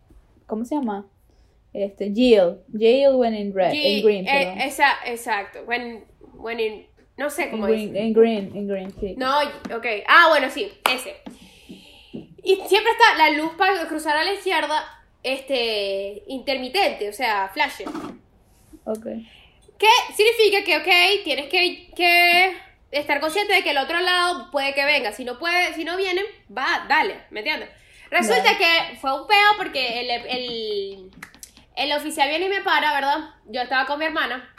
¿Cómo 0.46 0.64
se 0.64 0.74
llama? 0.76 1.06
Este, 1.72 2.12
Jill. 2.12 2.58
Jill 2.76 3.14
when 3.14 3.34
in 3.34 3.54
red. 3.54 3.72
In 3.72 4.02
green, 4.02 4.26
eh, 4.28 4.66
esa- 4.66 4.98
exacto. 5.06 5.60
When, 5.66 6.04
when 6.34 6.58
in, 6.58 6.86
no 7.16 7.30
sé 7.30 7.50
cómo 7.50 7.66
green, 7.66 7.96
es. 7.96 8.02
in 8.04 8.12
green, 8.12 8.56
in 8.56 8.66
green, 8.68 8.92
sí. 9.00 9.14
No, 9.16 9.38
ok. 9.76 9.86
Ah, 10.08 10.26
bueno, 10.30 10.50
sí, 10.50 10.70
ese. 10.92 11.16
Y 12.42 12.56
siempre 12.66 12.90
está 12.92 13.16
la 13.18 13.30
luz 13.30 13.52
para 13.56 13.86
cruzar 13.86 14.16
a 14.16 14.24
la 14.24 14.32
izquierda, 14.32 14.82
este, 15.22 16.22
intermitente, 16.26 17.08
o 17.08 17.12
sea, 17.12 17.50
flash. 17.52 17.82
Ok. 18.84 19.06
¿Qué 19.78 19.88
significa 20.14 20.64
que, 20.64 20.76
ok, 20.76 21.24
tienes 21.24 21.48
que, 21.48 21.90
que 21.96 22.56
estar 22.90 23.20
consciente 23.20 23.54
de 23.54 23.62
que 23.62 23.70
el 23.70 23.78
otro 23.78 24.00
lado 24.00 24.50
puede 24.50 24.74
que 24.74 24.84
venga. 24.84 25.12
Si 25.12 25.24
no 25.24 25.38
puede, 25.38 25.74
si 25.74 25.84
no 25.84 25.96
viene, 25.96 26.22
va, 26.56 26.86
dale, 26.88 27.24
¿me 27.30 27.40
entiendes? 27.40 27.70
Resulta 28.10 28.42
Dale. 28.42 28.58
que 28.58 28.98
fue 28.98 29.20
un 29.20 29.26
peo 29.26 29.56
porque 29.56 30.00
el, 30.00 30.10
el, 30.10 31.10
el 31.76 31.92
oficial 31.92 32.28
viene 32.28 32.46
y 32.46 32.48
me 32.48 32.62
para, 32.62 32.92
¿verdad? 32.92 33.18
Yo 33.46 33.62
estaba 33.62 33.86
con 33.86 33.98
mi 34.00 34.06
hermana. 34.06 34.52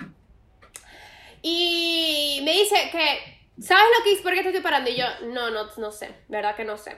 Y 1.42 2.42
me 2.44 2.54
dice 2.54 2.90
que, 2.92 3.42
¿sabes 3.62 3.86
lo 3.98 4.04
que 4.04 4.14
es? 4.14 4.22
¿Por 4.22 4.34
qué 4.34 4.42
te 4.42 4.50
estoy 4.50 4.62
parando? 4.62 4.90
Y 4.90 4.96
yo, 4.96 5.06
no, 5.26 5.50
no, 5.50 5.68
no 5.76 5.92
sé, 5.92 6.16
¿verdad 6.30 6.56
que 6.56 6.64
no 6.64 6.78
sé? 6.78 6.98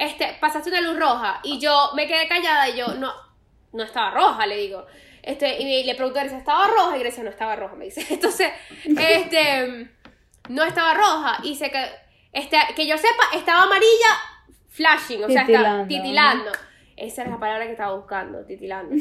Este, 0.00 0.38
pasaste 0.40 0.70
una 0.70 0.80
luz 0.80 0.98
roja 0.98 1.40
y 1.42 1.58
yo 1.60 1.90
me 1.94 2.06
quedé 2.06 2.26
callada 2.26 2.70
y 2.70 2.76
yo, 2.78 2.86
no, 2.94 3.12
no 3.72 3.82
estaba 3.82 4.10
roja, 4.12 4.46
le 4.46 4.56
digo. 4.56 4.86
Este, 5.22 5.60
y 5.60 5.84
le 5.84 5.94
pregunto 5.94 6.18
a 6.18 6.22
Grecia, 6.22 6.38
¿estaba 6.38 6.66
roja? 6.68 6.96
Y 6.96 7.00
Grecia, 7.00 7.22
no 7.22 7.28
estaba 7.28 7.54
roja, 7.54 7.74
me 7.74 7.84
dice. 7.84 8.06
Entonces, 8.14 8.50
este, 8.84 9.90
no 10.48 10.64
estaba 10.64 10.94
roja. 10.94 11.38
Y 11.42 11.54
se 11.54 11.70
que, 11.70 11.84
este, 12.32 12.56
que 12.74 12.86
yo 12.86 12.96
sepa, 12.96 13.24
estaba 13.34 13.64
amarilla, 13.64 14.08
flashing, 14.70 15.22
o 15.24 15.28
sea, 15.28 15.42
estaba 15.42 15.86
Titilando. 15.86 15.88
titilando. 15.88 16.52
Esa 16.96 17.22
era 17.22 17.32
la 17.32 17.38
palabra 17.38 17.66
que 17.66 17.72
estaba 17.72 17.94
buscando, 17.94 18.44
titilando. 18.46 18.94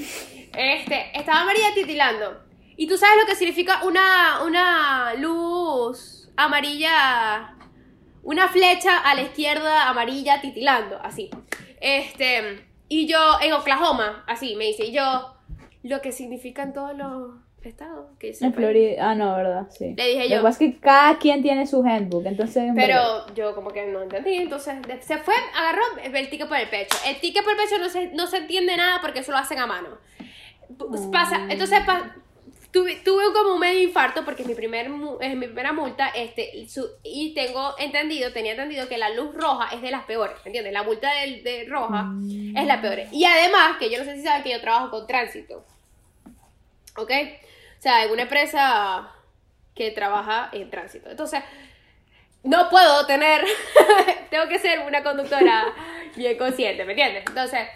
Este, 0.53 1.17
estaba 1.17 1.41
amarilla 1.41 1.73
titilando. 1.73 2.43
Y 2.75 2.87
tú 2.87 2.97
sabes 2.97 3.17
lo 3.21 3.25
que 3.25 3.35
significa 3.35 3.83
una, 3.83 4.41
una 4.43 5.13
luz 5.15 6.29
amarilla, 6.35 7.55
una 8.23 8.47
flecha 8.49 8.97
a 8.97 9.15
la 9.15 9.21
izquierda 9.23 9.89
amarilla 9.89 10.41
titilando, 10.41 10.99
así. 11.01 11.29
Este, 11.81 12.65
y 12.87 13.07
yo 13.07 13.19
en 13.41 13.53
Oklahoma, 13.53 14.23
así 14.27 14.55
me 14.55 14.65
dice, 14.65 14.85
y 14.85 14.91
yo, 14.91 15.35
lo 15.83 16.01
que 16.01 16.11
significa 16.11 16.63
en 16.63 16.73
todos 16.73 16.95
los 16.97 17.31
estados. 17.63 18.07
Que 18.19 18.33
En. 18.39 18.53
Florida. 18.53 19.09
Ah, 19.11 19.15
no, 19.15 19.35
¿verdad? 19.35 19.67
Sí. 19.69 19.93
Le 19.97 20.07
dije 20.07 20.23
Lo 20.23 20.29
yo. 20.29 20.37
que 20.37 20.43
pasa 20.43 20.63
es 20.63 20.73
que 20.73 20.79
cada 20.79 21.17
quien 21.19 21.41
tiene 21.41 21.67
su 21.67 21.83
handbook, 21.83 22.25
entonces. 22.25 22.73
verdad. 22.73 22.75
Pero 22.75 23.35
yo 23.35 23.55
como 23.55 23.71
que 23.71 23.85
no 23.87 24.01
entendí, 24.01 24.35
entonces 24.35 24.75
se 25.01 25.17
fue, 25.17 25.35
agarró 25.55 25.81
el 26.03 26.29
ticket 26.29 26.47
por 26.47 26.57
el 26.57 26.69
pecho. 26.69 26.97
El 27.05 27.19
ticket 27.19 27.43
por 27.43 27.53
el 27.53 27.57
pecho 27.59 27.77
no 27.77 27.89
se, 27.89 28.07
no 28.13 28.27
se 28.27 28.37
entiende 28.37 28.75
nada 28.77 28.99
porque 29.01 29.19
eso 29.19 29.31
lo 29.31 29.37
hacen 29.37 29.59
a 29.59 29.67
mano. 29.67 29.89
Pasa, 31.11 31.47
entonces 31.49 31.79
pa- 31.85 32.15
tuve, 32.71 32.95
tuve 32.97 33.33
como 33.33 33.53
un 33.53 33.59
medio 33.59 33.81
infarto 33.83 34.23
porque 34.25 34.43
es 34.43 34.47
mi, 34.47 34.55
primer, 34.55 34.87
es 35.21 35.35
mi 35.35 35.45
primera 35.47 35.73
multa 35.73 36.09
este, 36.09 36.67
su- 36.69 36.89
y 37.03 37.33
tengo 37.33 37.73
entendido, 37.79 38.31
tenía 38.31 38.51
entendido 38.51 38.87
que 38.87 38.97
la 38.97 39.09
luz 39.09 39.33
roja 39.33 39.73
es 39.75 39.81
de 39.81 39.91
las 39.91 40.03
peores, 40.05 40.37
¿entiendes? 40.45 40.71
La 40.73 40.83
multa 40.83 41.11
de, 41.13 41.41
de 41.41 41.65
roja 41.69 42.03
Mm. 42.03 42.57
es 42.57 42.65
la 42.67 42.81
peor. 42.81 42.99
Y 43.11 43.25
además, 43.25 43.77
que 43.77 43.89
yo 43.89 43.97
no 43.99 44.03
sé 44.05 44.15
si 44.15 44.23
saben 44.23 44.43
que 44.43 44.51
yo 44.51 44.61
trabajo 44.61 44.89
con 44.91 45.07
tránsito, 45.07 45.65
¿ok? 46.97 47.11
O 47.77 47.81
sea, 47.81 48.03
en 48.05 48.11
una 48.11 48.23
empresa 48.23 49.11
que 49.75 49.91
trabaja 49.91 50.49
en 50.51 50.69
tránsito. 50.69 51.09
Entonces, 51.09 51.41
no 52.43 52.69
puedo 52.69 53.05
tener, 53.05 53.43
tengo 54.29 54.47
que 54.47 54.59
ser 54.59 54.79
una 54.81 55.01
conductora 55.03 55.73
bien 56.15 56.37
consciente, 56.37 56.83
¿me 56.85 56.91
entiendes? 56.93 57.23
Entonces, 57.27 57.67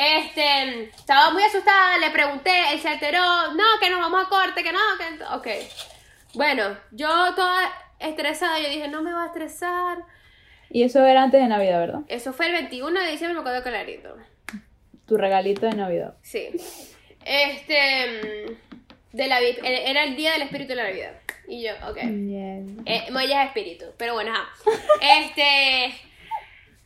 este, 0.00 0.84
estaba 0.84 1.32
muy 1.32 1.42
asustada, 1.42 1.98
le 1.98 2.10
pregunté, 2.10 2.52
él 2.72 2.80
se 2.80 2.88
alteró, 2.88 3.18
no, 3.54 3.64
que 3.80 3.90
nos 3.90 3.98
vamos 3.98 4.24
a 4.24 4.28
corte, 4.28 4.62
que 4.62 4.72
no, 4.72 4.78
que, 4.96 5.24
ok. 5.34 5.48
Bueno, 6.34 6.76
yo 6.92 7.08
toda 7.34 7.68
estresada, 7.98 8.60
yo 8.60 8.68
dije, 8.68 8.86
no 8.86 9.02
me 9.02 9.12
va 9.12 9.24
a 9.24 9.26
estresar. 9.26 9.98
Y 10.70 10.84
eso 10.84 11.04
era 11.04 11.24
antes 11.24 11.40
de 11.40 11.48
Navidad, 11.48 11.80
¿verdad? 11.80 12.00
Eso 12.06 12.32
fue 12.32 12.46
el 12.46 12.52
21 12.52 13.00
de 13.00 13.10
diciembre, 13.10 13.34
me 13.34 13.40
acuerdo 13.40 13.62
clarito. 13.64 14.16
Tu 15.06 15.16
regalito 15.16 15.66
de 15.66 15.72
Navidad. 15.72 16.14
Sí. 16.22 16.50
Este, 17.24 18.56
de 19.12 19.26
la, 19.26 19.40
vi- 19.40 19.58
era 19.64 20.04
el 20.04 20.14
día 20.14 20.32
del 20.32 20.42
espíritu 20.42 20.68
de 20.68 20.76
la 20.76 20.84
Navidad. 20.84 21.12
Y 21.48 21.64
yo, 21.64 21.72
ok. 21.88 21.96
Bien. 22.04 22.82
Eh, 22.86 23.06
es 23.08 23.46
espíritu, 23.46 23.86
pero 23.96 24.14
bueno, 24.14 24.30
ajá. 24.32 24.48
Este. 25.00 25.86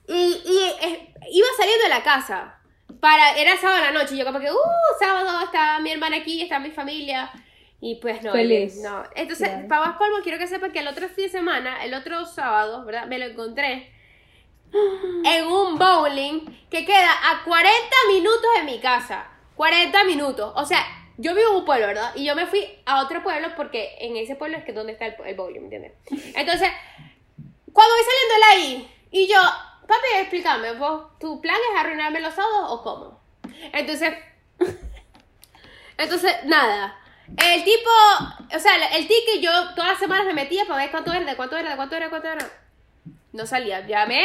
Y, 0.09 0.41
y, 0.47 0.87
eh, 0.87 1.15
iba 1.31 1.47
saliendo 1.59 1.83
de 1.83 1.89
la 1.91 2.03
casa. 2.03 2.59
Para, 3.01 3.37
era 3.37 3.57
sábado 3.57 3.83
a 3.85 3.91
la 3.93 3.99
noche. 4.03 4.15
Y 4.15 4.19
yo, 4.19 4.25
como 4.25 4.41
que, 4.41 4.51
uh, 4.51 4.57
sábado 4.99 5.45
está 5.45 5.79
mi 5.81 5.91
hermana 5.93 6.17
aquí, 6.19 6.43
está 6.43 6.59
mi 6.59 6.71
familia. 6.71 7.31
Y 7.81 7.97
pues 7.97 8.23
no. 8.23 8.33
Feliz. 8.33 8.77
No. 8.83 9.03
Entonces, 9.17 9.49
Claro. 9.49 9.69
para 9.69 9.87
más 9.87 9.97
colmo, 9.97 10.19
quiero 10.23 10.39
que 10.39 10.47
sepan 10.47 10.73
que 10.73 10.79
el 10.81 10.89
otro 10.89 11.09
fin 11.09 11.25
de 11.25 11.31
semana, 11.31 11.85
el 11.85 11.95
otro 11.95 12.25
sábado, 12.27 12.85
¿verdad? 12.85 13.07
Me 13.07 13.19
lo 13.19 13.27
encontré 13.27 13.93
en 15.25 15.47
un 15.47 15.79
bowling 15.79 16.41
que 16.71 16.85
queda 16.85 17.11
a 17.31 17.45
40 17.45 17.73
minutos 18.09 18.49
de 18.57 18.63
mi 18.65 18.79
casa. 18.81 19.29
40 19.57 20.05
minutos. 20.05 20.53
O 20.57 20.65
sea, 20.65 20.85
yo 21.19 21.35
vivo 21.35 21.51
en 21.51 21.57
un 21.57 21.65
pueblo, 21.65 21.89
¿verdad? 21.89 22.13
Y 22.15 22.25
yo 22.25 22.35
me 22.35 22.47
fui 22.47 22.65
a 22.87 23.03
otro 23.03 23.23
pueblo 23.23 23.49
porque 23.57 23.97
en 24.01 24.17
ese 24.17 24.35
pueblo 24.37 24.57
es 24.59 24.65
que 24.65 24.73
donde 24.73 24.93
está 24.93 25.07
el, 25.07 25.15
el 25.27 25.35
bowling, 25.37 25.61
¿me 25.61 25.65
entiendes? 25.77 25.93
Entonces, 26.37 26.69
cuando 27.73 27.95
voy 27.95 28.05
saliendo 28.05 28.35
de 28.35 28.53
ahí, 28.53 28.91
y 29.11 29.27
yo, 29.29 29.39
papi, 29.87 30.21
explícame, 30.21 30.73
¿vos, 30.75 31.19
¿tu 31.19 31.41
plan 31.41 31.57
es 31.73 31.81
arruinarme 31.81 32.21
los 32.21 32.35
sábados 32.35 32.67
o 32.69 32.83
cómo? 32.83 33.21
Entonces, 33.73 34.13
entonces, 35.99 36.45
nada. 36.45 36.99
El 37.29 37.65
tipo, 37.65 37.91
o 38.55 38.59
sea, 38.59 38.77
el 38.97 39.07
ticket 39.07 39.41
yo 39.41 39.51
todas 39.75 39.93
las 39.93 39.99
semanas 39.99 40.27
me 40.27 40.35
metía 40.35 40.65
para 40.67 40.83
ver 40.83 40.91
cuánto 40.91 41.13
era, 41.13 41.25
de 41.25 41.37
cuánto 41.37 41.57
era, 41.57 41.71
de 41.71 41.77
cuánto 41.77 41.97
era, 41.97 42.07
de 42.07 42.11
cuánto 42.11 42.29
era. 42.29 42.51
No 43.33 43.47
salía, 43.47 43.87
llamé. 43.87 44.23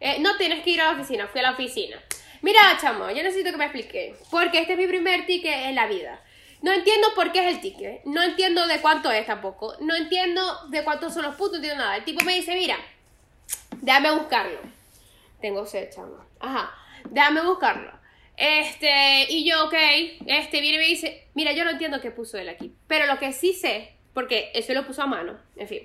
eh, 0.00 0.18
no 0.20 0.36
tienes 0.36 0.62
que 0.62 0.70
ir 0.70 0.80
a 0.80 0.86
la 0.86 0.92
oficina, 0.92 1.26
fui 1.26 1.40
a 1.40 1.44
la 1.44 1.50
oficina. 1.52 1.98
Mira, 2.42 2.60
chamo, 2.80 3.10
yo 3.10 3.22
necesito 3.22 3.50
que 3.50 3.56
me 3.56 3.64
explique. 3.64 4.14
Porque 4.30 4.60
este 4.60 4.72
es 4.74 4.78
mi 4.78 4.86
primer 4.86 5.26
ticket 5.26 5.66
en 5.66 5.74
la 5.74 5.86
vida. 5.86 6.20
No 6.62 6.72
entiendo 6.72 7.08
por 7.14 7.32
qué 7.32 7.40
es 7.40 7.54
el 7.54 7.60
ticket. 7.60 8.04
No 8.04 8.22
entiendo 8.22 8.66
de 8.66 8.80
cuánto 8.80 9.10
es 9.10 9.26
tampoco. 9.26 9.74
No 9.80 9.94
entiendo 9.94 10.68
de 10.68 10.84
cuántos 10.84 11.12
son 11.12 11.24
los 11.24 11.34
puntos, 11.34 11.52
no 11.52 11.56
entiendo 11.58 11.82
nada. 11.82 11.96
El 11.96 12.04
tipo 12.04 12.24
me 12.24 12.36
dice, 12.36 12.54
mira, 12.54 12.76
déjame 13.82 14.12
buscarlo. 14.12 14.58
Tengo 15.40 15.66
sed, 15.66 15.90
chamo. 15.90 16.18
Ajá, 16.40 16.74
déjame 17.10 17.42
buscarlo. 17.42 17.92
Este, 18.36 19.26
y 19.30 19.48
yo, 19.48 19.64
ok, 19.64 19.74
este 20.26 20.60
viene 20.60 20.76
y 20.76 20.80
me 20.80 20.86
dice, 20.86 21.28
mira, 21.34 21.52
yo 21.52 21.64
no 21.64 21.70
entiendo 21.70 22.00
qué 22.00 22.10
puso 22.10 22.36
él 22.38 22.48
aquí. 22.48 22.74
Pero 22.86 23.06
lo 23.06 23.18
que 23.18 23.32
sí 23.32 23.52
sé, 23.54 23.96
porque 24.12 24.50
eso 24.54 24.74
lo 24.74 24.86
puso 24.86 25.02
a 25.02 25.06
mano, 25.06 25.38
en 25.56 25.68
fin. 25.68 25.82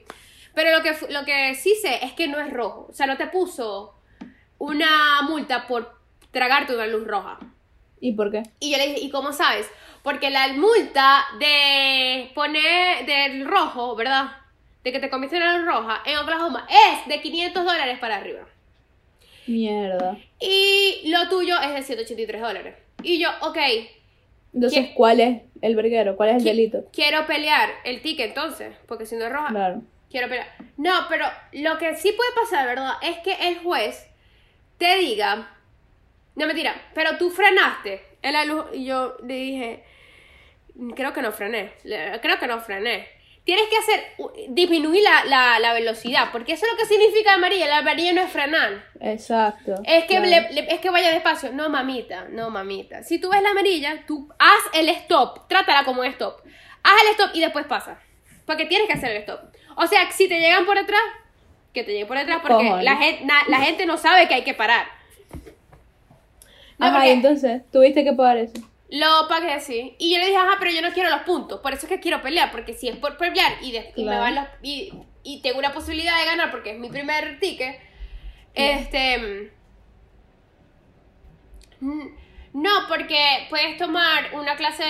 Pero 0.54 0.72
lo 0.78 0.84
que, 0.84 0.96
lo 1.10 1.24
que 1.24 1.56
sí 1.56 1.76
sé 1.82 2.04
es 2.04 2.14
que 2.14 2.28
no 2.28 2.40
es 2.40 2.52
rojo. 2.52 2.88
O 2.90 2.94
sea, 2.94 3.08
no 3.08 3.18
te 3.18 3.28
puso 3.28 3.96
una 4.58 5.22
multa 5.24 5.68
por 5.68 5.98
tragarte 6.32 6.76
una 6.76 6.88
luz 6.88 7.08
roja. 7.08 7.40
¿Y 8.00 8.14
por 8.14 8.32
qué? 8.32 8.44
Y 8.60 8.72
yo 8.72 8.78
le 8.78 8.88
dije, 8.88 9.00
¿y 9.00 9.10
cómo 9.10 9.32
sabes? 9.32 9.70
Porque 10.04 10.30
la 10.30 10.48
multa 10.50 11.24
de 11.40 12.32
poner 12.34 13.06
del 13.06 13.46
rojo, 13.46 13.96
¿verdad? 13.96 14.38
De 14.84 14.92
que 14.92 15.00
te 15.00 15.10
comiste 15.10 15.38
una 15.38 15.58
luz 15.58 15.68
roja 15.68 16.02
en 16.06 16.18
Oklahoma 16.18 16.68
es 16.70 17.08
de 17.08 17.22
500 17.22 17.64
dólares 17.64 18.00
para 18.00 18.18
arriba. 18.18 18.48
Mierda. 19.52 20.18
Y 20.40 21.10
lo 21.10 21.28
tuyo 21.30 21.56
es 21.62 21.74
de 21.74 21.84
183 21.84 22.42
dólares. 22.42 22.76
Y 23.04 23.20
yo, 23.20 23.30
ok, 23.42 23.58
Entonces. 24.54 24.90
¿cuál 24.96 25.20
es 25.20 25.42
el 25.62 25.76
verguero? 25.76 26.16
¿Cuál 26.16 26.30
es 26.30 26.36
el 26.38 26.44
delito? 26.44 26.86
quiero 26.94 27.26
pelear 27.26 27.70
el 27.84 28.02
ticket 28.02 28.30
entonces, 28.30 28.74
porque 28.88 29.06
si 29.06 29.16
no 29.16 29.26
es 29.26 29.32
roja. 29.32 29.50
Claro. 29.50 29.82
quiero 30.10 30.28
pelear. 30.28 30.48
No, 30.78 30.92
pero 31.10 31.26
lo 31.54 31.78
que 31.78 31.96
sí 31.96 32.12
puede 32.12 32.30
pasar, 32.36 32.68
¿verdad? 32.68 32.94
Es 33.02 33.18
que 33.20 33.34
el 33.48 33.60
juez 33.60 34.08
te 34.78 34.98
diga, 34.98 35.56
no 36.36 36.48
mentira, 36.48 36.74
pero 36.94 37.18
tú 37.18 37.30
frenaste 37.30 38.02
en 38.22 38.34
la 38.34 38.46
luz 38.46 38.66
y 38.74 38.86
yo 38.86 39.16
le 39.26 39.34
dije, 39.36 39.84
creo 40.96 41.14
que 41.14 41.22
no 41.22 41.32
frené, 41.32 41.72
creo 41.84 42.40
que 42.40 42.48
no 42.48 42.60
frené. 42.60 43.08
Tienes 43.44 43.66
que 43.70 43.78
hacer, 43.78 44.04
disminuir 44.50 45.02
la, 45.04 45.26
la, 45.26 45.60
la 45.60 45.74
velocidad, 45.74 46.30
porque 46.32 46.54
eso 46.54 46.66
es 46.66 46.72
lo 46.72 46.78
que 46.78 46.86
significa 46.86 47.34
amarilla, 47.34 47.68
la 47.68 47.80
amarilla 47.80 48.14
no 48.14 48.22
es 48.22 48.32
frenar. 48.32 48.84
Exacto. 49.00 49.76
Es 49.84 50.04
que, 50.04 50.18
claro. 50.18 50.26
le- 50.30 50.52
le- 50.54 50.72
es 50.74 50.80
que 50.80 50.92
vaya 50.92 51.10
despacio. 51.10 51.52
No, 51.52 51.68
mamita, 51.68 52.28
no, 52.30 52.52
mamita. 52.52 53.02
Si 53.04 53.18
tú 53.20 53.30
ves 53.32 53.42
la 53.42 53.50
amarilla, 53.50 54.04
tú 54.06 54.30
haz 54.38 54.60
el 54.74 54.90
stop. 54.90 55.48
Trátala 55.48 55.84
como 55.86 56.02
un 56.02 56.08
stop. 56.08 56.40
Haz 56.84 57.02
el 57.04 57.08
stop 57.12 57.32
y 57.34 57.40
después 57.42 57.66
pasa. 57.66 58.00
Porque 58.46 58.66
tienes 58.66 58.86
que 58.88 58.94
hacer 58.94 59.10
el 59.12 59.18
stop. 59.18 59.40
O 59.76 59.88
sea, 59.88 60.12
si 60.12 60.28
te 60.30 60.40
llegan 60.40 60.66
por 60.68 60.78
detrás, 60.78 61.02
que 61.74 61.84
te 61.84 61.92
lleguen 61.94 62.08
por 62.08 62.18
detrás 62.20 62.40
porque 62.42 62.64
Cojones. 62.64 62.86
la 62.86 62.96
gente, 62.98 63.26
la 63.48 63.58
gente 63.60 63.86
no 63.88 63.98
sabe 63.98 64.28
que 64.28 64.36
hay 64.36 64.44
que 64.44 64.54
parar. 64.54 64.86
No, 66.78 66.88
Ajá, 66.88 66.96
porque 66.98 67.12
entonces, 67.12 67.62
¿tuviste 67.72 68.04
que 68.04 68.14
pagar 68.14 68.38
eso? 68.38 68.54
Lo 68.92 69.28
pagué 69.28 69.54
así. 69.54 69.96
Y 69.98 70.14
yo 70.14 70.20
le 70.20 70.26
dije, 70.28 70.38
ajá, 70.38 70.58
pero 70.60 70.70
yo 70.72 70.82
no 70.82 70.92
quiero 70.94 71.10
los 71.10 71.22
puntos. 71.22 71.60
Por 71.62 71.74
eso 71.74 71.86
es 71.88 71.90
que 71.90 72.00
quiero 72.00 72.22
pelear. 72.22 72.52
Porque 72.52 72.74
si 72.74 72.88
es 72.90 72.98
por 72.98 73.18
pelear 73.18 73.54
y, 73.62 73.72
de- 73.72 73.92
y 73.96 74.04
me 74.04 74.18
van 74.18 74.36
los. 74.36 74.46
Y, 74.62 74.94
y 75.24 75.42
tengo 75.42 75.58
una 75.60 75.74
posibilidad 75.74 76.20
de 76.20 76.26
ganar 76.26 76.52
porque 76.52 76.72
es 76.74 76.78
mi 76.80 76.90
primer 76.90 77.40
ticket. 77.40 77.80
Este. 78.54 79.52
mm, 81.80 82.08
No, 82.54 82.70
porque 82.90 83.48
puedes 83.50 83.78
tomar 83.78 84.34
una 84.34 84.56
clase 84.58 84.84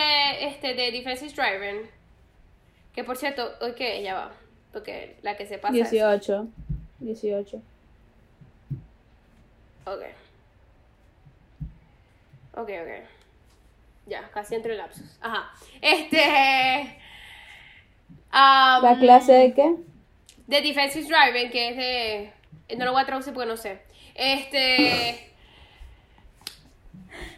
este, 0.47 0.73
de 0.73 0.91
Defensive 0.91 1.31
Driving. 1.33 1.89
Que 2.95 3.03
por 3.03 3.17
cierto, 3.17 3.53
hoy 3.61 3.73
que 3.73 4.01
ya 4.01 4.15
va. 4.15 4.31
Porque 4.73 5.17
la 5.21 5.37
que 5.37 5.45
se 5.45 5.57
pasa. 5.59 5.75
es- 5.77 5.91
18. 5.91 6.47
18. 6.99 7.61
Ok. 9.85 10.01
Ok, 12.53 12.69
ok. 12.69 13.20
Ya, 14.05 14.29
casi 14.33 14.55
entre 14.55 14.75
lapsos. 14.75 15.17
Ajá. 15.21 15.51
Este. 15.81 16.97
um, 18.33 18.83
¿La 18.83 18.97
clase 18.99 19.33
de 19.33 19.53
qué? 19.53 19.75
De 20.47 20.61
Defensive 20.61 21.07
Driving, 21.07 21.51
que 21.51 21.69
es 21.69 21.77
de. 22.69 22.77
No 22.77 22.85
lo 22.85 22.93
voy 22.93 23.01
a 23.01 23.05
traducir 23.05 23.33
porque 23.33 23.47
no 23.47 23.57
sé. 23.57 23.81
Este. 24.15 25.31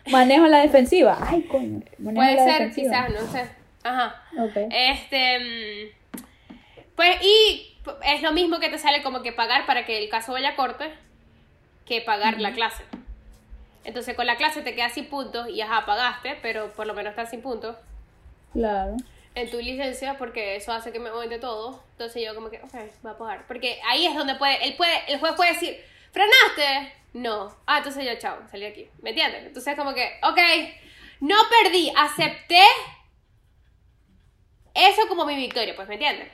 Manejo 0.08 0.48
la 0.48 0.62
defensiva. 0.62 1.18
Ay, 1.22 1.44
coño. 1.44 1.82
Manejo 1.98 2.16
puede 2.16 2.36
la 2.36 2.44
ser, 2.44 2.70
defensiva. 2.70 3.08
quizás, 3.08 3.22
no 3.22 3.32
sé. 3.32 3.50
Ajá. 3.84 4.24
Ok. 4.40 4.56
Este. 4.72 5.96
Pues, 6.96 7.18
y 7.22 7.78
es 8.06 8.22
lo 8.22 8.32
mismo 8.32 8.60
que 8.60 8.70
te 8.70 8.78
sale 8.78 9.02
como 9.04 9.22
que 9.22 9.32
pagar 9.32 9.66
para 9.66 9.86
que 9.86 10.02
el 10.04 10.10
caso 10.10 10.32
vaya 10.32 10.50
a 10.50 10.56
corte 10.56 10.92
que 11.86 12.02
pagar 12.02 12.40
la 12.40 12.54
clase. 12.54 12.84
Entonces, 13.84 14.16
con 14.16 14.26
la 14.26 14.38
clase 14.38 14.62
te 14.62 14.76
quedas 14.76 14.94
sin 14.94 15.06
puntos 15.08 15.50
y 15.50 15.62
ajá, 15.62 15.86
pagaste, 15.86 16.38
pero 16.42 16.72
por 16.74 16.88
lo 16.88 16.94
menos 16.94 17.12
estás 17.12 17.30
sin 17.30 17.42
puntos 17.42 17.76
Claro. 18.54 18.96
en 19.36 19.50
tu 19.52 19.58
licencia 19.58 20.18
porque 20.18 20.56
eso 20.56 20.72
hace 20.72 20.92
que 20.92 21.00
me 21.00 21.10
aumente 21.10 21.40
todo. 21.40 21.84
Entonces, 21.92 22.24
yo 22.26 22.34
como 22.36 22.50
que, 22.50 22.58
ok, 22.62 22.74
voy 23.02 23.12
a 23.12 23.18
pagar. 23.18 23.48
Porque 23.48 23.80
ahí 23.88 24.06
es 24.06 24.16
donde 24.16 24.36
puede, 24.36 24.64
él 24.66 24.76
puede, 24.76 24.94
el 25.12 25.20
juez 25.20 25.34
puede 25.34 25.54
decir, 25.54 25.78
¿frenaste? 26.12 26.94
No. 27.14 27.56
Ah, 27.68 27.80
entonces 27.80 28.06
yo, 28.06 28.16
chao, 28.20 28.38
salí 28.50 28.66
aquí. 28.66 28.88
¿Me 29.02 29.10
entiendes? 29.12 29.44
Entonces, 29.46 29.76
como 29.76 29.94
que, 29.94 30.10
ok, 30.24 30.40
no 31.20 31.36
perdí, 31.64 31.92
acepté 31.98 32.62
eso 34.74 35.08
como 35.08 35.26
mi 35.26 35.36
victoria, 35.36 35.76
pues, 35.76 35.88
¿me 35.88 35.96
entiendes? 35.96 36.30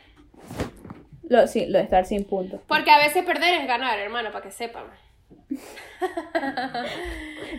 Lo, 1.28 1.46
sí, 1.48 1.66
lo 1.68 1.78
de 1.78 1.84
estar 1.84 2.06
sin 2.06 2.24
puntos. 2.26 2.62
Porque 2.68 2.90
a 2.92 2.98
veces 2.98 3.24
perder 3.26 3.56
es 3.62 3.68
ganar, 3.68 4.00
hermano, 4.00 4.32
para 4.32 4.44
que 4.44 4.52
sepan. 4.52 4.86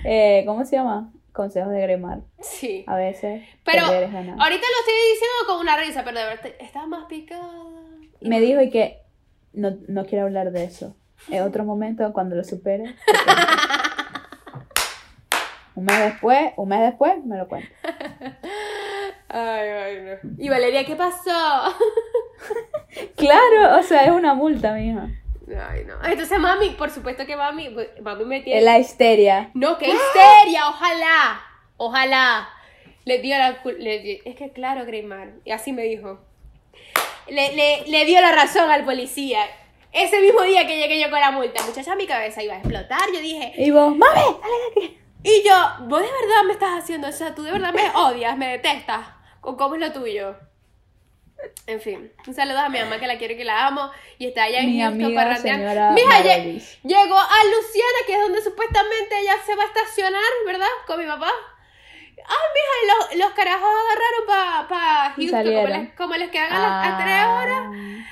Eh, 0.04 0.44
¿Cómo 0.46 0.64
se 0.64 0.76
llama? 0.76 1.12
Consejos 1.32 1.72
de 1.72 1.80
Gremar. 1.80 2.20
Sí. 2.40 2.84
A 2.86 2.96
veces 2.96 3.42
Pero 3.64 3.82
es 3.82 3.90
ahorita 3.90 4.14
lo 4.14 4.46
estoy 4.46 4.94
diciendo 5.12 5.46
con 5.46 5.60
una 5.60 5.76
risa, 5.76 6.04
pero 6.04 6.18
de 6.18 6.24
verdad 6.26 6.50
estaba 6.58 6.86
más 6.86 7.04
picada. 7.06 7.48
Me 8.20 8.40
dijo 8.40 8.60
y 8.62 8.70
que 8.70 9.02
no, 9.52 9.76
no 9.88 10.06
quiero 10.06 10.24
hablar 10.24 10.52
de 10.52 10.64
eso. 10.64 10.96
En 11.28 11.42
otro 11.42 11.64
momento, 11.64 12.12
cuando 12.12 12.36
lo 12.36 12.44
supere. 12.44 12.84
un 15.74 15.84
mes 15.84 15.98
después, 15.98 16.52
un 16.56 16.68
mes 16.68 16.80
después, 16.80 17.24
me 17.24 17.36
lo 17.36 17.48
cuento. 17.48 17.68
Ay, 19.32 19.68
ay, 19.68 20.18
no. 20.24 20.34
Y 20.38 20.48
Valeria, 20.48 20.84
¿qué 20.84 20.96
pasó? 20.96 21.30
Claro, 23.16 23.78
o 23.78 23.82
sea, 23.84 24.04
es 24.04 24.10
una 24.10 24.34
multa, 24.34 24.74
mija. 24.74 25.08
Ay, 25.58 25.84
no. 25.84 25.94
Entonces, 26.04 26.38
mami, 26.38 26.70
por 26.70 26.90
supuesto 26.90 27.26
que 27.26 27.36
mami, 27.36 27.74
mami 28.02 28.24
me 28.24 28.40
tiene. 28.40 28.62
La 28.62 28.78
histeria. 28.78 29.50
No, 29.54 29.78
qué 29.78 29.86
histeria, 29.88 30.68
ojalá. 30.68 31.40
Ojalá. 31.76 32.48
Le 33.04 33.18
dio 33.18 33.36
la 33.38 33.60
le 33.78 34.20
Es 34.24 34.36
que 34.36 34.52
claro, 34.52 34.84
Greymar. 34.84 35.30
Y 35.44 35.52
así 35.52 35.72
me 35.72 35.82
dijo. 35.84 36.20
Le, 37.28 37.54
le, 37.54 37.84
le 37.86 38.04
dio 38.04 38.20
la 38.20 38.32
razón 38.32 38.70
al 38.70 38.84
policía. 38.84 39.40
Ese 39.92 40.20
mismo 40.20 40.42
día 40.42 40.66
que 40.66 40.78
llegué 40.78 41.00
yo 41.00 41.10
con 41.10 41.20
la 41.20 41.30
multa, 41.32 41.62
muchacha, 41.64 41.96
mi 41.96 42.06
cabeza 42.06 42.42
iba 42.42 42.54
a 42.54 42.58
explotar. 42.58 43.00
Yo 43.12 43.20
dije, 43.20 43.52
Y 43.56 43.70
vos, 43.70 43.96
mami, 43.96 44.20
dale 44.20 44.54
de 44.76 44.84
aquí. 44.86 44.98
y 45.24 45.42
yo, 45.48 45.54
vos 45.88 46.00
de 46.00 46.06
verdad 46.06 46.44
me 46.46 46.52
estás 46.52 46.82
haciendo 46.82 47.08
eso, 47.08 47.32
tú 47.34 47.42
de 47.42 47.52
verdad 47.52 47.72
me 47.72 47.90
odias, 47.94 48.36
me 48.36 48.48
detestas. 48.48 49.06
¿Con 49.40 49.56
cómo 49.56 49.74
es 49.74 49.80
lo 49.80 49.92
tuyo? 49.92 50.36
En 51.66 51.80
fin, 51.80 52.12
un 52.26 52.34
saludo 52.34 52.58
a 52.58 52.68
mi 52.68 52.78
mamá 52.78 52.98
que 52.98 53.06
la 53.06 53.16
quiero 53.16 53.34
y 53.34 53.36
que 53.36 53.44
la 53.44 53.66
amo 53.66 53.90
y 54.18 54.26
está 54.26 54.44
allá 54.44 54.60
en 54.60 54.66
Mi 54.66 54.80
Houston 54.80 55.02
amiga, 55.04 55.22
parrandeando. 55.22 55.68
señora 55.68 55.90
Mija, 55.92 56.22
llegó 56.22 57.18
a 57.18 57.44
Luciana, 57.44 57.98
que 58.06 58.14
es 58.14 58.20
donde 58.20 58.42
supuestamente 58.42 59.18
ella 59.20 59.34
se 59.44 59.54
va 59.54 59.62
a 59.62 59.66
estacionar, 59.66 60.22
¿verdad? 60.46 60.68
Con 60.86 60.98
mi 61.00 61.06
papá. 61.06 61.30
Ay, 62.26 62.36
mija, 62.54 62.94
los, 62.94 63.18
los 63.18 63.30
carajos 63.32 63.68
agarraron 63.68 64.26
para 64.26 64.68
pa 64.68 65.12
Houston, 65.16 65.42
como 65.96 66.14
les, 66.16 66.26
como 66.26 66.30
quedan 66.30 66.52
a 66.52 66.98
tres 67.02 67.24
horas. 67.24 67.66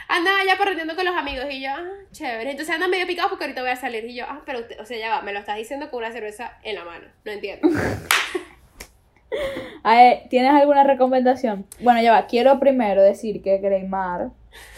Andan 0.08 0.40
allá 0.40 0.56
parrandeando 0.56 0.96
con 0.96 1.04
los 1.04 1.14
amigos 1.14 1.46
y 1.50 1.62
yo, 1.62 1.70
ah, 1.70 1.84
chévere. 2.12 2.50
Entonces 2.50 2.74
andan 2.74 2.90
medio 2.90 3.06
picados 3.06 3.30
porque 3.30 3.44
ahorita 3.44 3.60
voy 3.60 3.70
a 3.70 3.76
salir. 3.76 4.04
Y 4.06 4.14
yo, 4.14 4.24
ah, 4.26 4.40
pero 4.46 4.60
usted, 4.60 4.80
o 4.80 4.84
sea, 4.86 4.98
ya 4.98 5.10
va, 5.10 5.22
me 5.22 5.32
lo 5.32 5.40
estás 5.40 5.56
diciendo 5.56 5.90
con 5.90 5.98
una 6.02 6.12
cerveza 6.12 6.58
en 6.62 6.76
la 6.76 6.84
mano. 6.84 7.06
No 7.24 7.32
entiendo. 7.32 7.68
¿Tienes 10.28 10.52
alguna 10.52 10.84
recomendación? 10.84 11.66
Bueno, 11.80 12.00
ya 12.02 12.12
va. 12.12 12.26
Quiero 12.26 12.58
primero 12.58 13.02
decir 13.02 13.42
que 13.42 13.58
Greymar, 13.58 14.30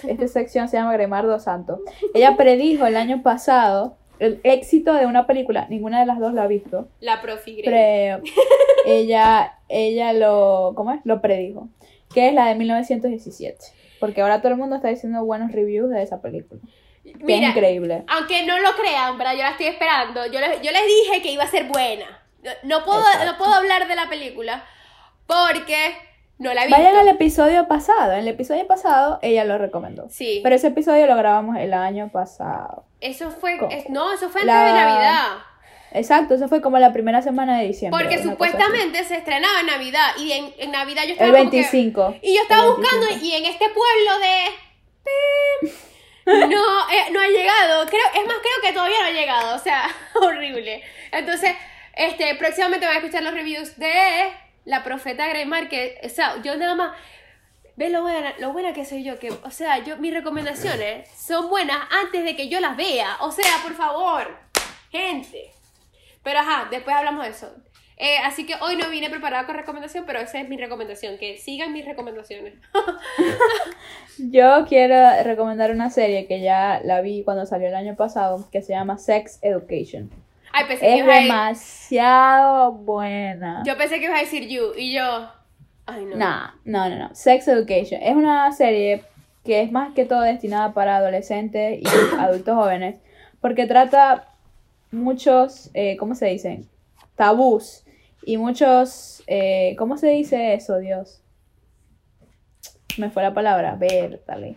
esta 0.07 0.29
sección 0.29 0.69
se 0.69 0.77
llama 0.77 0.93
Greymar 0.93 1.27
dos 1.27 1.45
Santos. 1.45 1.81
Ella 2.15 2.37
predijo 2.37 2.87
el 2.87 2.97
año 2.97 3.23
pasado 3.23 3.97
el 4.19 4.41
éxito 4.45 4.93
de 4.95 5.07
una 5.07 5.27
película. 5.27 5.67
Ninguna 5.71 6.01
de 6.01 6.07
las 6.07 6.19
dos 6.19 6.35
la 6.35 6.43
ha 6.43 6.47
visto. 6.47 6.89
La 7.01 7.23
profi 7.23 7.63
Grey. 7.63 8.19
Ella, 8.87 9.55
ella 9.69 10.13
lo, 10.13 10.73
¿cómo 10.77 10.93
es? 10.93 11.01
Lo 11.05 11.21
predijo. 11.21 11.69
Que 12.15 12.29
es 12.29 12.35
la 12.35 12.47
de 12.47 12.55
1917. 12.55 13.57
Porque 13.99 14.21
ahora 14.23 14.41
todo 14.41 14.53
el 14.53 14.59
mundo 14.59 14.77
está 14.77 14.89
diciendo 14.89 15.25
buenos 15.25 15.53
reviews 15.53 15.91
de 15.91 16.03
esa 16.03 16.21
película. 16.21 16.61
Que 17.03 17.11
es 17.11 17.17
Mira, 17.25 17.49
increíble. 17.49 18.05
aunque 18.09 18.45
no 18.45 18.59
lo 18.59 18.71
crean, 18.79 19.17
¿verdad? 19.19 19.33
Yo 19.35 19.43
la 19.43 19.51
estoy 19.51 19.67
esperando. 19.67 20.27
Yo 20.27 20.41
les, 20.41 20.61
yo 20.63 20.71
les 20.71 20.87
dije 20.87 21.23
que 21.23 21.33
iba 21.33 21.45
a 21.45 21.49
ser 21.49 21.65
buena. 21.65 22.05
No, 22.43 22.51
no 22.79 22.85
puedo, 22.85 23.01
Exacto. 23.01 23.33
no 23.33 23.39
puedo 23.39 23.53
hablar 23.55 23.87
de 23.89 23.95
la 23.97 24.09
película 24.09 24.65
porque 25.31 25.95
no 26.39 26.53
la 26.55 26.65
visto. 26.67 26.77
Vayan 26.81 26.97
al 26.97 27.09
episodio 27.09 27.69
pasado. 27.69 28.13
En 28.13 28.19
el 28.21 28.29
episodio 28.29 28.67
pasado 28.67 29.19
ella 29.23 29.45
lo 29.45 29.59
recomendó. 29.59 30.09
Sí. 30.11 30.41
Pero 30.43 30.55
ese 30.57 30.69
episodio 30.69 31.07
lo 31.07 31.17
grabamos 31.17 31.57
el 31.59 31.73
año 31.75 32.09
pasado. 32.11 32.85
Eso 33.01 33.31
fue, 33.31 33.59
no, 33.89 34.13
eso 34.13 34.29
fue 34.29 34.43
antes 34.43 34.47
La- 34.55 34.65
de 34.67 34.73
Navidad. 34.73 35.27
Exacto, 35.93 36.35
eso 36.35 36.47
fue 36.49 36.61
como 36.61 36.79
la 36.79 36.93
primera 36.93 37.21
semana 37.21 37.59
de 37.59 37.67
diciembre. 37.67 38.01
Porque 38.01 38.23
supuestamente 38.23 39.03
se 39.05 39.17
estrenaba 39.17 39.59
en 39.61 39.67
Navidad 39.67 40.11
y 40.19 40.31
en, 40.33 40.55
en 40.59 40.71
Navidad 40.71 41.03
yo 41.05 41.13
estaba 41.13 41.31
El 41.31 41.37
como 41.37 41.51
que- 41.51 41.57
25. 41.63 42.15
y 42.23 42.35
yo 42.37 42.43
estaba 42.43 42.67
buscando 42.67 43.07
25. 43.07 43.27
y 43.27 43.35
en 43.35 43.45
este 43.47 43.65
pueblo 43.71 44.19
de 44.21 45.71
no 46.27 46.37
eh, 46.93 47.11
no 47.13 47.21
ha 47.21 47.27
llegado. 47.29 47.87
Creo 47.87 48.03
es 48.15 48.27
más 48.27 48.37
creo 48.41 48.63
que 48.63 48.73
todavía 48.73 48.99
no 49.01 49.07
ha 49.09 49.11
llegado, 49.11 49.57
o 49.57 49.59
sea, 49.59 49.89
horrible. 50.15 50.83
Entonces, 51.13 51.53
este 51.95 52.35
próximamente 52.37 52.87
van 52.87 52.97
a 52.97 52.99
escuchar 52.99 53.23
los 53.23 53.35
reviews 53.35 53.77
de 53.79 53.93
La 54.65 54.85
Profeta 54.85 55.27
Greymar 55.29 55.69
que, 55.69 56.01
o 56.05 56.09
sea, 56.09 56.41
yo 56.43 56.57
nada 56.57 56.75
más 56.75 56.97
¿Ves 57.81 57.93
lo 57.93 58.03
buena, 58.03 58.35
lo 58.39 58.53
buena 58.53 58.75
que 58.75 58.85
soy 58.85 59.03
yo? 59.03 59.19
Que, 59.19 59.31
o 59.31 59.51
sea, 59.51 59.83
yo, 59.83 59.97
mis 59.97 60.13
recomendaciones 60.13 61.09
son 61.17 61.49
buenas 61.49 61.79
antes 62.05 62.25
de 62.25 62.37
que 62.37 62.51
yo 62.51 62.61
las 62.61 62.77
vea. 62.77 63.17
O 63.21 63.33
sea, 63.33 63.53
por 63.63 63.73
favor, 63.73 64.37
gente. 64.91 65.51
Pero 66.23 66.41
ajá, 66.41 66.69
después 66.71 66.95
hablamos 66.95 67.25
de 67.25 67.31
eso. 67.31 67.51
Eh, 67.97 68.19
así 68.25 68.45
que 68.45 68.55
hoy 68.61 68.77
no 68.77 68.91
vine 68.91 69.09
preparada 69.09 69.47
con 69.47 69.57
recomendación, 69.57 70.05
pero 70.07 70.19
esa 70.21 70.41
es 70.41 70.49
mi 70.49 70.59
recomendación, 70.59 71.17
que 71.17 71.39
sigan 71.39 71.73
mis 71.73 71.87
recomendaciones. 71.87 72.55
Yo 74.19 74.67
quiero 74.69 75.23
recomendar 75.23 75.71
una 75.71 75.89
serie 75.89 76.27
que 76.27 76.43
ya 76.43 76.81
la 76.85 77.01
vi 77.01 77.23
cuando 77.25 77.47
salió 77.47 77.69
el 77.69 77.75
año 77.75 77.97
pasado, 77.97 78.47
que 78.51 78.61
se 78.61 78.73
llama 78.75 78.99
Sex 78.99 79.39
Education. 79.41 80.11
Ay, 80.53 80.65
pensé 80.67 80.87
que 80.87 80.99
Es 80.99 81.03
a, 81.03 81.13
demasiado 81.13 82.73
buena. 82.73 83.63
yo 83.65 83.77
pensé 83.77 83.99
que 83.99 84.07
ibas 84.07 84.19
a 84.19 84.25
decir 84.25 84.49
you, 84.49 84.73
y 84.77 84.95
yo... 84.95 85.31
Ay, 85.87 86.05
no. 86.05 86.17
No, 86.17 86.53
no, 86.65 86.89
no, 86.89 86.97
no. 87.09 87.15
Sex 87.15 87.49
Education. 87.49 88.01
Es 88.03 88.15
una 88.15 88.51
serie 88.53 89.05
que 89.45 89.63
es 89.63 89.73
más 89.73 89.95
que 89.95 90.05
todo 90.05 90.21
destinada 90.21 90.73
para 90.73 90.97
adolescentes 90.97 91.81
y 91.81 91.85
adultos 92.19 92.55
jóvenes, 92.55 92.97
porque 93.41 93.67
trata 93.67 94.29
muchos, 94.93 95.71
eh, 95.75 95.97
¿cómo 95.97 96.15
se 96.15 96.27
dicen? 96.27 96.69
Tabús 97.17 97.85
y 98.23 98.37
muchos, 98.37 99.23
eh, 99.27 99.75
¿cómo 99.79 99.97
se 99.97 100.09
dice 100.09 100.55
eso, 100.55 100.79
Dios? 100.79 101.23
Me 102.99 103.11
fue 103.11 103.23
la 103.23 103.33
palabra, 103.33 103.77
ver, 103.77 104.23
dale. 104.27 104.57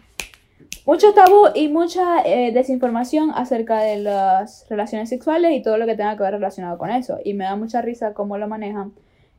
Mucho 0.86 1.14
tabú 1.14 1.48
y 1.56 1.70
mucha 1.70 2.22
eh, 2.26 2.52
desinformación 2.52 3.32
acerca 3.34 3.80
de 3.80 4.00
las 4.00 4.66
relaciones 4.70 5.08
sexuales 5.08 5.54
y 5.54 5.62
todo 5.62 5.78
lo 5.78 5.86
que 5.86 5.96
tenga 5.96 6.18
que 6.18 6.24
ver 6.24 6.34
relacionado 6.34 6.78
con 6.78 6.90
eso. 6.90 7.20
Y 7.24 7.34
me 7.36 7.46
da 7.46 7.56
mucha 7.56 7.82
risa 7.82 8.14
cómo 8.14 8.38
lo 8.38 8.50
manejan. 8.50 8.92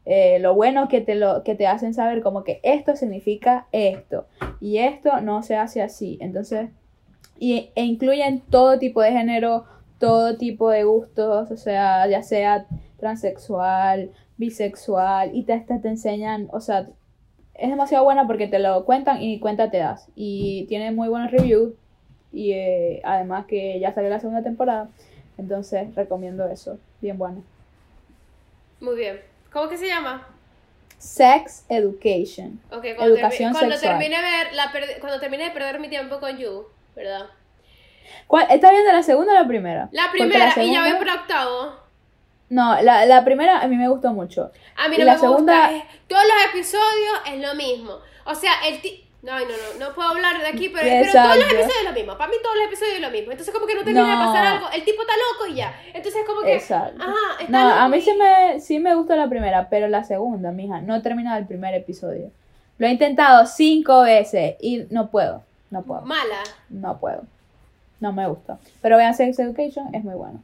Eh, 0.06 0.38
lo 0.38 0.54
bueno 0.54 0.88
que 0.88 1.02
te, 1.02 1.14
lo, 1.14 1.42
que 1.44 1.54
te 1.54 1.66
hacen 1.66 1.92
saber 1.92 2.22
como 2.22 2.44
que 2.44 2.60
esto 2.62 2.94
significa 2.96 3.66
esto 3.72 4.26
y 4.60 4.78
esto 4.78 5.20
no 5.20 5.42
se 5.42 5.56
hace 5.56 5.82
así. 5.82 6.16
Entonces, 6.22 6.70
y, 7.38 7.70
e 7.74 7.84
incluyen 7.84 8.40
todo 8.40 8.78
tipo 8.78 9.02
de 9.02 9.12
género, 9.12 9.64
todo 9.98 10.38
tipo 10.38 10.70
de 10.70 10.84
gustos, 10.84 11.50
o 11.50 11.56
sea, 11.58 12.06
ya 12.06 12.22
sea 12.22 12.66
transexual, 12.98 14.12
bisexual, 14.38 15.34
y 15.34 15.42
te, 15.42 15.60
te, 15.60 15.78
te 15.78 15.88
enseñan, 15.88 16.48
o 16.52 16.60
sea, 16.60 16.88
es 17.54 17.70
demasiado 17.70 18.04
buena 18.04 18.26
porque 18.26 18.46
te 18.46 18.58
lo 18.58 18.84
cuentan 18.84 19.22
y 19.22 19.38
cuenta 19.40 19.70
te 19.70 19.78
das. 19.78 20.08
Y 20.16 20.66
tiene 20.68 20.90
muy 20.92 21.08
buenos 21.08 21.30
reviews. 21.30 21.72
Y 22.32 22.52
eh, 22.52 23.00
además 23.04 23.46
que 23.46 23.78
ya 23.78 23.92
salió 23.94 24.10
la 24.10 24.20
segunda 24.20 24.42
temporada. 24.42 24.88
Entonces 25.38 25.94
recomiendo 25.94 26.48
eso. 26.48 26.78
Bien 27.00 27.16
bueno. 27.18 27.42
Muy 28.80 28.96
bien. 28.96 29.20
¿Cómo 29.52 29.68
que 29.68 29.76
se 29.76 29.86
llama? 29.86 30.26
Sex 30.98 31.64
Education. 31.68 32.60
Ok, 32.70 32.86
cuando, 32.96 33.14
Educación 33.14 33.52
termi- 33.52 33.58
cuando 33.58 33.76
sexual. 33.76 33.98
termine, 33.98 34.20
ver 34.20 34.52
la 34.54 34.72
cuando 35.00 35.20
termine 35.20 35.44
de 35.44 35.50
perder 35.50 35.78
mi 35.78 35.88
tiempo 35.88 36.18
con 36.18 36.36
You, 36.38 36.64
¿verdad? 36.96 37.26
¿Cuál? 38.26 38.46
¿Estás 38.50 38.70
viendo 38.72 38.90
la 38.92 39.02
segunda 39.02 39.32
o 39.32 39.34
la 39.34 39.46
primera? 39.46 39.88
La 39.92 40.10
primera, 40.12 40.52
la 40.56 40.62
y 40.64 40.72
ya 40.72 40.82
voy 40.82 40.98
por 40.98 41.08
octavo. 41.08 41.72
No, 42.54 42.80
la, 42.82 43.04
la 43.06 43.24
primera 43.24 43.60
a 43.60 43.66
mí 43.68 43.76
me 43.76 43.88
gustó 43.88 44.12
mucho. 44.12 44.50
A 44.76 44.88
mí 44.88 44.96
no 44.98 45.04
la 45.04 45.14
me 45.14 45.18
segunda- 45.20 45.70
gusta. 45.70 45.76
es- 45.76 45.84
todos 46.08 46.22
los 46.22 46.54
episodios 46.54 47.14
es 47.32 47.40
lo 47.46 47.54
mismo. 47.54 47.92
O 48.26 48.34
sea, 48.34 48.52
el 48.68 48.80
ti... 48.80 49.00
No, 49.22 49.32
no, 49.38 49.46
no, 49.46 49.86
no 49.88 49.94
puedo 49.94 50.10
hablar 50.10 50.38
de 50.38 50.46
aquí, 50.48 50.68
pero, 50.68 50.84
pero 50.86 51.10
todos 51.10 51.36
los 51.36 51.46
episodios 51.46 51.78
es 51.80 51.84
lo 51.88 51.92
mismo. 51.94 52.18
Para 52.18 52.30
mí 52.30 52.36
todos 52.42 52.56
los 52.56 52.66
episodios 52.66 52.94
es 52.96 53.00
lo 53.00 53.10
mismo. 53.10 53.30
Entonces 53.32 53.54
como 53.54 53.66
que 53.66 53.74
no 53.74 53.82
termina 53.82 54.06
de 54.10 54.16
No. 54.16 54.26
pasar 54.26 54.46
algo. 54.46 54.66
El 54.70 54.84
tipo 54.84 55.00
está 55.00 55.14
loco 55.14 55.50
y 55.50 55.54
ya. 55.56 55.74
Entonces 55.94 56.22
como 56.26 56.42
que... 56.42 56.54
Exacto. 56.54 57.02
Ajá, 57.02 57.14
está 57.40 57.50
No, 57.50 57.68
loco 57.70 57.80
a 57.80 57.88
mí 57.88 57.96
y- 57.96 58.00
sí 58.02 58.12
me, 58.14 58.60
sí 58.60 58.78
me 58.80 58.94
gustó 58.94 59.16
la 59.16 59.28
primera, 59.28 59.68
pero 59.70 59.88
la 59.88 60.04
segunda, 60.04 60.52
mija, 60.52 60.82
no 60.82 60.94
he 60.94 61.00
terminado 61.00 61.38
el 61.38 61.46
primer 61.46 61.72
episodio. 61.74 62.30
Lo 62.76 62.86
he 62.86 62.90
intentado 62.90 63.46
cinco 63.46 64.02
veces 64.02 64.56
y 64.60 64.84
no 64.90 65.06
puedo, 65.10 65.42
no 65.70 65.80
puedo. 65.82 66.02
Mala. 66.02 66.42
No 66.68 66.98
puedo. 66.98 67.22
No 68.00 68.12
me 68.12 68.28
gusta. 68.28 68.58
Pero 68.82 68.98
vean 68.98 69.14
Sex 69.14 69.38
Education, 69.38 69.94
es 69.94 70.04
muy 70.04 70.14
bueno. 70.16 70.42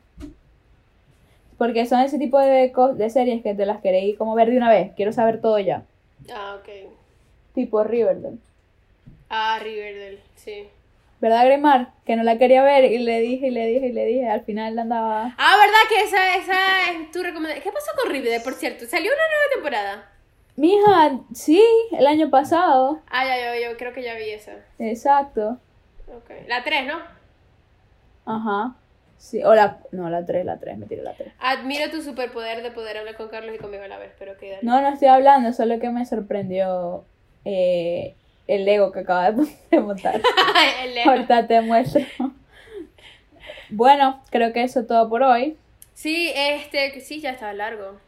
Porque 1.60 1.84
son 1.84 2.00
ese 2.00 2.18
tipo 2.18 2.38
de, 2.38 2.72
de 2.94 3.10
series 3.10 3.42
que 3.42 3.52
te 3.52 3.66
las 3.66 3.82
queréis 3.82 4.16
como 4.16 4.34
ver 4.34 4.48
de 4.48 4.56
una 4.56 4.70
vez. 4.70 4.92
Quiero 4.96 5.12
saber 5.12 5.42
todo 5.42 5.58
ya. 5.58 5.82
Ah, 6.32 6.56
ok. 6.58 6.90
Tipo 7.54 7.84
Riverdale. 7.84 8.38
Ah, 9.28 9.58
Riverdale, 9.62 10.20
sí. 10.36 10.66
¿Verdad, 11.20 11.44
Gremar? 11.44 11.92
Que 12.06 12.16
no 12.16 12.22
la 12.22 12.38
quería 12.38 12.62
ver 12.62 12.84
y 12.90 12.96
le 13.00 13.20
dije 13.20 13.48
y 13.48 13.50
le 13.50 13.66
dije 13.66 13.88
y 13.88 13.92
le 13.92 14.06
dije. 14.06 14.26
Al 14.26 14.40
final 14.40 14.78
andaba... 14.78 15.34
Ah, 15.36 15.56
¿verdad 15.58 15.80
que 15.90 16.00
esa, 16.02 16.36
esa 16.36 16.92
es 16.92 17.10
tu 17.10 17.22
recomendación? 17.22 17.62
¿Qué 17.62 17.72
pasó 17.72 17.90
con 18.02 18.10
Riverdale, 18.10 18.40
por 18.40 18.54
cierto? 18.54 18.86
¿Salió 18.86 19.12
una 19.12 19.28
nueva 19.28 19.52
temporada? 19.52 20.12
Mija, 20.56 21.20
sí, 21.34 21.62
el 21.92 22.06
año 22.06 22.30
pasado. 22.30 23.02
Ah, 23.10 23.26
ya, 23.26 23.36
yo, 23.36 23.68
yo 23.68 23.76
creo 23.76 23.92
que 23.92 24.02
ya 24.02 24.14
vi 24.14 24.30
esa. 24.30 24.52
Exacto. 24.78 25.58
Ok. 26.08 26.30
La 26.48 26.64
3, 26.64 26.86
¿no? 26.86 27.00
Ajá. 28.24 28.76
Sí, 29.20 29.44
o 29.44 29.54
la... 29.54 29.80
No, 29.92 30.08
la 30.08 30.24
3, 30.24 30.46
la 30.46 30.58
3, 30.58 30.78
me 30.78 30.86
tiré 30.86 31.02
la 31.02 31.12
3. 31.12 31.30
Admiro 31.40 31.90
tu 31.90 32.00
superpoder 32.00 32.62
de 32.62 32.70
poder 32.70 32.96
hablar 32.96 33.16
con 33.18 33.28
Carlos 33.28 33.54
y 33.54 33.58
conmigo 33.58 33.84
a 33.84 33.88
la 33.88 33.98
vez, 33.98 34.12
pero 34.18 34.38
que. 34.38 34.58
No, 34.62 34.80
no 34.80 34.88
estoy 34.88 35.08
hablando, 35.08 35.52
solo 35.52 35.78
que 35.78 35.90
me 35.90 36.06
sorprendió 36.06 37.04
eh, 37.44 38.14
el 38.46 38.64
Lego 38.64 38.92
que 38.92 39.00
acaba 39.00 39.30
de 39.30 39.80
montar. 39.80 40.22
El 40.82 40.94
Leo. 40.94 41.10
Ahorita 41.10 41.46
te 41.46 41.60
muestro. 41.60 42.02
Bueno, 43.68 44.22
creo 44.30 44.54
que 44.54 44.62
eso 44.62 44.80
es 44.80 44.86
todo 44.86 45.10
por 45.10 45.22
hoy. 45.22 45.58
Sí, 45.92 46.32
este, 46.34 46.90
que 46.92 47.02
sí, 47.02 47.20
ya 47.20 47.32
está 47.32 47.52
largo. 47.52 48.00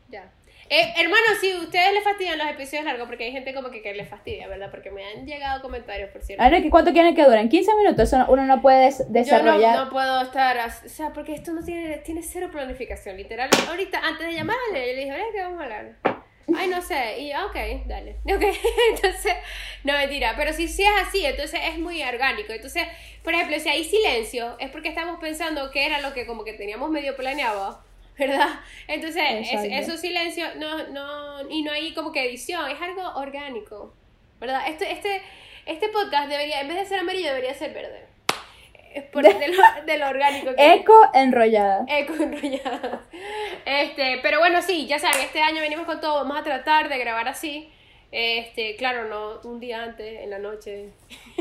Eh, 0.75 0.95
hermano, 0.97 1.23
si 1.39 1.53
ustedes 1.55 1.93
les 1.93 2.03
fastidian 2.03 2.39
los 2.39 2.49
episodios 2.49 2.87
largos, 2.87 3.07
porque 3.07 3.25
hay 3.25 3.33
gente 3.33 3.53
como 3.53 3.71
que, 3.71 3.83
que 3.83 3.93
les 3.93 4.09
fastidia, 4.09 4.49
¿verdad? 4.49 4.71
Porque 4.71 4.91
me 4.91 5.05
han 5.05 5.27
llegado 5.27 5.61
comentarios, 5.61 6.09
por 6.11 6.23
cierto. 6.23 6.43
A 6.43 6.49
ver, 6.49 6.63
¿qué- 6.63 6.71
¿cuánto 6.71 6.93
quieren 6.93 7.15
que 7.15 7.23
duren? 7.25 7.51
15 7.51 7.75
minutos, 7.77 8.05
eso 8.09 8.17
no- 8.19 8.27
uno 8.31 8.47
no 8.47 8.63
puede 8.63 8.85
des- 8.87 8.99
Yo 9.01 9.05
no, 9.05 9.13
desarrollar. 9.13 9.77
no 9.77 9.91
puedo 9.91 10.23
estar, 10.23 10.57
o 10.85 10.89
sea, 10.89 11.13
porque 11.13 11.35
esto 11.35 11.53
no 11.53 11.63
tiene, 11.63 11.99
tiene 11.99 12.23
cero 12.23 12.49
planificación, 12.51 13.19
literal. 13.19 13.51
Ahorita, 13.69 13.99
antes 14.03 14.27
de 14.29 14.33
llamarle, 14.33 14.89
yo 14.89 14.95
le 14.95 14.97
dije, 14.97 15.13
"Oye, 15.13 15.25
¿qué 15.35 15.41
vamos 15.43 15.61
a 15.61 15.65
hablar? 15.65 15.93
Ay, 16.57 16.69
no 16.69 16.81
sé, 16.81 17.19
y 17.19 17.31
yo, 17.33 17.47
ok, 17.47 17.57
dale. 17.87 18.17
Ok, 18.35 18.43
entonces, 18.95 19.35
no 19.85 19.93
mentira, 19.93 20.35
pero 20.39 20.55
si, 20.55 20.69
si 20.69 20.83
es 20.85 20.91
así, 21.07 21.25
entonces 21.27 21.61
es 21.71 21.79
muy 21.79 22.03
orgánico. 22.03 22.53
Entonces, 22.53 22.85
por 23.23 23.35
ejemplo, 23.35 23.59
si 23.61 23.69
hay 23.69 23.85
silencio, 23.85 24.57
es 24.59 24.71
porque 24.71 24.89
estamos 24.89 25.21
pensando 25.21 25.71
que 25.71 25.85
era 25.85 26.01
lo 26.01 26.15
que 26.15 26.25
como 26.27 26.45
que 26.45 26.55
teníamos 26.55 26.91
medio 26.91 27.15
planeado, 27.15 27.83
¿verdad? 28.19 28.49
Entonces, 28.89 29.23
es- 29.53 29.65
esos 29.89 30.01
silencios, 30.01 30.57
no, 30.57 30.89
no, 30.89 31.49
y 31.51 31.63
no 31.63 31.73
hay 31.73 31.93
como 31.95 32.13
que 32.13 32.25
edición, 32.29 32.71
es 32.71 32.81
algo 32.81 33.03
orgánico, 33.17 33.95
¿verdad? 34.41 34.63
Este, 34.69 34.91
este, 34.93 35.23
este 35.67 35.89
podcast 35.89 36.29
debería, 36.29 36.61
en 36.61 36.69
vez 36.69 36.77
de 36.79 36.85
ser 36.87 36.99
amarillo, 37.01 37.29
debería 37.29 37.55
ser 37.55 37.73
verde. 37.73 38.05
Es 38.95 39.05
por 39.05 39.23
de 39.39 39.49
lo, 39.49 39.63
de 39.87 39.99
lo 39.99 40.09
orgánico 40.09 40.55
que 40.55 40.75
Eco 40.75 40.93
enrollada. 41.15 41.87
Eco 41.89 42.15
enrollado. 42.15 43.01
Este, 43.65 44.19
pero 44.23 44.39
bueno, 44.39 44.61
sí, 44.61 44.87
ya 44.87 44.99
saben, 44.99 45.21
este 45.23 45.41
año 45.41 45.61
venimos 45.61 45.87
con 45.87 46.01
todo, 46.01 46.17
vamos 46.17 46.37
a 46.39 46.43
tratar 46.43 46.89
de 46.89 46.99
grabar 46.99 47.27
así. 47.29 47.71
Este, 48.11 48.77
claro, 48.77 49.09
no 49.09 49.49
un 49.51 49.59
día 49.59 49.83
antes, 49.83 50.21
en 50.21 50.29
la 50.29 50.39
noche. 50.39 50.91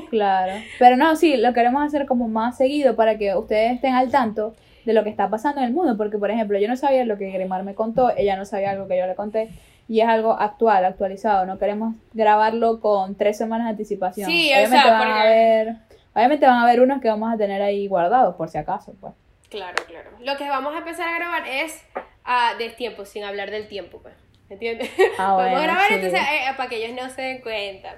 Claro. 0.09 0.53
Pero 0.79 0.95
no, 0.95 1.17
sí, 1.17 1.35
lo 1.35 1.53
queremos 1.53 1.83
hacer 1.85 2.05
como 2.05 2.29
más 2.29 2.55
seguido 2.57 2.95
para 2.95 3.17
que 3.17 3.35
ustedes 3.35 3.73
estén 3.73 3.93
al 3.93 4.09
tanto 4.09 4.55
de 4.85 4.93
lo 4.93 5.03
que 5.03 5.09
está 5.09 5.29
pasando 5.29 5.61
en 5.61 5.67
el 5.67 5.73
mundo. 5.73 5.97
Porque, 5.97 6.17
por 6.17 6.31
ejemplo, 6.31 6.57
yo 6.59 6.67
no 6.67 6.75
sabía 6.75 7.05
lo 7.05 7.17
que 7.17 7.29
Grimar 7.31 7.63
me 7.63 7.75
contó, 7.75 8.11
ella 8.15 8.35
no 8.37 8.45
sabía 8.45 8.71
algo 8.71 8.87
que 8.87 8.97
yo 8.97 9.05
le 9.07 9.15
conté. 9.15 9.49
Y 9.87 9.99
es 10.01 10.07
algo 10.07 10.33
actual, 10.39 10.85
actualizado. 10.85 11.45
No 11.45 11.57
queremos 11.59 11.95
grabarlo 12.13 12.79
con 12.79 13.15
tres 13.15 13.37
semanas 13.37 13.65
de 13.67 13.71
anticipación. 13.71 14.29
Sí, 14.29 14.49
o 14.51 14.55
obviamente 14.55 14.77
sea, 14.81 14.93
van 14.93 15.01
a 15.01 15.13
porque- 15.15 15.27
ver, 15.29 15.75
obviamente 16.13 16.45
van 16.45 16.55
a 16.57 16.63
haber 16.63 16.81
unos 16.81 17.01
que 17.01 17.09
vamos 17.09 17.33
a 17.33 17.37
tener 17.37 17.61
ahí 17.61 17.87
guardados, 17.87 18.35
por 18.35 18.47
si 18.49 18.57
acaso, 18.57 18.93
pues. 19.01 19.13
Claro, 19.49 19.75
claro. 19.87 20.11
Lo 20.21 20.37
que 20.37 20.47
vamos 20.47 20.73
a 20.73 20.77
empezar 20.77 21.09
a 21.09 21.17
grabar 21.17 21.43
es 21.45 21.77
ah, 22.23 22.51
del 22.57 22.73
tiempo, 22.75 23.03
sin 23.03 23.25
hablar 23.25 23.51
del 23.51 23.67
tiempo, 23.67 23.99
pues. 24.01 24.13
¿Entiendes? 24.49 24.89
Ah, 25.17 25.33
vamos 25.33 25.41
a 25.41 25.49
bueno, 25.49 25.61
grabar 25.63 25.87
sí. 25.89 25.93
entonces 25.95 26.21
eh, 26.21 26.53
para 26.55 26.69
que 26.69 26.85
ellos 26.85 27.01
no 27.01 27.09
se 27.09 27.21
den 27.21 27.41
cuenta. 27.41 27.95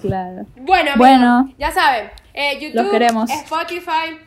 Claro. 0.00 0.46
Bueno, 0.56 0.92
amigos, 0.92 0.96
Bueno. 0.98 1.54
ya 1.58 1.70
saben, 1.70 2.10
eh, 2.34 2.58
YouTube, 2.60 2.82
Los 2.82 2.90
queremos. 2.92 3.30
Spotify, 3.30 4.18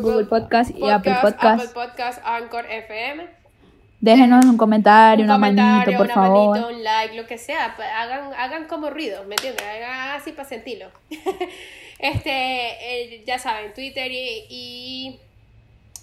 Google 0.00 0.24
Podcast 0.26 0.70
y 0.76 0.88
Apple 0.90 1.16
Podcast. 1.22 1.64
Apple 1.64 1.68
Podcast, 1.74 2.20
Anchor 2.24 2.66
FM. 2.70 3.26
Déjenos 4.00 4.44
un 4.44 4.56
comentario, 4.58 5.24
un 5.24 5.30
una 5.30 5.38
manito, 5.38 5.62
comentario, 5.62 5.96
por 5.98 6.06
una 6.06 6.14
favor. 6.14 6.58
manito, 6.58 6.76
un 6.76 6.84
like, 6.84 7.14
lo 7.14 7.26
que 7.26 7.38
sea. 7.38 7.74
pa- 7.76 8.02
Hagan, 8.02 8.32
hagan 8.34 8.66
como 8.66 8.90
ruido, 8.90 9.24
¿me 9.24 9.34
entiendes? 9.34 9.64
Hagan 9.66 10.10
así 10.20 10.32
para 10.32 10.46
sentirlo. 10.48 10.90
este, 11.98 12.30
eh, 12.30 13.24
ya 13.26 13.38
saben, 13.38 13.72
Twitter 13.72 14.10
y, 14.12 14.46
y, 14.50 15.20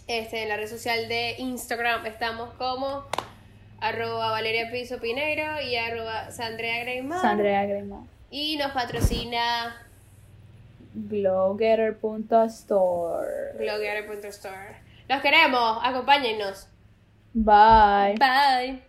este, 0.07 0.43
en 0.43 0.49
la 0.49 0.57
red 0.57 0.67
social 0.67 1.07
de 1.07 1.35
Instagram 1.37 2.05
estamos 2.07 2.49
como 2.55 3.03
arroba 3.79 4.31
Valeria 4.31 4.71
Piso 4.71 4.99
Pineiro 4.99 5.61
y 5.61 5.75
arroba 5.75 6.31
Sandrea 6.31 6.83
Greymar. 6.83 7.21
Sandrea 7.21 7.65
Grima. 7.65 8.05
Y 8.31 8.57
nos 8.57 8.71
patrocina 8.71 9.75
Blogger.store. 10.93 13.53
blogger.store. 13.57 14.75
Los 15.07 15.21
queremos, 15.21 15.79
acompáñennos. 15.83 16.67
Bye. 17.33 18.15
Bye. 18.19 18.83